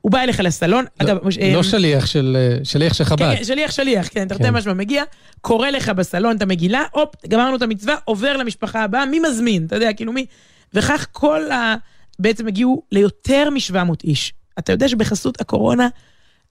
הוא 0.00 0.12
בא 0.12 0.20
אליך 0.20 0.40
לסלון, 0.40 0.84
אגב, 0.98 1.18
אה, 1.40 1.52
לא 1.54 1.62
שליח 1.62 2.06
של 2.06 2.36
אה, 2.40 2.64
שליח 2.64 2.94
של 2.94 3.04
חב"ד. 3.04 3.18
כן, 3.18 3.36
כן, 3.36 3.44
שליח, 3.44 3.70
שליח, 3.70 4.08
כן, 4.10 4.28
תרתי 4.28 4.42
כן. 4.42 4.50
משמע, 4.50 4.72
מגיע, 4.72 5.02
קורא 5.40 5.70
לך 5.70 5.88
בסלון 5.88 6.36
את 6.36 6.42
המגילה, 6.42 6.82
הופ, 6.92 7.14
גמרנו 7.28 7.56
את 7.56 7.62
המצווה, 7.62 7.96
עובר 8.04 8.36
למשפחה 8.36 8.84
הבאה, 8.84 9.06
מי 9.06 9.20
מזמין? 9.20 9.66
אתה 9.66 9.76
יודע, 9.76 9.92
כאילו 9.92 10.12
מי... 10.12 10.26
וכך 10.74 11.06
כל 11.12 11.50
ה... 11.50 11.74
בעצם 12.18 12.46
הגיעו 12.46 12.82
ליותר 12.92 13.50
מ-700 13.50 13.94
איש. 14.04 14.32
אתה 14.58 14.72
יודע 14.72 14.88
שבחסות 14.88 15.40
הקורונה, 15.40 15.88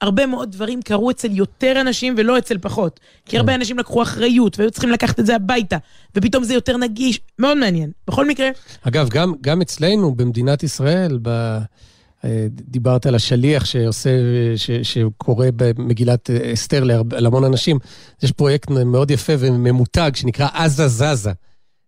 הרבה 0.01 0.25
מאוד 0.25 0.51
דברים 0.51 0.81
קרו 0.81 1.11
אצל 1.11 1.31
יותר 1.31 1.81
אנשים 1.81 2.15
ולא 2.17 2.37
אצל 2.37 2.57
פחות. 2.57 2.99
כי 3.25 3.37
הרבה 3.37 3.55
אנשים 3.55 3.79
לקחו 3.79 4.03
אחריות, 4.03 4.59
והיו 4.59 4.71
צריכים 4.71 4.89
לקחת 4.89 5.19
את 5.19 5.25
זה 5.25 5.35
הביתה, 5.35 5.77
ופתאום 6.15 6.43
זה 6.43 6.53
יותר 6.53 6.77
נגיש, 6.77 7.19
מאוד 7.39 7.57
מעניין. 7.57 7.91
בכל 8.07 8.27
מקרה, 8.27 8.49
אגב, 8.81 9.09
גם, 9.09 9.33
גם 9.41 9.61
אצלנו, 9.61 10.15
במדינת 10.15 10.63
ישראל, 10.63 11.19
ב... 11.21 11.57
אה, 12.25 12.47
דיברת 12.49 13.05
על 13.05 13.15
השליח 13.15 13.65
שעושה, 13.65 14.09
ש, 14.55 14.71
שקורא 14.71 15.47
במגילת 15.55 16.29
אה, 16.29 16.53
אסתר 16.53 16.83
להמון 17.11 17.43
אנשים. 17.43 17.79
יש 18.23 18.31
פרויקט 18.31 18.69
מאוד 18.69 19.11
יפה 19.11 19.33
וממותג 19.39 20.11
שנקרא 20.15 20.47
עזה 20.53 20.87
זזה. 20.87 21.31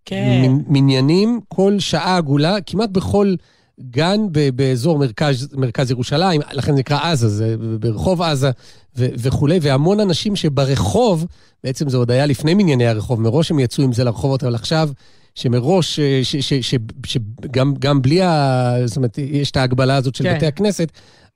כן. 0.06 0.52
מניינים 0.68 1.40
כל 1.48 1.80
שעה 1.80 2.18
עגולה, 2.18 2.62
כמעט 2.66 2.90
בכל 2.90 3.36
גן 3.82 4.20
ב- 4.32 4.50
באזור 4.50 5.00
מרכז, 5.00 5.48
מרכז 5.54 5.92
ירושלים, 5.92 6.42
לכן 6.54 6.72
זה 6.72 6.80
נקרא 6.80 7.12
עזה, 7.12 7.30
זה 7.30 7.56
ברחוב 7.80 8.22
עזה 8.22 8.52
ו- 8.98 9.08
וכולי, 9.18 9.60
והמון 9.62 10.00
אנשים 10.00 10.36
שברחוב, 10.36 11.26
בעצם 11.64 11.90
זה 11.90 11.98
עוד 11.98 12.12
היה 12.12 12.26
לפני 12.26 12.54
מנייני 12.54 12.88
הרחוב, 12.88 13.22
מראש 13.22 13.52
הם 13.52 13.60
יצאו 13.60 13.84
עם 13.84 13.94
זה 13.94 14.04
לרחובות, 14.04 14.44
אבל 14.44 14.56
עכשיו, 14.56 14.90
שמראש, 15.36 16.00
אה, 16.00 16.20
ש- 16.24 16.36
ש- 16.36 16.54
ש- 16.54 16.76
שגם 17.06 17.74
גם 17.80 18.02
בלי 18.02 18.22
ה... 18.22 18.74
זאת 18.86 18.98
אומרת, 18.98 19.18
יש 19.18 19.52
את 19.52 19.58
ההגבלה 19.58 19.96
הזאת 19.96 20.16
של 20.16 20.24
כן. 20.24 20.36
בתי 20.36 20.46
הכנסת, 20.46 20.92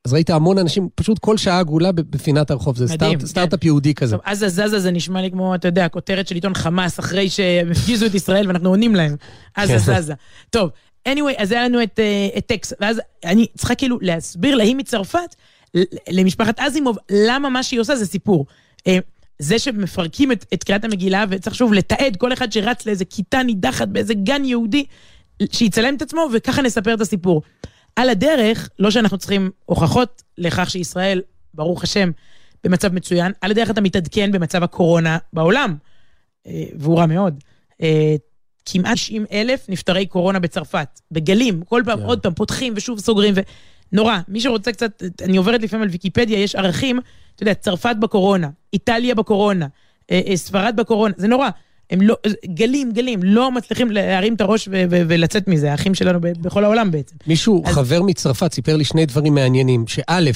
אז 0.05 0.13
ראית 0.13 0.29
המון 0.29 0.57
אנשים, 0.57 0.89
פשוט 0.95 1.19
כל 1.19 1.37
שעה 1.37 1.59
עגולה 1.59 1.91
בפינת 1.91 2.51
הרחוב, 2.51 2.77
זה 2.77 2.87
סטארט, 2.87 3.19
כן. 3.19 3.25
סטארט-אפ 3.25 3.63
יהודי 3.63 3.93
כזה. 3.93 4.15
טוב, 4.15 4.25
עזה 4.25 4.49
זזה 4.49 4.79
זה 4.79 4.91
נשמע 4.91 5.21
לי 5.21 5.31
כמו, 5.31 5.55
אתה 5.55 5.67
יודע, 5.67 5.87
כותרת 5.87 6.27
של 6.27 6.35
עיתון 6.35 6.53
חמאס, 6.53 6.99
אחרי 6.99 7.29
שהם 7.29 7.71
הפגיזו 7.71 8.05
את 8.05 8.15
ישראל 8.15 8.47
ואנחנו 8.47 8.69
עונים 8.69 8.95
להם. 8.95 9.15
עזה 9.55 9.73
כן. 9.73 10.01
זזה. 10.01 10.13
טוב, 10.49 10.69
anyway, 11.07 11.41
אז 11.41 11.51
היה 11.51 11.63
לנו 11.63 11.83
את, 11.83 11.99
אה, 11.99 12.29
את 12.37 12.45
טקס, 12.45 12.73
ואז 12.79 13.01
אני 13.25 13.47
צריכה 13.57 13.75
כאילו 13.75 13.97
להסביר 14.01 14.55
להיא 14.55 14.75
מצרפת, 14.75 15.35
למשפחת 16.09 16.59
אזימוב, 16.59 16.97
למה 17.11 17.49
מה 17.49 17.63
שהיא 17.63 17.79
עושה 17.79 17.95
זה 17.95 18.05
סיפור. 18.05 18.45
אה, 18.87 18.97
זה 19.39 19.59
שמפרקים 19.59 20.31
את, 20.31 20.45
את 20.53 20.63
קריאת 20.63 20.83
המגילה, 20.83 21.25
וצריך 21.29 21.55
שוב 21.55 21.73
לתעד 21.73 22.15
כל 22.15 22.33
אחד 22.33 22.51
שרץ 22.51 22.85
לאיזה 22.85 23.05
כיתה 23.05 23.43
נידחת 23.43 23.87
באיזה 23.87 24.13
גן 24.13 24.45
יהודי, 24.45 24.85
שיצלם 25.51 25.95
את 25.95 26.01
עצמו, 26.01 26.29
וככה 26.33 26.61
נספר 26.61 26.93
את 26.93 27.01
הסיפור. 27.01 27.41
על 27.95 28.09
הדרך, 28.09 28.69
לא 28.79 28.91
שאנחנו 28.91 29.17
צריכים 29.17 29.51
הוכחות 29.65 30.23
לכך 30.37 30.69
שישראל, 30.69 31.21
ברוך 31.53 31.83
השם, 31.83 32.11
במצב 32.63 32.93
מצוין, 32.93 33.31
על 33.41 33.51
הדרך 33.51 33.69
אתה 33.69 33.81
מתעדכן 33.81 34.31
במצב 34.31 34.63
הקורונה 34.63 35.17
בעולם, 35.33 35.75
אה, 36.47 36.63
והוא 36.75 36.97
רע 36.99 37.05
מאוד. 37.05 37.43
אה, 38.75 38.81
כמעט 38.81 38.93
90 38.95 39.25
אלף 39.31 39.65
נפטרי 39.69 40.05
קורונה 40.05 40.39
בצרפת, 40.39 40.99
בגלים, 41.11 41.61
כל 41.69 41.81
פעם, 41.85 41.99
כן. 41.99 42.05
עוד 42.05 42.19
פעם, 42.19 42.33
פותחים 42.33 42.73
ושוב 42.75 42.99
סוגרים, 42.99 43.33
ונורא. 43.93 44.17
מי 44.27 44.41
שרוצה 44.41 44.71
קצת, 44.71 45.03
אני 45.23 45.37
עוברת 45.37 45.61
לפעמים 45.61 45.83
על 45.83 45.89
ויקיפדיה, 45.89 46.39
יש 46.39 46.55
ערכים, 46.55 46.99
אתה 47.35 47.43
יודע, 47.43 47.53
צרפת 47.53 47.95
בקורונה, 47.99 48.49
איטליה 48.73 49.15
בקורונה, 49.15 49.67
אה, 50.11 50.21
אה, 50.27 50.37
ספרד 50.37 50.73
בקורונה, 50.77 51.13
זה 51.17 51.27
נורא. 51.27 51.49
הם 51.89 52.01
לא, 52.01 52.15
גלים, 52.45 52.91
גלים, 52.91 53.19
לא 53.23 53.51
מצליחים 53.51 53.91
להרים 53.91 54.33
את 54.33 54.41
הראש 54.41 54.67
ו- 54.67 54.83
ו- 54.89 55.01
ולצאת 55.07 55.47
מזה, 55.47 55.71
האחים 55.71 55.95
שלנו 55.95 56.21
ב- 56.21 56.27
בכל 56.41 56.63
העולם 56.63 56.91
בעצם. 56.91 57.15
מישהו, 57.27 57.63
אז- 57.65 57.73
חבר 57.73 58.01
מצרפת, 58.01 58.53
סיפר 58.53 58.75
לי 58.75 58.83
שני 58.83 59.05
דברים 59.05 59.35
מעניינים, 59.35 59.87
שא', 59.87 60.29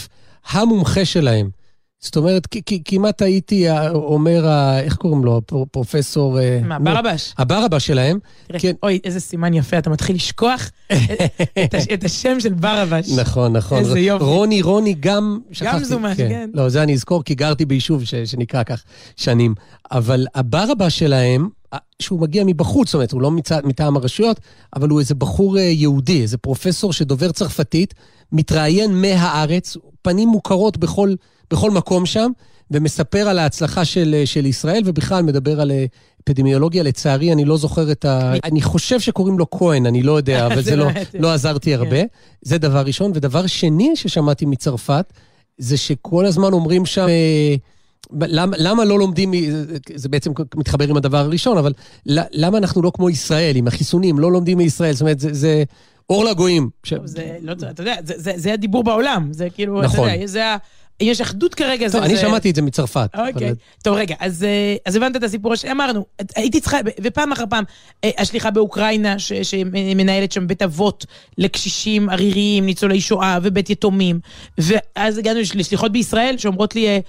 המומחה 0.50 1.06
שלהם, 1.06 1.50
זאת 2.04 2.18
אומרת, 2.18 2.47
כמעט 2.86 3.22
הייתי 3.22 3.66
אומר, 3.93 4.45
איך 4.80 4.95
קוראים 4.95 5.26
לו, 5.26 5.41
פרופסור... 5.72 6.39
אה, 6.39 6.60
מה, 6.64 6.80
ברבש? 6.80 7.34
הברבש 7.38 7.88
שלהם, 7.88 8.20
כן. 8.60 8.74
אוי, 8.84 8.99
איזה 9.04 9.20
סימן 9.20 9.54
יפה, 9.54 9.78
אתה 9.78 9.89
מתחיל 9.89 10.16
לשכוח 10.16 10.70
את- 10.93 10.97
את 11.64 11.74
הש- 11.74 11.88
את 11.93 12.04
השם 12.04 12.39
של 12.39 12.54
ברבש. 12.54 13.10
נכון, 13.12 13.54
נכון. 13.58 13.78
איזה 13.80 13.99
יופי. 13.99 14.24
רוני, 14.26 14.62
רוני 14.62 14.95
גם, 14.99 15.39
שכחתי. 15.52 15.86
זומן, 15.86 16.14
כן. 16.18 16.49
לא, 16.54 16.70
זה 16.70 16.84
אני 16.84 16.93
אזכור, 16.93 17.24
כי 17.24 17.36
גרתי 17.36 17.66
ביישוב 17.66 18.04
שנקרא 18.26 18.64
כך 18.64 18.84
שנים. 19.16 19.56
אבל 19.91 20.28
הברבש 20.36 20.99
שלהם, 20.99 21.49
שהוא 21.99 22.20
מגיע 22.20 22.43
מבחוץ, 22.45 22.88
זאת 22.88 22.93
אומרת, 22.93 23.12
הוא 23.12 23.22
לא 23.22 23.32
מטעם 23.64 23.97
הרשויות, 23.97 24.39
אבל 24.76 24.89
הוא 24.89 24.99
איזה 24.99 25.16
בחור 25.16 25.58
אה, 25.58 25.64
יהודי, 25.64 26.22
איזה 26.22 26.38
פרופסור 26.38 26.93
שדובר 26.93 27.32
צרפתית, 27.32 27.93
מתראיין 28.32 29.02
מהארץ, 29.02 29.78
פנים 30.02 30.30
מוכרות 30.30 30.78
בכל, 30.78 31.14
בכל 31.52 31.72
מקום 31.72 32.06
שם, 32.06 32.32
ומספר 32.72 33.28
על 33.30 33.39
ההצלחה 33.39 33.86
של, 33.86 34.16
אה, 34.18 34.26
של 34.26 34.45
ישראל, 34.45 34.82
ובכלל 34.86 35.24
מדבר 35.24 35.62
על 35.62 35.72
אה, 35.72 35.86
אפידמיולוגיה. 36.24 36.84
לצערי, 36.84 37.34
אני 37.34 37.45
לא 37.45 37.58
זוכר 37.58 37.91
את 37.91 38.06
ה... 38.06 38.34
אני 38.43 38.62
חושב 38.62 38.99
שקוראים 38.99 39.39
לו 39.39 39.49
כהן, 39.49 39.86
אני 39.86 40.04
לא 40.04 40.18
יודע, 40.18 40.45
אבל 40.47 40.62
זה 40.62 40.76
לא, 40.76 40.86
באמת- 40.86 41.16
לא 41.20 41.34
עזרתי 41.34 41.76
הרבה. 41.76 41.97
זה 42.41 42.58
דבר 42.58 42.82
ראשון. 42.82 43.12
ודבר 43.16 43.47
שני 43.47 43.95
ששמעתי 43.95 44.45
מצרפת, 44.45 45.14
זה 45.58 45.78
שכל 45.78 46.26
הזמן 46.26 46.54
אומרים 46.54 46.86
שם... 46.86 47.08
אה, 47.08 47.56
למה, 48.22 48.58
למה 48.60 48.86
לא 48.86 48.99
לומדים, 48.99 49.32
זה 49.95 50.10
בעצם 50.10 50.32
מתחבר 50.56 50.88
עם 50.88 50.97
הדבר 50.97 51.18
הראשון, 51.18 51.58
אבל 51.58 51.74
למה 52.06 52.58
אנחנו 52.58 52.82
לא 52.82 52.91
כמו 52.95 53.10
ישראל, 53.10 53.56
עם 53.56 53.68
החיסונים, 53.68 54.20
לא 54.20 54.32
לומדים 54.32 54.58
מישראל? 54.58 54.93
זאת 54.93 55.02
אומרת, 55.02 55.20
זה, 55.20 55.34
זה 55.34 55.64
אור 56.10 56.26
לגויים. 56.26 56.70
ש... 56.84 56.93
זה, 57.06 57.38
לא, 57.41 57.54
אתה 57.70 57.82
יודע, 57.82 57.95
זה, 58.04 58.14
זה, 58.18 58.34
זה 58.36 58.54
הדיבור 58.54 58.84
בעולם, 58.84 59.28
זה 59.32 59.49
כאילו, 59.49 59.82
נכון. 59.82 60.10
אתה 60.10 60.16
יודע, 60.16 60.28
זה, 60.28 60.56
יש 61.02 61.22
אחדות 61.22 61.56
כרגע. 61.56 61.86
טוב, 61.86 61.91
זה, 61.91 62.06
אני 62.06 62.16
זה... 62.16 62.22
שמעתי 62.22 62.49
את 62.49 62.56
זה 62.56 62.62
מצרפת. 62.62 63.10
אוקיי. 63.14 63.47
אבל- 63.47 63.56
טוב, 63.84 63.95
רגע, 63.97 64.16
אז, 64.20 64.43
אה, 64.43 64.76
אז 64.86 64.95
הבנת 64.95 65.16
את 65.16 65.24
הסיפור 65.24 65.56
שאמרנו. 65.56 66.06
הייתי 66.36 66.62
צריכה, 66.62 66.78
ופעם 67.04 67.32
אחר 67.32 67.43
פעם, 67.49 67.64
אה, 68.04 68.10
השליחה 68.18 68.52
באוקראינה, 68.52 69.20
ש, 69.20 69.34
שמנהלת 69.34 70.32
שם 70.32 70.47
בית 70.47 70.62
אבות 70.62 71.06
לקשישים 71.38 72.10
עריריים, 72.10 72.66
ניצולי 72.66 73.02
שואה 73.02 73.39
ובית 73.43 73.70
יתומים. 73.70 74.20
ואז 74.58 75.18
הגענו 75.18 75.39
לשליחות 75.56 75.91
בישראל 75.91 76.38
שאומרות 76.38 76.76
לי, 76.76 76.88
אה, 76.88 76.99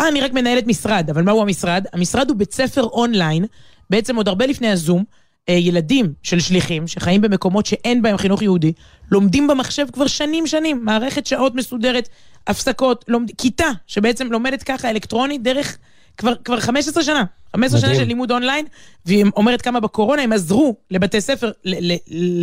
אה, 0.00 0.08
אני 0.08 0.20
רק 0.20 0.32
מנהלת 0.32 0.66
משרד, 0.66 1.10
אבל 1.10 1.22
מהו 1.22 1.42
המשרד? 1.42 1.84
המשרד 1.92 2.28
הוא 2.30 2.36
בית 2.38 2.52
ספר 2.52 2.82
אונליין, 2.82 3.44
בעצם 3.90 4.16
עוד 4.16 4.28
הרבה 4.28 4.46
לפני 4.46 4.68
הזום. 4.68 5.04
אה, 5.48 5.54
ילדים 5.54 6.12
של 6.22 6.40
שליחים 6.40 6.86
שחיים 6.86 7.20
במקומות 7.20 7.66
שאין 7.66 8.02
בהם 8.02 8.16
חינוך 8.16 8.42
יהודי, 8.42 8.72
לומדים 9.10 9.46
במחשב 9.46 9.86
כבר 9.92 10.06
שנים 10.06 10.46
שנים, 10.46 10.84
מערכת 10.84 11.26
שעות 11.26 11.54
מסודרת, 11.54 12.08
הפסקות, 12.46 13.04
לומד... 13.08 13.30
כיתה 13.38 13.66
שבעצם 13.86 14.32
לומדת 14.32 14.62
ככה 14.62 14.90
אלקטרונית 14.90 15.42
דרך 15.42 15.78
כבר, 16.16 16.32
כבר 16.44 16.60
15 16.60 17.02
שנה, 17.02 17.24
15 17.56 17.80
שנה. 17.80 17.94
של 17.94 18.04
לימוד 18.04 18.30
אונליין, 18.30 18.66
והיא 19.06 19.24
אומרת 19.36 19.62
כמה 19.62 19.80
בקורונה 19.80 20.22
הם 20.22 20.32
עזרו 20.32 20.76
לבתי 20.90 21.20
ספר, 21.20 21.50
ל- 21.64 21.92
ל- 21.92 21.98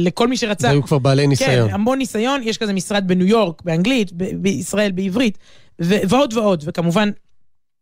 לכל 0.07 0.27
מי 0.27 0.37
שרצה. 0.37 0.67
והיו 0.67 0.83
כבר 0.83 0.99
בעלי 0.99 1.27
ניסיון. 1.27 1.67
כן, 1.69 1.73
המון 1.73 1.97
ניסיון, 1.97 2.41
יש 2.43 2.57
כזה 2.57 2.73
משרד 2.73 3.07
בניו 3.07 3.27
יורק, 3.27 3.61
באנגלית, 3.61 4.11
ב- 4.11 4.35
בישראל, 4.41 4.91
בעברית, 4.91 5.37
ו- 5.81 5.95
ועוד 6.09 6.33
ועוד, 6.33 6.63
וכמובן, 6.67 7.09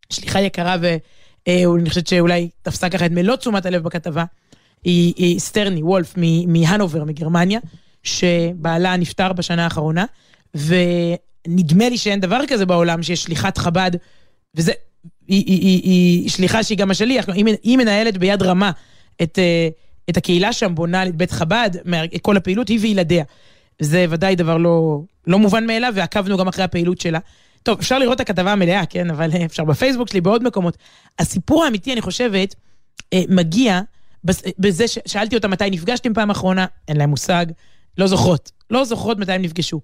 שליחה 0.10 0.42
יקרה, 0.42 0.76
ואני 0.82 1.90
חושבת 1.90 2.08
שאולי 2.08 2.50
תפסה 2.62 2.90
ככה 2.90 3.06
את 3.06 3.12
מלוא 3.12 3.36
תשומת 3.36 3.66
הלב 3.66 3.84
בכתבה. 3.84 4.24
היא, 4.84 5.14
היא 5.18 5.40
סטרני 5.40 5.84
וולף 5.84 6.14
מהנובר, 6.48 7.04
מגרמניה, 7.04 7.60
שבעלה 8.04 8.98
נפטר 8.98 9.34
בשנה 9.34 9.64
האחרונה, 9.64 10.06
ונדמה 10.56 11.90
לי 11.90 11.98
שאין 11.98 12.20
דבר 12.20 12.40
כזה 12.48 12.66
בעולם 12.66 13.04
שיש 13.04 13.24
שליחת 13.24 13.58
חב"ד, 13.58 13.92
וזה, 14.56 14.72
היא, 15.28 15.44
היא, 15.46 15.62
היא, 15.62 15.82
היא 15.84 16.30
שליחה 16.30 16.64
שהיא 16.64 16.78
גם 16.78 16.92
השליח, 16.92 17.30
היא, 17.30 17.46
היא 17.64 17.78
מנהלת 17.78 18.18
ביד 18.18 18.42
רמה 18.42 18.72
את, 19.22 19.40
אה, 19.40 19.70
את 20.10 20.18
הקהילה 20.18 20.54
שם, 20.54 20.76
בונה 20.76 21.06
את 21.06 21.16
בית 21.16 21.32
חב"ד, 21.32 21.70
את 22.16 22.22
כל 22.22 22.38
הפעילות, 22.38 22.68
היא 22.68 22.80
וילדיה. 22.82 23.24
זה 23.82 24.06
ודאי 24.10 24.36
דבר 24.36 24.58
לא, 24.58 25.02
לא 25.28 25.40
מובן 25.40 25.66
מאליו, 25.68 25.94
ועקבנו 25.96 26.38
גם 26.38 26.48
אחרי 26.48 26.64
הפעילות 26.64 27.02
שלה. 27.02 27.20
טוב, 27.64 27.78
אפשר 27.80 28.00
לראות 28.00 28.16
את 28.16 28.30
הכתבה 28.30 28.52
המלאה, 28.52 28.86
כן? 28.86 29.10
אבל 29.10 29.32
אה, 29.34 29.46
אפשר 29.46 29.64
בפייסבוק 29.64 30.10
שלי, 30.10 30.22
בעוד 30.22 30.44
מקומות. 30.44 30.78
הסיפור 31.20 31.64
האמיתי, 31.64 31.94
אני 31.94 32.02
חושבת, 32.02 32.56
אה, 33.14 33.22
מגיע 33.30 33.82
בזה 34.60 34.88
ששאלתי 34.88 35.36
אותה 35.36 35.48
מתי 35.48 35.70
נפגשתם 35.70 36.14
פעם 36.14 36.30
אחרונה, 36.30 36.66
אין 36.88 36.98
להם 36.98 37.10
מושג, 37.10 37.46
לא 37.98 38.08
זוכרות. 38.08 38.52
לא 38.70 38.86
זוכרות 38.86 39.18
מתי 39.18 39.32
הם 39.32 39.42
נפגשו. 39.42 39.82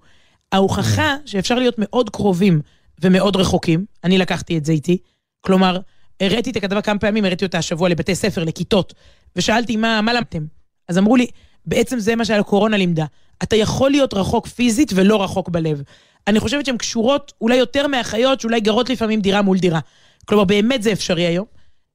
ההוכחה 0.52 1.16
שאפשר 1.26 1.54
להיות 1.54 1.74
מאוד 1.78 2.10
קרובים 2.10 2.60
ומאוד 3.02 3.36
רחוקים, 3.36 3.84
אני 4.04 4.18
לקחתי 4.18 4.58
את 4.58 4.64
זה 4.64 4.72
איתי. 4.72 4.98
כלומר, 5.40 5.78
הראיתי 6.20 6.50
את 6.50 6.56
הכתבה 6.56 6.82
כמה 6.82 6.98
פעמים, 6.98 7.24
הראיתי 7.24 7.44
אותה 7.44 7.58
השבוע 7.58 7.88
לבתי 7.88 8.14
ספר, 8.14 8.44
לכיתות, 8.44 8.94
ושאלתי 9.36 9.76
מה, 9.76 10.00
מה 10.00 10.12
למדתם? 10.12 10.44
אז 10.88 10.98
אמרו 10.98 11.16
לי, 11.16 11.26
בעצם 11.66 11.98
זה 11.98 12.16
מה 12.16 12.24
שהקורונה 12.24 12.76
לימדה. 12.76 13.04
אתה 13.42 13.56
יכול 13.56 13.90
להיות 13.90 14.14
רחוק 14.14 14.46
פיזית 14.46 14.92
ולא 14.94 15.22
רחוק 15.22 15.48
בלב. 15.48 15.82
אני 16.26 16.40
חושבת 16.40 16.66
שהן 16.66 16.76
קשורות 16.76 17.32
אולי 17.40 17.56
יותר 17.56 17.86
מאחיות, 17.86 18.40
שאולי 18.40 18.60
גרות 18.60 18.90
לפעמים 18.90 19.20
דירה 19.20 19.42
מול 19.42 19.58
דירה. 19.58 19.80
כלומר, 20.24 20.44
באמת 20.44 20.82
זה 20.82 20.92
אפשרי 20.92 21.26
היום. 21.26 21.46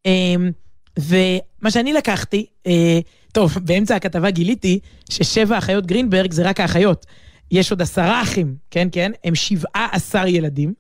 אמ, 0.06 0.52
ומה 1.62 1.72
שאני 1.72 1.94
לקחתי, 1.94 2.46
אה, 2.68 3.00
טוב, 3.32 3.58
באמצע 3.62 3.96
הכתבה 3.96 4.30
גיליתי 4.30 4.80
ששבע 5.10 5.58
אחיות 5.58 5.86
גרינברג 5.86 6.32
זה 6.32 6.44
רק 6.50 6.60
האחיות. 6.60 7.06
יש 7.52 7.72
עוד 7.72 7.82
עשרה 7.82 8.22
אחים, 8.22 8.56
כן, 8.72 8.88
כן? 8.92 9.12
הם 9.24 9.36
שבעה 9.36 9.88
עשר 9.92 10.28
ילדים. 10.28 10.74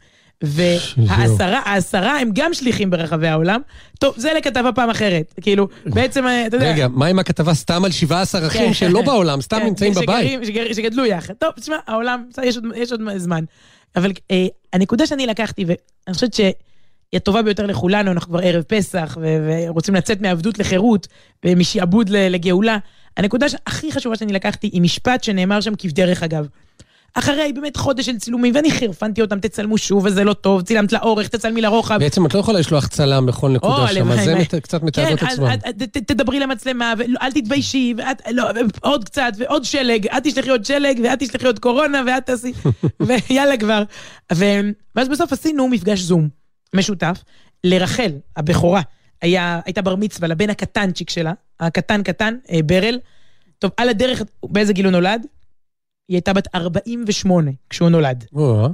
והעשרה, 0.44 1.60
העשרה 1.66 2.20
הם 2.20 2.30
גם 2.34 2.54
שליחים 2.54 2.90
ברחבי 2.90 3.28
העולם. 3.28 3.62
טוב, 4.00 4.14
זה 4.18 4.32
לכתבה 4.38 4.72
פעם 4.72 4.90
אחרת. 4.90 5.34
כאילו, 5.42 5.68
בעצם, 5.86 6.26
אה, 6.28 6.48
אתה 6.48 6.56
יודע... 6.58 6.72
רגע, 6.72 6.88
מה 6.88 7.06
עם 7.06 7.20
הכתבה 7.20 7.54
סתם 7.54 7.86
על 7.86 7.92
17 7.92 8.48
אחים 8.48 8.68
כן. 8.68 8.74
שלא 8.74 9.02
בעולם, 9.02 9.42
סתם 9.42 9.58
כן, 9.60 9.66
נמצאים 9.66 9.94
שגרים- 9.94 10.08
בבית? 10.40 10.48
שגר- 10.48 10.74
שגדלו 10.74 11.06
יחד. 11.06 11.34
טוב, 11.34 11.50
תשמע, 11.60 11.76
העולם, 11.88 12.24
יש 12.76 12.92
עוד, 12.92 13.02
זמן. 13.18 13.44
אבל 13.96 14.12
אה, 14.32 14.46
הנקודה 14.74 15.06
שאני 15.08 15.28
לקחתי, 15.28 15.66
ואני 15.66 15.78
חושבת 16.14 16.34
שהיא 17.12 17.18
הטובה 17.18 17.42
ביותר 17.42 17.66
לכולנו, 17.66 18.12
אנחנו 18.12 18.30
כבר 18.30 18.40
ערב 18.44 18.64
פסח, 18.64 19.18
ו- 19.22 19.48
ורוצים 19.68 19.96
לצאת 19.96 20.22
מעבדות 20.22 20.60
לחירות, 20.60 21.08
ומשעבוד 21.46 22.10
לגאולה. 22.10 22.78
הנקודה 23.18 23.46
הכי 23.68 23.92
חשובה 23.92 24.16
שאני 24.16 24.34
לקחתי 24.34 24.70
היא 24.74 24.82
משפט 24.82 25.24
שנאמר 25.24 25.62
שם 25.62 25.76
כבדרך 25.78 26.24
אגב. 26.24 26.48
אחרי 27.14 27.54
באמת 27.54 27.78
חודש 27.78 28.06
של 28.06 28.18
צילומים, 28.18 28.56
ואני 28.56 28.72
חירפנתי 28.72 29.22
אותם, 29.22 29.40
תצלמו 29.40 29.78
שוב, 29.78 30.06
וזה 30.06 30.24
לא 30.24 30.34
טוב, 30.34 30.62
צילמת 30.62 30.92
לאורך, 30.94 31.28
תצלמי 31.28 31.62
לרוחב. 31.62 31.98
בעצם 32.00 32.26
את 32.26 32.34
לא 32.34 32.40
יכולה 32.40 32.60
לשלוח 32.60 32.88
צלם 32.88 33.30
לכל 33.30 33.50
נקודה 33.50 33.88
שם, 33.88 34.12
אז 34.12 34.20
זה 34.52 34.60
קצת 34.62 34.84
מתעד 34.84 35.12
את 35.14 35.20
כן, 35.20 35.26
עצמם. 35.26 35.46
אז- 35.46 35.60
אז 35.64 35.74
ת- 35.74 35.98
ת- 35.98 36.12
תדברי 36.12 36.40
למצלמה, 36.40 36.94
ואל 36.98 37.32
תתביישי, 37.32 37.94
ואת, 37.98 38.22
לא, 38.32 38.44
עוד 38.82 39.04
קצת, 39.04 39.32
ועוד 39.38 39.66
שלג, 39.66 40.08
את 40.08 40.24
תשלחי 40.24 40.50
עוד 40.50 40.66
שלג, 40.66 41.00
ואת 41.04 41.20
תשלחי 41.20 41.46
עוד 41.46 41.60
קורונה, 41.60 42.02
ואת 42.08 42.26
תעשי, 42.26 42.52
ויאללה 43.30 43.58
כבר. 43.58 43.84
ו- 44.34 44.60
ואז 44.96 45.08
בסוף 45.10 45.34
עשינו 45.34 45.68
מפגש 45.68 46.00
זום 46.00 46.39
משותף. 46.76 47.24
לרחל, 47.64 48.12
הבכורה, 48.38 48.82
היה, 49.22 49.60
הייתה 49.66 49.82
בר 49.82 49.96
מצווה 49.96 50.28
לבן 50.28 50.50
הקטנצ'יק 50.50 51.10
שלה, 51.10 51.34
הקטן 51.60 52.04
קטן, 52.04 52.36
אה, 52.52 52.60
ברל. 52.66 53.00
טוב, 53.60 53.72
על 53.78 53.90
הדרך, 53.90 54.22
באיזה 54.44 54.74
גיל 54.74 54.86
הוא 54.86 54.92
נולד? 54.92 55.26
היא 56.10 56.16
הייתה 56.16 56.34
בת 56.34 56.56
48 56.56 57.52
כשהוא 57.70 57.90
נולד. 57.90 58.26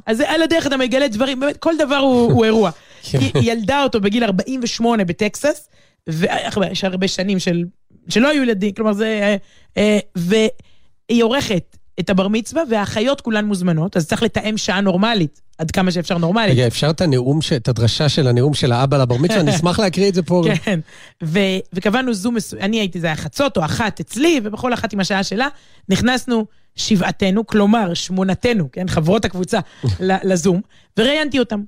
אז 0.06 0.22
על 0.22 0.42
הדרך 0.42 0.68
אתה 0.68 0.78
מגלה 0.78 1.08
דברים, 1.08 1.40
באמת, 1.40 1.58
כל 1.58 1.74
דבר 1.78 1.96
הוא, 1.96 2.32
הוא 2.32 2.46
אירוע. 2.46 2.72
כן. 3.04 3.20
היא, 3.20 3.32
היא 3.34 3.52
ילדה 3.52 3.84
אותו 3.84 4.02
בגיל 4.02 4.24
48 4.24 5.04
בטקסס, 5.04 5.70
ויש 6.10 6.84
הרבה 6.84 7.08
שנים 7.08 7.40
של, 7.40 7.64
שלא 8.10 8.30
היו 8.30 8.44
ילדים, 8.44 8.72
כלומר 8.72 8.94
זה... 8.94 9.20
אה, 9.22 9.36
אה, 9.78 10.00
והיא 10.16 11.24
עורכת 11.24 11.78
את 12.00 12.10
הבר 12.10 12.28
מצווה, 12.28 12.64
והאחיות 12.70 13.22
כולן 13.22 13.46
מוזמנות, 13.46 13.98
אז 13.98 14.08
צריך 14.08 14.24
לתאם 14.24 14.58
שעה 14.58 14.82
נורמלית, 14.82 15.42
עד 15.58 15.72
כמה 15.72 15.92
שאפשר 15.92 16.18
נורמלית. 16.18 16.52
רגע, 16.52 16.68
אפשר 16.68 16.90
את 16.90 17.02
הנאום, 17.02 17.42
ש- 17.42 17.54
את 17.54 17.68
הדרשה 17.68 18.10
של 18.10 18.28
הנאום 18.28 18.54
של 18.54 18.72
האבא 18.72 18.98
לבר 18.98 19.18
מצווה? 19.18 19.40
אני 19.40 19.56
אשמח 19.56 19.80
להקריא 19.80 20.10
את 20.10 20.14
זה 20.14 20.24
פה. 20.24 20.44
כן, 20.64 20.80
ו- 21.24 21.40
וקבענו 21.74 22.14
זום 22.14 22.36
מסוים, 22.36 22.62
אני 22.62 22.80
הייתי, 22.80 23.00
זה 23.00 23.08
היה 23.08 23.16
חצות 23.16 23.58
או 23.58 23.66
אחת 23.66 24.00
אצלי, 24.00 24.40
ובכל 24.44 24.74
אחת 24.74 24.94
עם 24.94 25.00
השעה 25.00 25.24
שלה, 25.24 25.48
נכנסנו 25.90 26.46
שבעתנו, 26.76 27.48
כלומר 27.48 27.94
שמונתנו, 27.94 28.72
כן, 28.72 28.88
חברות 28.88 29.26
הקבוצה, 29.26 29.60
לזום, 30.00 30.62
וראיינתי 31.00 31.40
אותם. 31.40 31.62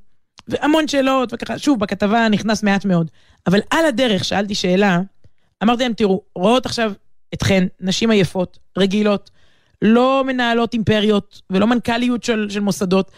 והמון 0.48 0.88
שאלות, 0.88 1.34
וככה, 1.34 1.60
שוב, 1.60 1.80
בכתבה 1.80 2.28
נכנס 2.30 2.64
מעט 2.64 2.86
מאוד. 2.86 3.12
אבל 3.48 3.60
על 3.70 3.86
הדרך 3.86 4.24
שאלתי 4.26 4.56
שאלה, 4.56 5.00
אמרתי 5.64 5.84
להם, 5.84 5.94
תראו, 5.94 6.22
רואות 6.36 6.66
עכשיו 6.66 6.92
אתכן, 7.34 7.68
נשים 7.82 8.12
עייפות, 8.12 8.58
רגילות, 8.78 9.30
לא 9.82 10.24
מנהלות 10.28 10.74
אימפריות 10.74 11.42
ולא 11.50 11.68
מנכ"ליות 11.68 12.24
של, 12.24 12.48
של 12.50 12.60
מוסדות, 12.60 13.12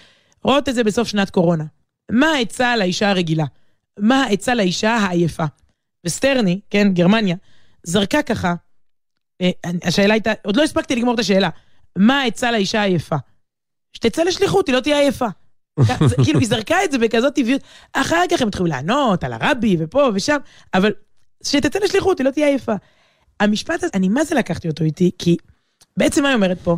רואות 0.44 0.70
את 0.70 0.76
זה 0.76 0.84
בסוף 0.84 1.08
שנת 1.08 1.30
קורונה. 1.30 1.64
מה 2.12 2.28
העצה 2.28 2.78
לאישה 2.78 3.10
הרגילה? 3.10 3.46
מה 4.00 4.24
העצה 4.24 4.56
לאישה 4.56 4.92
העייפה? 4.96 5.44
וסטרני, 6.06 6.60
כן, 6.70 6.94
גרמניה, 6.94 7.36
זרקה 7.84 8.22
ככה, 8.24 8.54
אה, 9.42 9.50
השאלה 9.84 10.14
הייתה, 10.14 10.32
עוד 10.46 10.56
לא 10.56 10.64
הספקתי 10.64 10.96
לגמור 10.96 11.14
את 11.14 11.20
השאלה, 11.20 11.50
מה 11.98 12.22
העצה 12.22 12.52
לאישה 12.52 12.82
העייפה? 12.82 13.16
שתצא 13.94 14.24
לשליחות, 14.24 14.68
היא 14.68 14.76
לא 14.76 14.80
תהיה 14.80 15.00
עייפה. 15.00 15.26
זה- 16.10 16.16
כאילו, 16.24 16.40
היא 16.40 16.48
זרקה 16.48 16.84
את 16.84 16.92
זה 16.92 16.98
בכזאת 16.98 17.36
טבעיות, 17.36 17.62
אחר 17.94 18.22
כך 18.32 18.42
הם 18.42 18.48
התחילו 18.48 18.66
לענות 18.66 19.24
על 19.24 19.34
הרבי 19.34 19.76
ופה 19.80 20.10
ושם, 20.14 20.38
אבל 20.74 20.92
שתצא 21.44 21.80
לשליחות, 21.80 22.20
היא 22.20 22.26
לא 22.26 22.32
תהיה 22.32 22.48
עייפה. 22.48 22.74
המשפט 23.40 23.76
הזה, 23.84 23.88
אני 23.94 24.10
מה 24.10 24.24
זה 24.24 24.36
לקחתי 24.36 24.68
אותו 24.68 24.84
איתי, 24.84 25.12
כי 25.18 25.38
בעצם 26.00 26.24
מה 26.24 26.30
היא 26.30 26.36
אומרת 26.36 26.58
פה? 26.64 26.78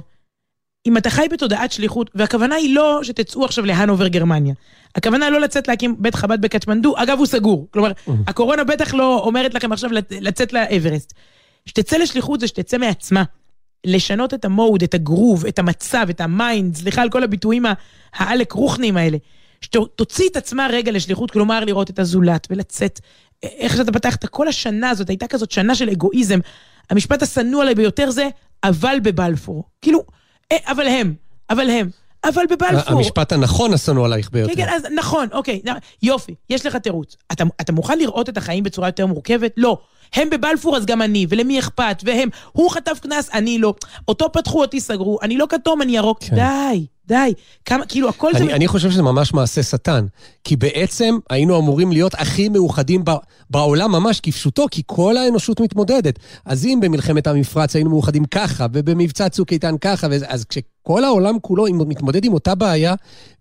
אם 0.87 0.97
אתה 0.97 1.09
חי 1.09 1.27
בתודעת 1.31 1.71
שליחות, 1.71 2.09
והכוונה 2.15 2.55
היא 2.55 2.75
לא 2.75 2.99
שתצאו 3.03 3.45
עכשיו 3.45 3.65
להנובר 3.65 4.07
גרמניה. 4.07 4.53
הכוונה 4.95 5.29
לא 5.29 5.39
לצאת 5.39 5.67
להקים 5.67 5.95
בית 5.99 6.15
חב"ד 6.15 6.41
בקטמנדו, 6.41 6.93
אגב 6.97 7.17
הוא 7.17 7.25
סגור. 7.25 7.67
כלומר, 7.71 7.91
הקורונה 8.27 8.63
בטח 8.63 8.93
לא 8.93 9.19
אומרת 9.25 9.53
לכם 9.53 9.71
עכשיו 9.71 9.89
לצ- 9.91 10.15
לצאת 10.21 10.53
לאברסט. 10.53 11.13
שתצא 11.65 11.97
לשליחות 11.97 12.39
זה 12.39 12.47
שתצא 12.47 12.77
מעצמה. 12.77 13.23
לשנות 13.85 14.33
את 14.33 14.45
ה 14.45 14.52
mood, 14.52 14.83
את 14.83 14.93
הגרוב, 14.93 15.45
את 15.45 15.59
המצב, 15.59 16.07
את 16.09 16.21
ה 16.21 16.30
mind, 16.30 16.75
סליחה 16.75 17.01
על 17.01 17.09
כל 17.09 17.23
הביטויים 17.23 17.65
העלק 18.13 18.51
רוחניים 18.51 18.97
האלה. 18.97 19.17
שתוציא 19.61 20.29
את 20.29 20.37
עצמה 20.37 20.67
רגע 20.71 20.91
לשליחות, 20.91 21.31
כלומר 21.31 21.65
לראות 21.65 21.89
את 21.89 21.99
הזולת 21.99 22.47
ולצאת. 22.49 22.99
איך 23.43 23.77
שאתה 23.77 23.91
פתחת, 23.91 24.25
כל 24.25 24.47
השנה 24.47 24.89
הזאת 24.89 25.09
הייתה 25.09 25.27
כזאת 25.27 25.51
שנה 25.51 25.75
של 25.75 25.89
אגואיזם. 25.89 26.39
המשפט 26.91 27.21
השנוא 27.21 27.61
עליי 27.61 27.75
ביותר 27.75 28.11
זה, 28.11 28.29
אבל 28.63 28.97
בבלפור. 29.03 29.63
כאילו, 29.81 30.03
אה, 30.51 30.57
אבל 30.71 30.87
הם, 30.87 31.13
אבל 31.49 31.69
הם, 31.69 31.89
אבל 32.23 32.43
בבלפור. 32.49 32.97
המשפט 32.97 33.31
הנכון 33.31 33.73
השנוא 33.73 34.05
עלייך 34.05 34.31
ביותר. 34.31 34.55
כן, 34.55 34.65
כן, 34.65 34.73
אז 34.73 34.83
נכון, 34.95 35.27
אוקיי, 35.31 35.61
יופי, 36.03 36.35
יש 36.49 36.65
לך 36.65 36.75
תירוץ. 36.75 37.15
אתה, 37.31 37.43
אתה 37.61 37.71
מוכן 37.71 37.97
לראות 37.99 38.29
את 38.29 38.37
החיים 38.37 38.63
בצורה 38.63 38.87
יותר 38.87 39.05
מורכבת? 39.05 39.51
לא. 39.57 39.77
הם 40.13 40.29
בבלפור 40.29 40.77
אז 40.77 40.85
גם 40.85 41.01
אני, 41.01 41.25
ולמי 41.29 41.59
אכפת? 41.59 42.03
והם, 42.05 42.29
הוא 42.51 42.71
חטף 42.71 42.99
קנס, 43.01 43.29
אני 43.33 43.59
לא. 43.59 43.73
אותו 44.07 44.31
פתחו, 44.31 44.61
אותי 44.61 44.79
סגרו, 44.79 45.19
אני 45.21 45.37
לא 45.37 45.45
כתום, 45.49 45.81
אני 45.81 45.97
ירוק. 45.97 46.19
כן. 46.23 46.35
די, 46.35 46.85
די. 47.07 47.33
כמה, 47.65 47.85
כאילו, 47.85 48.09
הכל 48.09 48.33
זה... 48.33 48.43
אני, 48.43 48.53
אני 48.53 48.67
חושב 48.67 48.91
שזה 48.91 49.01
ממש 49.01 49.33
מעשה 49.33 49.63
שטן. 49.63 50.05
כי 50.43 50.55
בעצם 50.55 51.17
היינו 51.29 51.59
אמורים 51.59 51.91
להיות 51.91 52.13
הכי 52.13 52.49
מאוחדים 52.49 53.05
ב, 53.05 53.11
בעולם 53.49 53.91
ממש 53.91 54.19
כפשוטו, 54.19 54.65
כי 54.71 54.81
כל 54.85 55.17
האנושות 55.17 55.59
מתמודדת. 55.59 56.19
אז 56.45 56.65
אם 56.65 56.79
במלחמת 56.81 57.27
המפרץ 57.27 57.75
היינו 57.75 57.89
מאוחדים 57.89 58.25
ככה, 58.25 58.65
ובמבצע 58.73 59.29
צוק 59.29 59.51
איתן 59.51 59.75
ככה, 59.81 60.07
אז 60.27 60.45
כשכל 60.85 61.03
העולם 61.03 61.39
כולו 61.41 61.65
מתמודד 61.71 62.25
עם 62.25 62.33
אותה 62.33 62.55
בעיה, 62.55 62.93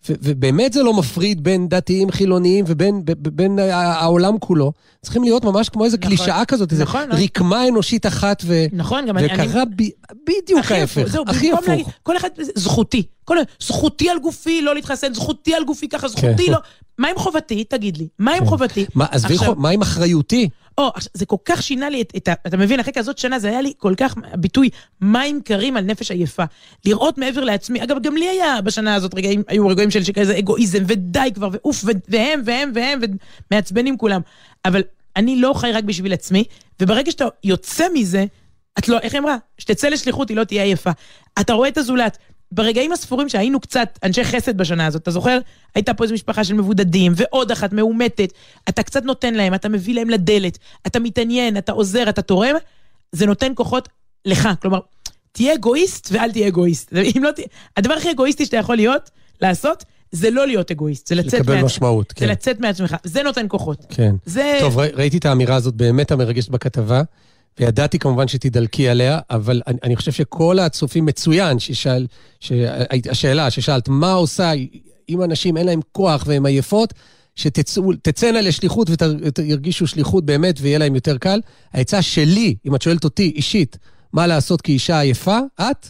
ו, 0.08 0.12
ובאמת 0.22 0.72
זה 0.72 0.82
לא 0.82 0.94
מפריד 0.94 1.44
בין 1.44 1.68
דתיים 1.68 2.10
חילוניים 2.10 2.64
ובין 2.68 3.04
ב, 3.04 3.12
ב, 3.12 3.28
בין 3.28 3.58
העולם 3.72 4.38
כולו, 4.38 4.72
צריכים 5.02 5.22
להיות 5.22 5.44
ממש 5.44 5.68
כמו 5.68 5.84
איזה 5.84 5.96
נכון. 5.96 6.08
קלישאה 6.08 6.44
כזאת, 6.44 6.72
איזה 6.72 6.82
נכון, 6.82 7.02
נכון. 7.08 7.22
רקמה 7.22 7.68
אנושית 7.68 8.06
אחת, 8.06 8.42
ו, 8.46 8.64
נכון, 8.72 9.06
גם 9.06 9.18
אני... 9.18 9.30
אני... 9.30 9.48
וקרה 9.48 9.64
ב, 9.64 9.82
בדיוק 10.26 10.70
ההפך. 10.70 11.04
זהו, 11.06 11.24
הכי 11.26 11.52
הפוך. 11.52 11.68
להגיד, 11.68 11.86
כל 12.02 12.16
אחד, 12.16 12.28
זכותי. 12.54 13.02
כל, 13.24 13.36
זכותי 13.60 14.10
על 14.10 14.18
גופי 14.18 14.62
לא 14.62 14.74
להתחסן, 14.74 15.14
זכותי 15.14 15.54
על 15.54 15.64
גופי 15.64 15.88
ככה, 15.88 16.08
זכותי 16.08 16.46
כן. 16.46 16.52
לא... 16.52 16.58
מה 16.98 17.08
עם 17.08 17.18
חובתי? 17.18 17.64
תגיד 17.64 17.96
לי. 17.96 18.08
מה 18.18 18.34
עם 18.34 18.46
חובתי? 18.46 18.86
מה, 18.94 19.06
עזבי, 19.10 19.34
עכשיו- 19.34 19.54
חו- 19.54 19.60
מה 19.60 19.68
עם 19.68 19.82
אחריותי? 19.82 20.48
או, 20.80 20.90
זה 21.14 21.26
כל 21.26 21.36
כך 21.44 21.62
שינה 21.62 21.90
לי 21.90 22.02
את, 22.02 22.12
את 22.16 22.28
ה... 22.28 22.32
אתה 22.46 22.56
מבין, 22.56 22.80
אחרי 22.80 22.92
כזאת 22.92 23.18
שנה 23.18 23.38
זה 23.38 23.48
היה 23.48 23.60
לי 23.60 23.72
כל 23.78 23.94
כך, 23.96 24.14
הביטוי 24.32 24.70
מים 25.00 25.40
קרים 25.44 25.76
על 25.76 25.84
נפש 25.84 26.10
עייפה. 26.10 26.44
לראות 26.84 27.18
מעבר 27.18 27.44
לעצמי, 27.44 27.82
אגב, 27.82 28.02
גם 28.02 28.16
לי 28.16 28.28
היה 28.28 28.60
בשנה 28.60 28.94
הזאת 28.94 29.14
רגעים, 29.14 29.42
היו 29.48 29.68
רגעים 29.68 29.90
של 29.90 30.00
כזה 30.14 30.38
אגואיזם, 30.38 30.82
ודי 30.86 31.30
כבר, 31.34 31.48
ואוף, 31.52 31.84
ו- 31.84 31.90
והם, 32.08 32.42
והם, 32.44 32.72
והם, 32.74 33.00
ומעצבנים 33.50 33.98
כולם. 33.98 34.20
אבל 34.64 34.82
אני 35.16 35.36
לא 35.36 35.52
חי 35.56 35.72
רק 35.72 35.84
בשביל 35.84 36.12
עצמי, 36.12 36.44
וברגע 36.80 37.10
שאתה 37.10 37.24
יוצא 37.44 37.86
מזה, 37.94 38.24
את 38.78 38.88
לא, 38.88 38.98
איך 38.98 39.14
היא 39.14 39.20
אמרה? 39.20 39.36
שתצא 39.58 39.88
לשליחות, 39.88 40.28
היא 40.28 40.36
לא 40.36 40.44
תהיה 40.44 40.62
עייפה. 40.62 40.90
אתה 41.40 41.52
רואה 41.52 41.68
את 41.68 41.78
הזולת. 41.78 42.18
ברגעים 42.52 42.92
הספורים 42.92 43.28
שהיינו 43.28 43.60
קצת 43.60 43.98
אנשי 44.02 44.24
חסד 44.24 44.56
בשנה 44.56 44.86
הזאת, 44.86 45.02
אתה 45.02 45.10
זוכר? 45.10 45.38
הייתה 45.74 45.94
פה 45.94 46.04
איזו 46.04 46.14
משפחה 46.14 46.44
של 46.44 46.54
מבודדים, 46.54 47.12
ועוד 47.16 47.50
אחת 47.50 47.72
מאומתת. 47.72 48.32
אתה 48.68 48.82
קצת 48.82 49.02
נותן 49.02 49.34
להם, 49.34 49.54
אתה 49.54 49.68
מביא 49.68 49.94
להם 49.94 50.10
לדלת, 50.10 50.58
אתה 50.86 51.00
מתעניין, 51.00 51.56
אתה 51.56 51.72
עוזר, 51.72 52.08
אתה 52.08 52.22
תורם, 52.22 52.54
זה 53.12 53.26
נותן 53.26 53.52
כוחות 53.54 53.88
לך. 54.24 54.48
כלומר, 54.62 54.78
תהיה 55.32 55.54
אגואיסט 55.54 56.08
ואל 56.12 56.32
תהיה 56.32 56.48
אגואיסט. 56.48 56.92
לא 57.22 57.30
תה... 57.30 57.42
הדבר 57.76 57.94
הכי 57.94 58.10
אגואיסטי 58.10 58.44
שאתה 58.44 58.56
יכול 58.56 58.76
להיות, 58.76 59.10
לעשות, 59.40 59.84
זה 60.12 60.30
לא 60.30 60.46
להיות 60.46 60.70
אגואיסט, 60.70 61.06
זה 61.06 61.14
לצאת 61.14 61.40
לקבל 61.40 61.54
מעצמך. 61.54 61.64
משמעות, 61.64 62.12
כן. 62.12 62.26
זה 62.26 62.32
לצאת 62.32 62.60
מעצמך, 62.60 62.96
זה 63.04 63.22
נותן 63.22 63.46
כוחות. 63.48 63.86
כן. 63.88 64.14
זה... 64.26 64.58
טוב, 64.60 64.78
ראיתי 64.78 65.18
את 65.18 65.24
האמירה 65.24 65.56
הזאת 65.56 65.74
באמת 65.74 66.10
המרגשת 66.12 66.48
בכתבה, 66.48 67.02
וידעתי 67.58 67.98
כמובן 67.98 68.28
שתדלקי 68.28 68.88
עליה, 68.88 69.18
אבל 69.30 69.62
אני, 69.66 69.78
אני 69.82 69.96
חושב 69.96 70.12
שכל 70.12 70.58
הצופים 70.58 71.06
מצוין, 71.06 71.58
ששאל, 71.58 72.06
השאלה 73.10 73.50
ששאלת, 73.50 73.88
מה 73.88 74.12
עושה 74.12 74.52
אם 75.08 75.22
אנשים 75.22 75.56
אין 75.56 75.66
להם 75.66 75.80
כוח 75.92 76.24
והן 76.26 76.46
עייפות, 76.46 76.94
שתצאנה 77.34 78.40
לשליחות 78.40 78.88
וירגישו 79.38 79.86
שליחות 79.86 80.24
באמת 80.24 80.58
ויהיה 80.60 80.78
להם 80.78 80.94
יותר 80.94 81.18
קל. 81.18 81.40
העצה 81.72 82.02
שלי, 82.02 82.54
אם 82.66 82.74
את 82.74 82.82
שואלת 82.82 83.04
אותי 83.04 83.32
אישית, 83.36 83.78
מה 84.12 84.26
לעשות 84.26 84.60
כאישה 84.60 85.00
עייפה, 85.00 85.38
את? 85.60 85.88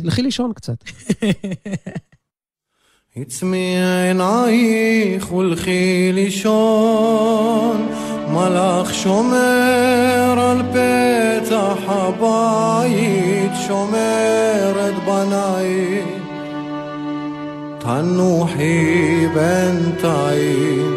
תלכי 0.00 0.22
לישון 0.22 0.52
קצת. 0.52 0.84
עצמי 3.16 3.76
עינייך 4.06 5.32
ולכי 5.32 6.10
לישון, 6.12 7.88
מלאך 8.28 8.94
שומר 8.94 10.34
על 10.38 10.62
פתח 10.72 11.78
הבית, 11.86 13.50
שומר 13.66 14.88
את 14.88 14.94
בנייך. 15.04 16.04
תנוחי 17.78 19.26
בינתיים. 19.34 20.94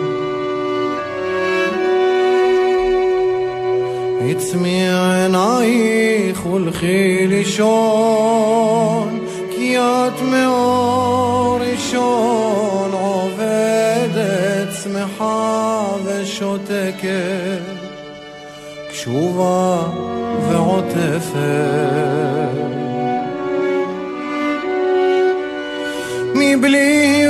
עצמי 4.29 4.89
עינייך 4.89 6.45
ולכי 6.45 7.27
לישון, 7.27 9.19
את 9.77 10.21
מאור 10.21 11.59
ראשון 11.61 12.91
עובדת, 12.91 14.73
שמחה 14.83 15.85
ושותקת, 16.05 17.61
קשובה 18.91 19.83
ועוטפת. 20.49 21.77
מבלי 26.35 27.26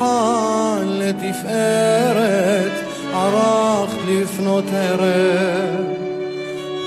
حالة 0.00 1.10
تفقرت 1.10 2.72
عراخ 3.14 3.88
لفنو 4.08 4.60
ترى 4.60 5.94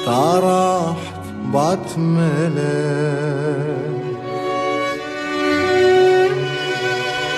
طرحت 0.06 1.26
بطملة. 1.54 2.98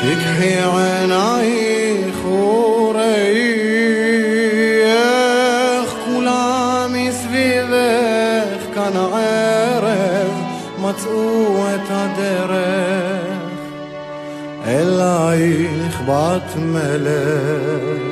تكحي 0.04 0.64
batmeler 16.10 18.09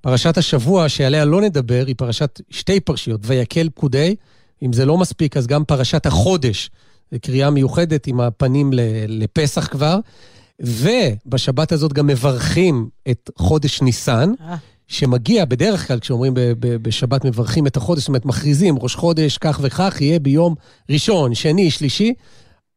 פרשת 0.00 0.38
השבוע 0.38 0.88
שעליה 0.88 1.24
לא 1.24 1.40
נדבר 1.40 1.84
היא 1.86 1.94
פרשת 1.98 2.40
שתי 2.50 2.80
פרשיות, 2.80 3.20
ויקל 3.24 3.68
פקודי. 3.74 4.16
אם 4.62 4.72
זה 4.72 4.86
לא 4.86 4.98
מספיק, 4.98 5.36
אז 5.36 5.46
גם 5.46 5.64
פרשת 5.64 6.06
החודש, 6.06 6.70
זו 7.12 7.18
קריאה 7.22 7.50
מיוחדת 7.50 8.06
עם 8.06 8.20
הפנים 8.20 8.70
לפסח 9.08 9.66
כבר. 9.66 9.98
ובשבת 10.60 11.72
הזאת 11.72 11.92
גם 11.92 12.06
מברכים 12.06 12.88
את 13.10 13.30
חודש 13.38 13.82
ניסן, 13.82 14.32
אה. 14.40 14.56
שמגיע 14.86 15.44
בדרך 15.44 15.88
כלל, 15.88 16.00
כשאומרים 16.00 16.32
בשבת 16.58 17.24
מברכים 17.24 17.66
את 17.66 17.76
החודש, 17.76 18.00
זאת 18.00 18.08
אומרת, 18.08 18.24
מכריזים 18.24 18.78
ראש 18.78 18.94
חודש 18.94 19.38
כך 19.38 19.60
וכך, 19.62 19.96
יהיה 20.00 20.18
ביום 20.18 20.54
ראשון, 20.90 21.34
שני, 21.34 21.70
שלישי. 21.70 22.14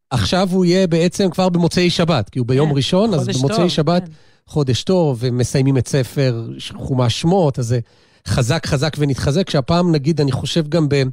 עכשיו 0.09 0.49
הוא 0.51 0.65
יהיה 0.65 0.87
בעצם 0.87 1.29
כבר 1.29 1.49
במוצאי 1.49 1.89
שבת, 1.89 2.29
כי 2.29 2.39
הוא 2.39 2.47
ביום 2.47 2.69
כן, 2.69 2.75
ראשון, 2.75 3.13
אז 3.13 3.27
במוצאי 3.27 3.57
טוב, 3.57 3.67
שבת 3.67 4.03
כן. 4.03 4.11
חודש 4.49 4.83
טוב, 4.83 5.17
ומסיימים 5.21 5.77
את 5.77 5.87
ספר 5.87 6.47
חומש 6.75 7.21
שמות, 7.21 7.59
אז 7.59 7.65
זה 7.67 7.79
חזק 8.27 8.65
חזק 8.65 8.95
ונתחזק, 8.99 9.49
שהפעם 9.49 9.91
נגיד, 9.91 10.21
אני 10.21 10.31
חושב 10.31 10.67
גם 10.69 10.89
ב... 10.89 11.03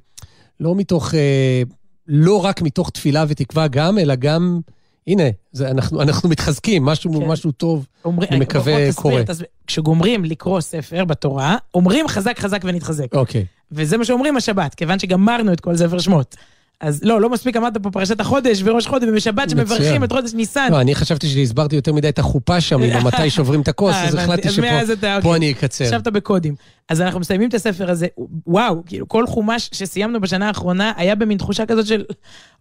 לא 0.61 0.75
מתוך, 0.75 1.15
אה, 1.15 1.63
לא 2.09 2.45
רק 2.45 2.63
מתוך 2.63 2.91
תפילה 2.91 3.25
ותקווה 3.29 3.69
גם, 3.69 3.99
אלא 3.99 4.15
גם, 4.15 4.61
הנה, 5.07 5.23
זה, 5.53 5.71
אנחנו, 5.71 6.03
אנחנו 6.03 6.29
מתחזקים, 6.29 6.85
משהו, 6.85 7.13
כן. 7.21 7.29
משהו 7.29 7.53
טוב, 7.53 7.87
אומרים- 8.05 8.29
אני 8.31 8.41
מקווה 8.41 8.75
תסביר, 8.91 8.93
קורה. 9.03 9.25
תסביר. 9.25 9.47
כשגומרים 9.67 10.25
לקרוא 10.25 10.61
ספר 10.61 11.05
בתורה, 11.05 11.57
אומרים 11.75 12.09
חזק 12.09 12.39
חזק 12.39 12.61
ונתחזק. 12.65 13.15
אוקיי. 13.15 13.45
וזה 13.73 13.97
מה 13.97 14.05
שאומרים 14.05 14.37
השבת, 14.37 14.75
כיוון 14.75 14.99
שגמרנו 14.99 15.53
את 15.53 15.61
כל 15.61 15.77
ספר 15.77 15.99
שמות. 15.99 16.37
אז 16.83 17.01
לא, 17.05 17.21
לא 17.21 17.31
מספיק 17.31 17.57
אמרת 17.57 17.77
פה 17.77 17.91
פרשת 17.91 18.21
החודש 18.21 18.63
וראש 18.65 18.87
חודש, 18.87 19.09
ובשבת 19.09 19.51
שמברכים. 19.51 20.05
את 20.05 20.13
חודש 20.13 20.35
ניסן. 20.35 20.69
לא, 20.71 20.81
אני 20.81 20.95
חשבתי 20.95 21.29
שהסברתי 21.29 21.77
יותר 21.77 21.93
מדי 21.93 22.09
את 22.09 22.19
החופה 22.19 22.61
שם, 22.61 22.83
עם 22.83 23.07
מתי 23.07 23.31
שוברים 23.31 23.61
את 23.61 23.69
הכוס, 23.69 23.95
אה, 23.95 24.05
אז 24.05 24.15
הבנתי. 24.15 24.49
החלטתי 24.49 24.93
אתה, 24.93 25.19
שפה. 25.19 25.23
פה 25.23 25.37
אני 25.37 25.53
אקצר. 25.53 25.85
ישבת 25.85 26.09
בקודים. 26.09 26.55
אז 26.89 27.01
אנחנו 27.01 27.21
מסיימים 27.21 27.49
את 27.49 27.55
הספר 27.55 27.91
הזה, 27.91 28.07
וואו, 28.47 28.83
כאילו 28.87 29.09
כל 29.09 29.27
חומש 29.27 29.71
שסיימנו 29.73 30.21
בשנה 30.21 30.49
האחרונה 30.49 30.93
היה 30.97 31.15
במין 31.15 31.39
תחושה 31.39 31.67
כזאת 31.67 31.87
של 31.87 32.05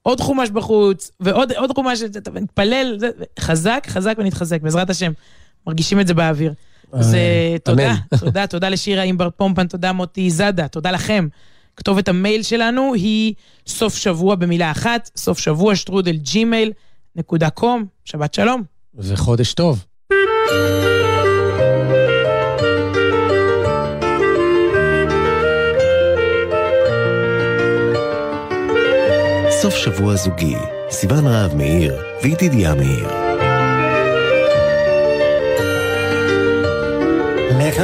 עוד 0.01 0.19
חומש 0.19 0.49
בחוץ, 0.49 1.11
ועוד 1.19 1.51
עוד 1.51 1.71
חומש, 1.75 2.01
אתה 2.03 2.31
מתפלל, 2.31 2.97
חזק, 3.39 3.87
חזק 3.89 4.15
ונתחזק, 4.17 4.61
בעזרת 4.61 4.89
השם. 4.89 5.11
מרגישים 5.67 5.99
את 5.99 6.07
זה 6.07 6.13
באוויר. 6.13 6.53
אז 6.93 7.15
אה, 7.15 7.55
תודה. 7.63 7.95
תודה, 8.19 8.47
תודה 8.47 8.69
לשירה 8.69 9.03
אימבר 9.03 9.29
פומפן, 9.29 9.67
תודה 9.67 9.91
מוטי 9.91 10.29
זאדה, 10.29 10.67
תודה 10.67 10.91
לכם. 10.91 11.27
כתובת 11.77 12.07
המייל 12.07 12.43
שלנו 12.43 12.93
היא 12.93 13.33
סוף 13.67 13.95
שבוע 13.95 14.35
במילה 14.35 14.71
אחת, 14.71 15.09
סוף 15.15 15.39
שבוע 15.39 15.75
שטרודל 15.75 16.15
ג'ימייל 16.15 16.71
נקודה 17.15 17.49
קום, 17.49 17.85
שבת 18.05 18.33
שלום. 18.33 18.63
וחודש 18.95 19.53
טוב. 19.53 19.85
סוף 29.61 29.75
שבוע 29.75 30.15
זוגי, 30.15 30.55
סיון 30.89 31.27
רהב 31.27 31.55
מאיר 31.55 31.95
וידידיה 32.23 32.75
מאיר. 32.75 33.07
לך 37.59 37.81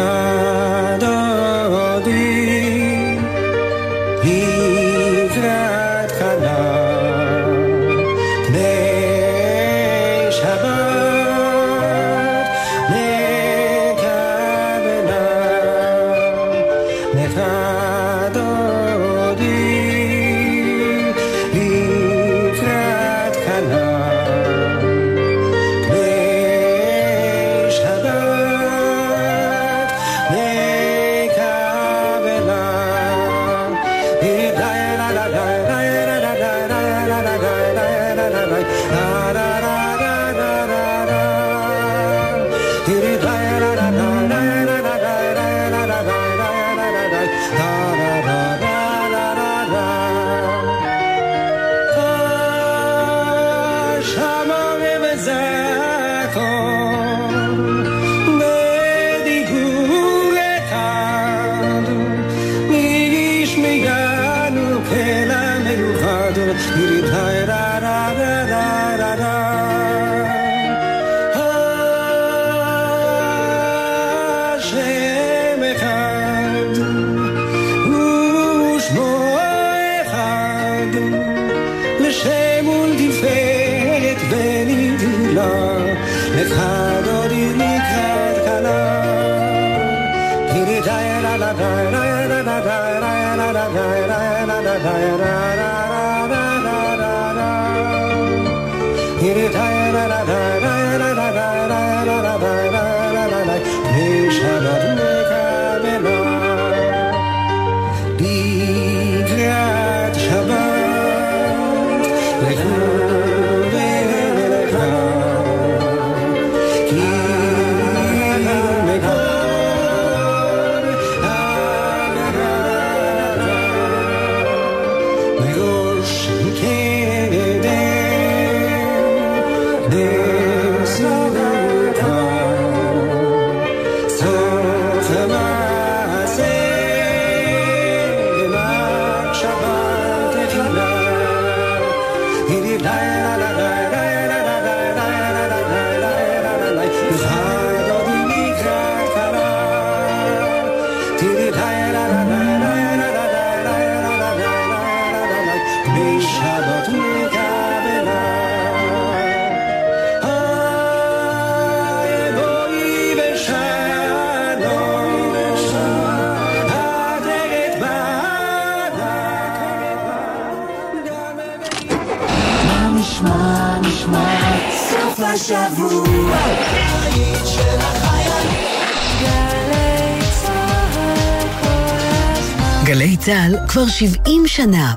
כבר 183.77 183.87
70 183.87 184.47
שנה. 184.47 184.93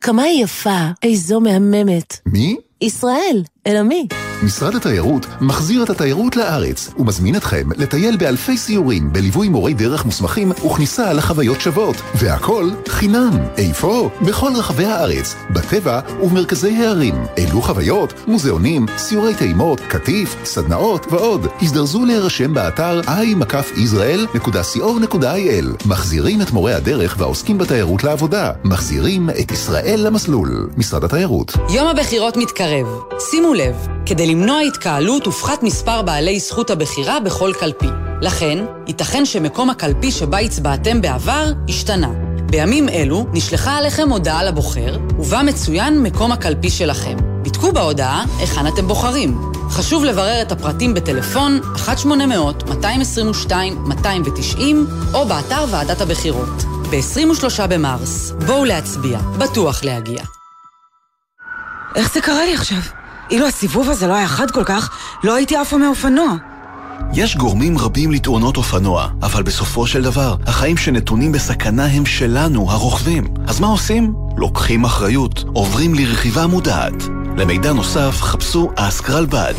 כמה 0.00 0.22
היא 0.22 0.44
יפה, 0.44 0.80
איזו 1.02 1.40
מהממת. 1.40 2.18
מי? 2.26 2.56
ישראל, 2.80 3.42
אלא 3.66 3.82
מי? 3.82 4.06
משרד 4.44 4.74
התיירות 4.74 5.26
מחזיר 5.40 5.82
את 5.82 5.90
התיירות 5.90 6.36
לארץ 6.36 6.90
ומזמין 6.98 7.36
אתכם 7.36 7.68
לטייל 7.76 8.16
באלפי 8.16 8.56
סיורים 8.56 9.12
בליווי 9.12 9.48
מורי 9.48 9.74
דרך 9.74 10.04
מוסמכים 10.04 10.50
וכניסה 10.50 11.12
לחוויות 11.12 11.60
שוות. 11.60 11.96
והכל 12.14 12.70
חינם. 12.88 13.30
איפה? 13.56 14.10
בכל 14.22 14.52
רחבי 14.56 14.84
הארץ, 14.84 15.34
בטבע 15.50 16.00
ובמרכזי 16.22 16.76
הערים. 16.76 17.14
אלו 17.38 17.62
חוויות, 17.62 18.14
מוזיאונים, 18.26 18.86
סיורי 18.96 19.34
טעימות, 19.34 19.80
קטיף, 19.88 20.36
סדנאות 20.44 21.06
ועוד. 21.10 21.46
הזדרזו 21.62 22.04
להירשם 22.04 22.54
באתר 22.54 23.00
i.israel.co.il. 23.00 25.88
מחזירים 25.88 26.42
את 26.42 26.50
מורי 26.50 26.74
הדרך 26.74 27.16
והעוסקים 27.18 27.58
בתיירות 27.58 28.04
לעבודה. 28.04 28.52
מחזירים 28.64 29.30
את 29.30 29.52
ישראל 29.52 30.00
למסלול. 30.06 30.68
משרד 30.76 31.04
התיירות. 31.04 31.52
יום 31.70 31.88
הבחירות 31.88 32.36
מתקרב. 32.36 32.86
שימו 33.30 33.54
לב, 33.54 33.93
כדי 34.06 34.26
למנוע 34.26 34.60
התקהלות 34.60 35.26
הופחת 35.26 35.62
מספר 35.62 36.02
בעלי 36.02 36.40
זכות 36.40 36.70
הבחירה 36.70 37.20
בכל 37.20 37.52
קלפי. 37.60 37.86
לכן, 38.20 38.64
ייתכן 38.86 39.24
שמקום 39.24 39.70
הקלפי 39.70 40.12
שבה 40.12 40.38
הצבעתם 40.38 41.00
בעבר 41.00 41.52
השתנה. 41.68 42.10
בימים 42.50 42.88
אלו 42.88 43.26
נשלחה 43.32 43.76
עליכם 43.76 44.10
הודעה 44.10 44.44
לבוחר, 44.44 44.98
ובה 45.18 45.42
מצוין 45.42 46.02
מקום 46.02 46.32
הקלפי 46.32 46.70
שלכם. 46.70 47.16
בדקו 47.42 47.72
בהודעה 47.72 48.24
היכן 48.38 48.66
אתם 48.66 48.88
בוחרים. 48.88 49.52
חשוב 49.70 50.04
לברר 50.04 50.42
את 50.42 50.52
הפרטים 50.52 50.94
בטלפון 50.94 51.60
1-800-222-290 51.76 54.60
או 55.14 55.28
באתר 55.28 55.64
ועדת 55.70 56.00
הבחירות. 56.00 56.62
ב-23 56.90 57.66
במרס, 57.66 58.32
בואו 58.46 58.64
להצביע, 58.64 59.18
בטוח 59.18 59.84
להגיע. 59.84 60.22
איך 61.96 62.14
זה 62.14 62.20
קרה 62.20 62.44
לי 62.44 62.54
עכשיו? 62.54 63.03
אילו 63.30 63.46
הסיבוב 63.46 63.90
הזה 63.90 64.06
לא 64.06 64.14
היה 64.14 64.28
חד 64.28 64.50
כל 64.50 64.64
כך, 64.64 64.90
לא 65.24 65.34
הייתי 65.34 65.56
עפה 65.56 65.78
מאופנוע. 65.78 66.36
יש 67.12 67.36
גורמים 67.36 67.78
רבים 67.78 68.12
לתאונות 68.12 68.56
אופנוע, 68.56 69.08
אבל 69.22 69.42
בסופו 69.42 69.86
של 69.86 70.02
דבר, 70.02 70.34
החיים 70.46 70.76
שנתונים 70.76 71.32
בסכנה 71.32 71.84
הם 71.84 72.06
שלנו, 72.06 72.70
הרוכבים. 72.70 73.24
אז 73.46 73.60
מה 73.60 73.66
עושים? 73.66 74.14
לוקחים 74.36 74.84
אחריות, 74.84 75.44
עוברים 75.52 75.94
לרכיבה 75.94 76.46
מודעת. 76.46 76.94
למידע 77.36 77.72
נוסף, 77.72 78.16
חפשו 78.20 78.70
אסקרלבד. 78.76 79.54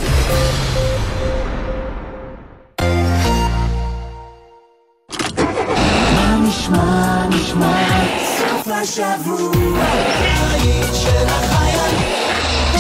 מה 6.16 6.38
נשמע, 6.48 7.28
נשמע, 7.30 7.88
סוף 8.38 8.68
השבוע. 8.68 9.56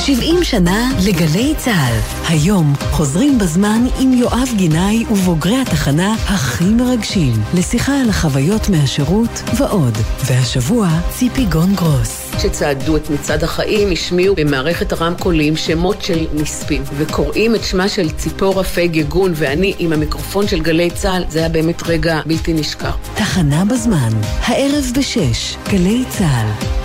70 0.05 0.43
שנה 0.43 0.89
לגלי 1.07 1.53
צה"ל. 1.57 1.99
היום 2.29 2.73
חוזרים 2.91 3.37
בזמן 3.37 3.83
עם 3.99 4.13
יואב 4.13 4.49
גינאי 4.55 5.05
ובוגרי 5.11 5.61
התחנה 5.61 6.13
הכי 6.13 6.63
מרגשים, 6.63 7.33
לשיחה 7.53 8.01
על 8.01 8.09
החוויות 8.09 8.69
מהשירות 8.69 9.43
ועוד. 9.57 9.97
והשבוע 10.25 10.87
ציפי 11.09 11.45
גון 11.45 11.75
גרוס. 11.75 12.31
שצעדו 12.41 12.97
את 12.97 13.09
מצעד 13.09 13.43
החיים 13.43 13.91
השמיעו 13.91 14.35
במערכת 14.35 14.91
הרמקולים 14.91 15.55
שמות 15.55 16.01
של 16.01 16.25
נספים 16.33 16.83
וקוראים 16.97 17.55
את 17.55 17.63
שמה 17.63 17.89
של 17.89 18.09
ציפורה 18.09 18.63
פייג 18.63 18.95
יגון 18.95 19.31
ואני 19.35 19.73
עם 19.79 19.93
המיקרופון 19.93 20.47
של 20.47 20.61
גלי 20.61 20.89
צה"ל 20.89 21.23
זה 21.29 21.39
היה 21.39 21.49
באמת 21.49 21.83
רגע 21.87 22.21
בלתי 22.25 22.53
נשכח. 22.53 22.97
תחנה 23.15 23.65
בזמן, 23.65 24.09
הערב 24.41 24.85
בשש, 24.97 25.55
גלי 25.69 26.03
צה"ל. 26.09 26.84